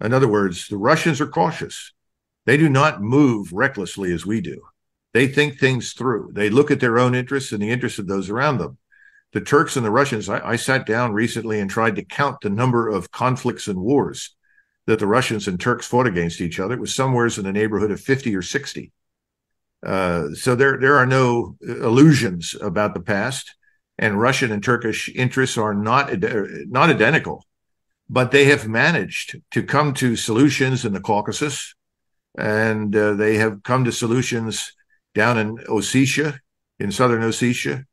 In 0.00 0.14
other 0.14 0.28
words, 0.28 0.68
the 0.68 0.78
Russians 0.78 1.20
are 1.20 1.26
cautious. 1.26 1.92
They 2.46 2.56
do 2.56 2.68
not 2.68 3.02
move 3.02 3.52
recklessly 3.52 4.12
as 4.12 4.24
we 4.24 4.40
do. 4.40 4.62
They 5.12 5.26
think 5.26 5.58
things 5.58 5.92
through. 5.92 6.30
They 6.32 6.50
look 6.50 6.70
at 6.70 6.80
their 6.80 6.98
own 6.98 7.14
interests 7.14 7.52
and 7.52 7.62
the 7.62 7.70
interests 7.70 7.98
of 7.98 8.06
those 8.06 8.30
around 8.30 8.58
them. 8.58 8.78
The 9.32 9.40
Turks 9.40 9.76
and 9.76 9.84
the 9.84 9.90
Russians, 9.90 10.28
I, 10.28 10.40
I 10.40 10.56
sat 10.56 10.86
down 10.86 11.12
recently 11.12 11.60
and 11.60 11.70
tried 11.70 11.96
to 11.96 12.04
count 12.04 12.40
the 12.40 12.50
number 12.50 12.88
of 12.88 13.10
conflicts 13.10 13.68
and 13.68 13.78
wars 13.78 14.34
that 14.86 14.98
the 14.98 15.06
Russians 15.06 15.46
and 15.46 15.60
Turks 15.60 15.86
fought 15.86 16.06
against 16.06 16.40
each 16.40 16.58
other. 16.58 16.74
It 16.74 16.80
was 16.80 16.94
somewhere 16.94 17.26
in 17.26 17.44
the 17.44 17.52
neighborhood 17.52 17.90
of 17.90 18.00
50 18.00 18.34
or 18.34 18.42
60. 18.42 18.92
Uh, 19.84 20.30
so 20.34 20.54
there, 20.54 20.78
there 20.78 20.96
are 20.96 21.06
no 21.06 21.56
illusions 21.60 22.56
about 22.60 22.94
the 22.94 23.00
past, 23.00 23.54
and 23.98 24.20
Russian 24.20 24.50
and 24.50 24.62
Turkish 24.62 25.08
interests 25.14 25.56
are 25.58 25.74
not 25.74 26.10
not 26.20 26.90
identical 26.90 27.46
but 28.12 28.32
they 28.32 28.46
have 28.46 28.66
managed 28.66 29.40
to 29.52 29.62
come 29.62 29.94
to 29.94 30.16
solutions 30.16 30.84
in 30.84 30.92
the 30.92 31.00
Caucasus, 31.00 31.76
and 32.36 32.94
uh, 32.94 33.14
they 33.14 33.36
have 33.36 33.62
come 33.62 33.84
to 33.84 33.92
solutions 33.92 34.72
down 35.14 35.38
in 35.38 35.58
Ossetia, 35.68 36.40
in 36.80 36.90
southern 36.90 37.22
Ossetia, 37.22 37.84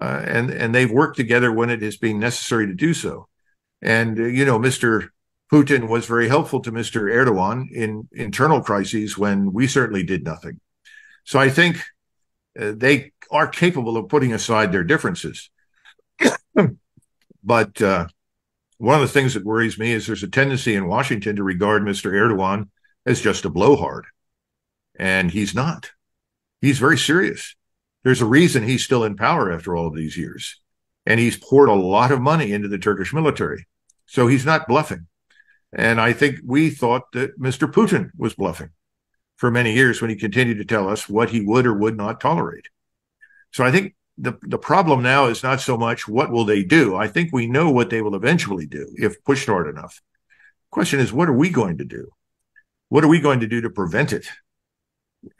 uh, 0.00 0.22
and 0.24 0.50
and 0.50 0.74
they've 0.74 0.90
worked 0.90 1.18
together 1.18 1.52
when 1.52 1.68
it 1.68 1.82
has 1.82 1.98
been 1.98 2.18
necessary 2.18 2.66
to 2.66 2.74
do 2.74 2.94
so. 2.94 3.28
And 3.82 4.18
uh, 4.18 4.24
you 4.24 4.46
know, 4.46 4.58
Mr. 4.58 5.08
Putin 5.52 5.88
was 5.88 6.06
very 6.06 6.28
helpful 6.28 6.60
to 6.60 6.72
Mr. 6.72 7.02
Erdogan 7.02 7.70
in 7.70 8.08
internal 8.12 8.62
crises 8.62 9.18
when 9.18 9.52
we 9.52 9.66
certainly 9.66 10.02
did 10.02 10.24
nothing. 10.24 10.60
So 11.24 11.38
I 11.38 11.50
think 11.50 11.76
uh, 12.58 12.72
they 12.74 13.12
are 13.30 13.46
capable 13.46 13.98
of 13.98 14.08
putting 14.08 14.32
aside 14.32 14.72
their 14.72 14.84
differences, 14.84 15.50
but 17.44 17.82
uh, 17.82 18.08
one 18.78 18.94
of 18.94 19.00
the 19.00 19.08
things 19.08 19.34
that 19.34 19.44
worries 19.44 19.78
me 19.78 19.92
is 19.92 20.06
there's 20.06 20.22
a 20.22 20.28
tendency 20.28 20.74
in 20.74 20.88
Washington 20.88 21.36
to 21.36 21.42
regard 21.42 21.82
Mr. 21.82 22.12
Erdogan 22.12 22.68
as 23.04 23.20
just 23.20 23.44
a 23.44 23.50
blowhard. 23.50 24.06
And 24.98 25.30
he's 25.30 25.54
not. 25.54 25.90
He's 26.60 26.78
very 26.78 26.98
serious. 26.98 27.54
There's 28.04 28.22
a 28.22 28.26
reason 28.26 28.62
he's 28.62 28.84
still 28.84 29.04
in 29.04 29.16
power 29.16 29.52
after 29.52 29.76
all 29.76 29.86
of 29.86 29.94
these 29.94 30.16
years. 30.16 30.60
And 31.06 31.18
he's 31.18 31.36
poured 31.36 31.68
a 31.68 31.74
lot 31.74 32.12
of 32.12 32.20
money 32.20 32.52
into 32.52 32.68
the 32.68 32.78
Turkish 32.78 33.12
military. 33.12 33.66
So 34.06 34.26
he's 34.26 34.46
not 34.46 34.68
bluffing. 34.68 35.06
And 35.72 36.00
I 36.00 36.12
think 36.12 36.40
we 36.44 36.70
thought 36.70 37.12
that 37.12 37.38
Mr. 37.38 37.70
Putin 37.70 38.10
was 38.16 38.34
bluffing 38.34 38.70
for 39.36 39.50
many 39.50 39.74
years 39.74 40.00
when 40.00 40.10
he 40.10 40.16
continued 40.16 40.58
to 40.58 40.64
tell 40.64 40.88
us 40.88 41.08
what 41.08 41.30
he 41.30 41.40
would 41.40 41.66
or 41.66 41.74
would 41.74 41.96
not 41.96 42.20
tolerate. 42.20 42.66
So 43.52 43.64
I 43.64 43.70
think 43.70 43.94
the, 44.18 44.36
the 44.42 44.58
problem 44.58 45.02
now 45.02 45.26
is 45.26 45.42
not 45.42 45.60
so 45.60 45.76
much 45.76 46.08
what 46.08 46.30
will 46.30 46.44
they 46.44 46.64
do. 46.64 46.96
I 46.96 47.06
think 47.06 47.30
we 47.32 47.46
know 47.46 47.70
what 47.70 47.90
they 47.90 48.02
will 48.02 48.16
eventually 48.16 48.66
do 48.66 48.92
if 48.96 49.22
pushed 49.24 49.46
hard 49.46 49.68
enough. 49.68 50.00
Question 50.70 51.00
is, 51.00 51.12
what 51.12 51.28
are 51.28 51.36
we 51.36 51.50
going 51.50 51.78
to 51.78 51.84
do? 51.84 52.08
What 52.88 53.04
are 53.04 53.08
we 53.08 53.20
going 53.20 53.40
to 53.40 53.46
do 53.46 53.60
to 53.60 53.70
prevent 53.70 54.12
it? 54.12 54.26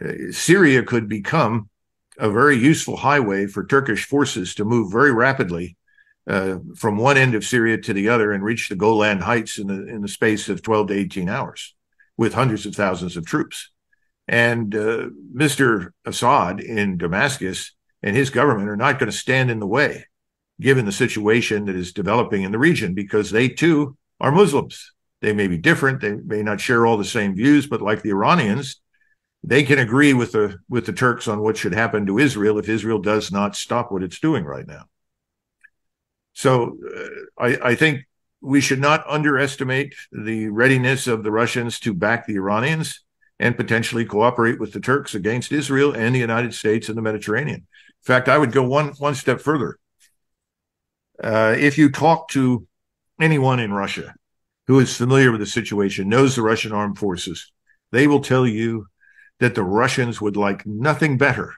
Uh, 0.00 0.30
Syria 0.32 0.82
could 0.82 1.08
become 1.08 1.68
a 2.18 2.30
very 2.30 2.56
useful 2.56 2.96
highway 2.96 3.46
for 3.46 3.64
Turkish 3.64 4.04
forces 4.04 4.54
to 4.54 4.64
move 4.64 4.92
very 4.92 5.12
rapidly 5.12 5.76
uh, 6.28 6.58
from 6.76 6.98
one 6.98 7.16
end 7.16 7.34
of 7.34 7.44
Syria 7.44 7.78
to 7.78 7.92
the 7.92 8.08
other 8.08 8.32
and 8.32 8.44
reach 8.44 8.68
the 8.68 8.76
Golan 8.76 9.20
Heights 9.20 9.58
in 9.58 9.66
the 9.66 9.86
in 9.86 10.02
the 10.02 10.08
space 10.08 10.48
of 10.48 10.62
12 10.62 10.88
to 10.88 10.94
18 10.94 11.28
hours 11.28 11.74
with 12.16 12.34
hundreds 12.34 12.66
of 12.66 12.74
thousands 12.74 13.16
of 13.16 13.24
troops. 13.24 13.70
And 14.26 14.74
uh, 14.74 15.08
Mr. 15.34 15.92
Assad 16.04 16.60
in 16.60 16.98
Damascus 16.98 17.72
and 18.02 18.16
his 18.16 18.30
government 18.30 18.68
are 18.68 18.76
not 18.76 18.98
going 18.98 19.10
to 19.10 19.16
stand 19.16 19.50
in 19.50 19.60
the 19.60 19.66
way, 19.66 20.06
given 20.60 20.84
the 20.84 20.92
situation 20.92 21.66
that 21.66 21.76
is 21.76 21.92
developing 21.92 22.42
in 22.42 22.52
the 22.52 22.58
region, 22.58 22.94
because 22.94 23.30
they 23.30 23.48
too 23.48 23.96
are 24.20 24.32
Muslims. 24.32 24.92
They 25.20 25.32
may 25.32 25.48
be 25.48 25.58
different. 25.58 26.00
They 26.00 26.12
may 26.12 26.42
not 26.42 26.60
share 26.60 26.86
all 26.86 26.96
the 26.96 27.04
same 27.04 27.34
views, 27.34 27.66
but 27.66 27.82
like 27.82 28.02
the 28.02 28.10
Iranians, 28.10 28.80
they 29.42 29.62
can 29.64 29.78
agree 29.78 30.14
with 30.14 30.32
the 30.32 30.58
with 30.68 30.86
the 30.86 30.92
Turks 30.92 31.28
on 31.28 31.40
what 31.40 31.56
should 31.56 31.74
happen 31.74 32.06
to 32.06 32.18
Israel 32.18 32.58
if 32.58 32.68
Israel 32.68 33.00
does 33.00 33.32
not 33.32 33.56
stop 33.56 33.90
what 33.90 34.02
it's 34.02 34.20
doing 34.20 34.44
right 34.44 34.66
now. 34.66 34.84
So 36.32 36.76
uh, 36.96 37.44
I, 37.44 37.70
I 37.70 37.74
think 37.74 38.06
we 38.40 38.60
should 38.60 38.80
not 38.80 39.04
underestimate 39.08 39.94
the 40.12 40.48
readiness 40.48 41.08
of 41.08 41.24
the 41.24 41.32
Russians 41.32 41.80
to 41.80 41.92
back 41.92 42.26
the 42.26 42.36
Iranians 42.36 43.02
and 43.38 43.56
potentially 43.56 44.04
cooperate 44.04 44.58
with 44.58 44.72
the 44.72 44.80
Turks 44.80 45.14
against 45.14 45.52
Israel 45.52 45.92
and 45.92 46.14
the 46.14 46.20
United 46.20 46.54
States 46.54 46.88
in 46.88 46.96
the 46.96 47.02
Mediterranean. 47.02 47.56
In 47.58 48.04
fact, 48.04 48.28
I 48.28 48.38
would 48.38 48.52
go 48.52 48.62
one 48.62 48.88
one 48.98 49.14
step 49.14 49.40
further. 49.40 49.78
Uh, 51.22 51.54
if 51.58 51.78
you 51.78 51.90
talk 51.90 52.28
to 52.30 52.66
anyone 53.20 53.58
in 53.58 53.72
Russia 53.72 54.14
who 54.66 54.78
is 54.78 54.96
familiar 54.96 55.30
with 55.30 55.40
the 55.40 55.46
situation, 55.46 56.08
knows 56.08 56.36
the 56.36 56.42
Russian 56.42 56.72
armed 56.72 56.98
forces, 56.98 57.50
they 57.90 58.06
will 58.06 58.20
tell 58.20 58.46
you 58.46 58.86
that 59.40 59.54
the 59.54 59.64
Russians 59.64 60.20
would 60.20 60.36
like 60.36 60.66
nothing 60.66 61.16
better 61.16 61.54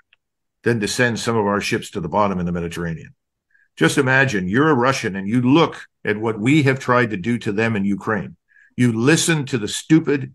than 0.63 0.81
to 0.81 0.89
send 0.89 1.19
some 1.19 1.37
of 1.37 1.47
our 1.47 1.61
ships 1.61 1.91
to 1.91 2.01
the 2.01 2.09
bottom 2.09 2.39
in 2.39 2.47
the 2.47 2.53
Mediterranean. 2.53 3.15
Just 3.77 3.99
imagine 3.99 4.49
you're 4.49 4.71
a 4.71 4.75
Russian 4.75 5.17
and 5.17 5.29
you 5.29 5.41
look 5.41 5.87
at 6.05 6.19
what 6.19 6.39
we 6.39 6.63
have 6.65 6.79
tried 6.79 7.11
to 7.11 7.17
do 7.17 7.39
to 7.39 7.53
them 7.53 7.77
in 7.77 7.85
Ukraine. 7.85 8.37
You 8.77 8.93
listen 8.93 9.47
to 9.47 9.59
the 9.59 9.69
stupid, 9.69 10.35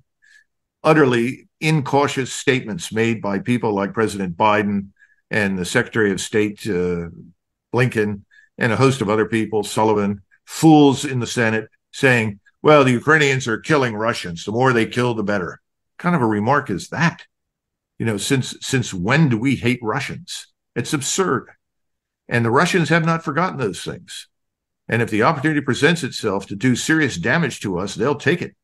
utterly 0.86 1.50
incautious 1.60 2.32
statements 2.32 2.94
made 2.94 3.22
by 3.22 3.40
people 3.40 3.74
like 3.74 3.94
President 3.94 4.38
Biden 4.38 4.90
and 5.32 5.58
the 5.58 5.66
Secretary 5.66 6.12
of 6.12 6.22
State 6.22 6.66
uh, 6.68 7.10
Blinken 7.74 8.22
and 8.58 8.72
a 8.72 8.78
host 8.78 9.02
of 9.02 9.10
other 9.10 9.26
people, 9.26 9.64
Sullivan, 9.64 10.22
fools 10.46 11.04
in 11.04 11.20
the 11.20 11.28
Senate 11.28 11.68
saying, 11.92 12.40
well, 12.62 12.84
the 12.84 12.92
Ukrainians 12.92 13.48
are 13.48 13.60
killing 13.60 13.96
Russians. 13.96 14.46
The 14.46 14.52
more 14.52 14.72
they 14.72 14.86
kill, 14.86 15.14
the 15.14 15.24
better. 15.24 15.62
Kind 15.98 16.16
of 16.16 16.22
a 16.22 16.28
remark 16.28 16.70
is 16.70 16.90
that? 16.90 17.26
You 18.00 18.06
know, 18.06 18.18
since 18.18 18.56
since 18.62 18.94
when 18.94 19.30
do 19.30 19.38
we 19.38 19.56
hate 19.56 19.80
Russians? 19.82 20.48
It's 20.76 20.94
absurd. 20.94 21.50
And 22.28 22.44
the 22.44 22.52
Russians 22.52 22.90
have 22.90 23.06
not 23.06 23.24
forgotten 23.24 23.58
those 23.58 23.82
things. 23.84 24.28
And 24.88 25.02
if 25.02 25.10
the 25.10 25.24
opportunity 25.24 25.62
presents 25.62 26.04
itself 26.04 26.48
to 26.48 26.56
do 26.56 26.76
serious 26.76 27.18
damage 27.18 27.60
to 27.62 27.78
us, 27.80 27.96
they'll 27.96 28.16
take 28.16 28.42
it. 28.42 28.56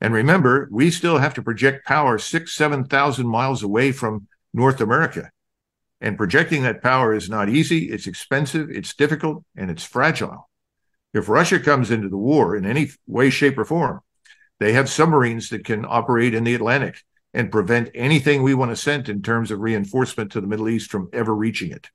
And 0.00 0.12
remember, 0.12 0.68
we 0.70 0.90
still 0.90 1.18
have 1.18 1.34
to 1.34 1.42
project 1.42 1.86
power 1.86 2.18
six, 2.18 2.54
7,000 2.54 3.26
miles 3.26 3.62
away 3.62 3.92
from 3.92 4.26
North 4.52 4.80
America. 4.80 5.30
And 6.00 6.18
projecting 6.18 6.62
that 6.62 6.82
power 6.82 7.14
is 7.14 7.30
not 7.30 7.48
easy, 7.48 7.90
it's 7.90 8.06
expensive, 8.06 8.68
it's 8.70 8.94
difficult, 8.94 9.44
and 9.56 9.70
it's 9.70 9.84
fragile. 9.84 10.48
If 11.14 11.28
Russia 11.28 11.60
comes 11.60 11.90
into 11.90 12.08
the 12.08 12.18
war 12.18 12.56
in 12.56 12.66
any 12.66 12.90
way, 13.06 13.30
shape, 13.30 13.56
or 13.56 13.64
form, 13.64 14.00
they 14.60 14.72
have 14.72 14.90
submarines 14.90 15.48
that 15.48 15.64
can 15.64 15.84
operate 15.88 16.34
in 16.34 16.44
the 16.44 16.54
Atlantic 16.54 17.02
and 17.32 17.50
prevent 17.50 17.90
anything 17.94 18.42
we 18.42 18.54
want 18.54 18.70
to 18.70 18.76
send 18.76 19.08
in 19.08 19.22
terms 19.22 19.50
of 19.50 19.60
reinforcement 19.60 20.32
to 20.32 20.40
the 20.40 20.46
Middle 20.46 20.68
East 20.68 20.90
from 20.90 21.08
ever 21.12 21.34
reaching 21.34 21.70
it. 21.70 21.88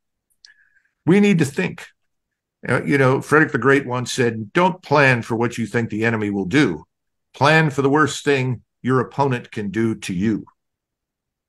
We 1.06 1.20
need 1.20 1.40
to 1.40 1.46
think. 1.46 1.88
Uh, 2.68 2.84
you 2.84 2.98
know, 2.98 3.22
Frederick 3.22 3.54
the 3.54 3.58
Great 3.58 3.86
once 3.86 4.12
said, 4.12 4.52
Don't 4.52 4.82
plan 4.82 5.22
for 5.22 5.36
what 5.36 5.58
you 5.58 5.66
think 5.66 5.90
the 5.90 6.06
enemy 6.06 6.30
will 6.30 6.46
do. 6.46 6.86
Plan 7.40 7.70
for 7.70 7.82
the 7.82 7.90
worst 7.90 8.26
thing 8.26 8.64
your 8.82 9.00
opponent 9.00 9.50
can 9.50 9.72
do 9.72 9.96
to 9.96 10.14
you. 10.14 10.44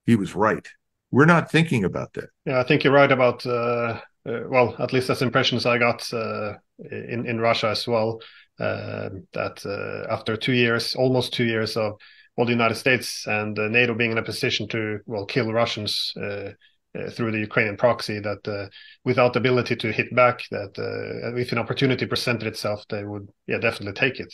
He 0.07 0.15
was 0.15 0.37
right. 0.37 0.65
We're 1.11 1.27
not 1.27 1.51
thinking 1.51 1.83
about 1.83 2.13
that. 2.13 2.29
Yeah, 2.47 2.61
I 2.61 2.63
think 2.63 2.85
you're 2.85 2.93
right 2.93 3.11
about, 3.11 3.45
uh, 3.45 4.01
uh, 4.25 4.41
well, 4.47 4.77
at 4.79 4.93
least 4.93 5.09
that's 5.09 5.21
impressions 5.21 5.67
I 5.67 5.79
got 5.79 6.09
uh, 6.15 6.55
in, 6.79 7.27
in 7.27 7.41
Russia 7.41 7.71
as 7.71 7.89
well. 7.89 8.21
Uh, 8.61 9.09
that 9.33 9.67
uh, 9.67 10.13
after 10.15 10.37
two 10.37 10.53
years, 10.53 10.95
almost 10.95 11.33
two 11.33 11.45
years 11.45 11.77
of 11.77 11.99
well, 12.37 12.47
the 12.47 12.53
United 12.53 12.77
States 12.77 13.27
and 13.27 13.57
NATO 13.57 13.93
being 13.93 14.13
in 14.13 14.19
a 14.19 14.23
position 14.23 14.69
to, 14.69 15.01
well, 15.07 15.27
kill 15.27 15.53
Russians 15.53 16.15
uh, 16.17 16.51
through 17.11 17.33
the 17.33 17.41
Ukrainian 17.41 17.77
proxy 17.77 18.21
that 18.21 18.47
uh, 18.47 18.69
without 19.05 19.33
the 19.33 19.41
ability 19.41 19.75
to 19.77 19.93
hit 19.93 20.15
back, 20.15 20.43
that 20.53 20.79
uh, 20.79 21.37
if 21.37 21.51
an 21.51 21.59
opportunity 21.59 22.07
presented 22.07 22.47
itself, 22.47 22.85
they 22.89 23.05
would 23.05 23.29
yeah 23.49 23.59
definitely 23.59 23.95
take 23.95 24.21
it. 24.21 24.33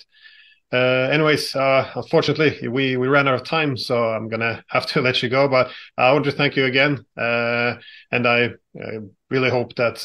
Uh, 0.72 1.08
anyways, 1.12 1.54
uh, 1.54 1.90
unfortunately, 1.94 2.68
we 2.68 2.96
we 2.96 3.06
ran 3.06 3.28
out 3.28 3.34
of 3.34 3.44
time, 3.44 3.76
so 3.76 4.10
I'm 4.10 4.28
gonna 4.28 4.64
have 4.68 4.86
to 4.86 5.00
let 5.06 5.22
you 5.22 5.28
go. 5.28 5.48
But 5.48 5.70
I 5.96 6.12
want 6.12 6.24
to 6.24 6.32
thank 6.32 6.56
you 6.56 6.64
again, 6.64 7.04
uh, 7.16 7.76
and 8.10 8.26
I 8.26 8.50
really 9.30 9.50
hope 9.50 9.74
that 9.76 10.04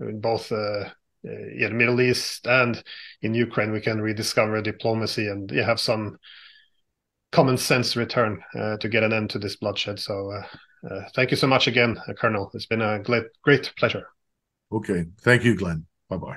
in 0.00 0.20
both 0.20 0.50
in 0.50 0.90
the 1.24 1.70
Middle 1.70 2.00
East 2.00 2.46
and 2.48 2.82
in 3.22 3.32
Ukraine 3.34 3.70
we 3.70 3.80
can 3.80 4.00
rediscover 4.00 4.60
diplomacy 4.60 5.28
and 5.28 5.50
yeah, 5.52 5.64
have 5.64 5.80
some 5.80 6.18
common 7.30 7.56
sense 7.56 7.96
return 7.96 8.42
to 8.80 8.88
get 8.88 9.04
an 9.04 9.12
end 9.12 9.30
to 9.30 9.38
this 9.38 9.56
bloodshed. 9.56 10.00
So 10.00 10.32
uh, 10.88 11.02
thank 11.14 11.30
you 11.30 11.36
so 11.36 11.46
much 11.46 11.66
again, 11.66 11.96
uh, 12.08 12.12
Colonel. 12.14 12.50
It's 12.54 12.66
been 12.66 12.82
a 12.82 12.98
great, 12.98 13.24
great 13.42 13.72
pleasure. 13.76 14.08
Okay. 14.72 15.06
Thank 15.20 15.44
you, 15.44 15.54
Glenn. 15.54 15.86
Bye 16.08 16.16
bye. 16.16 16.30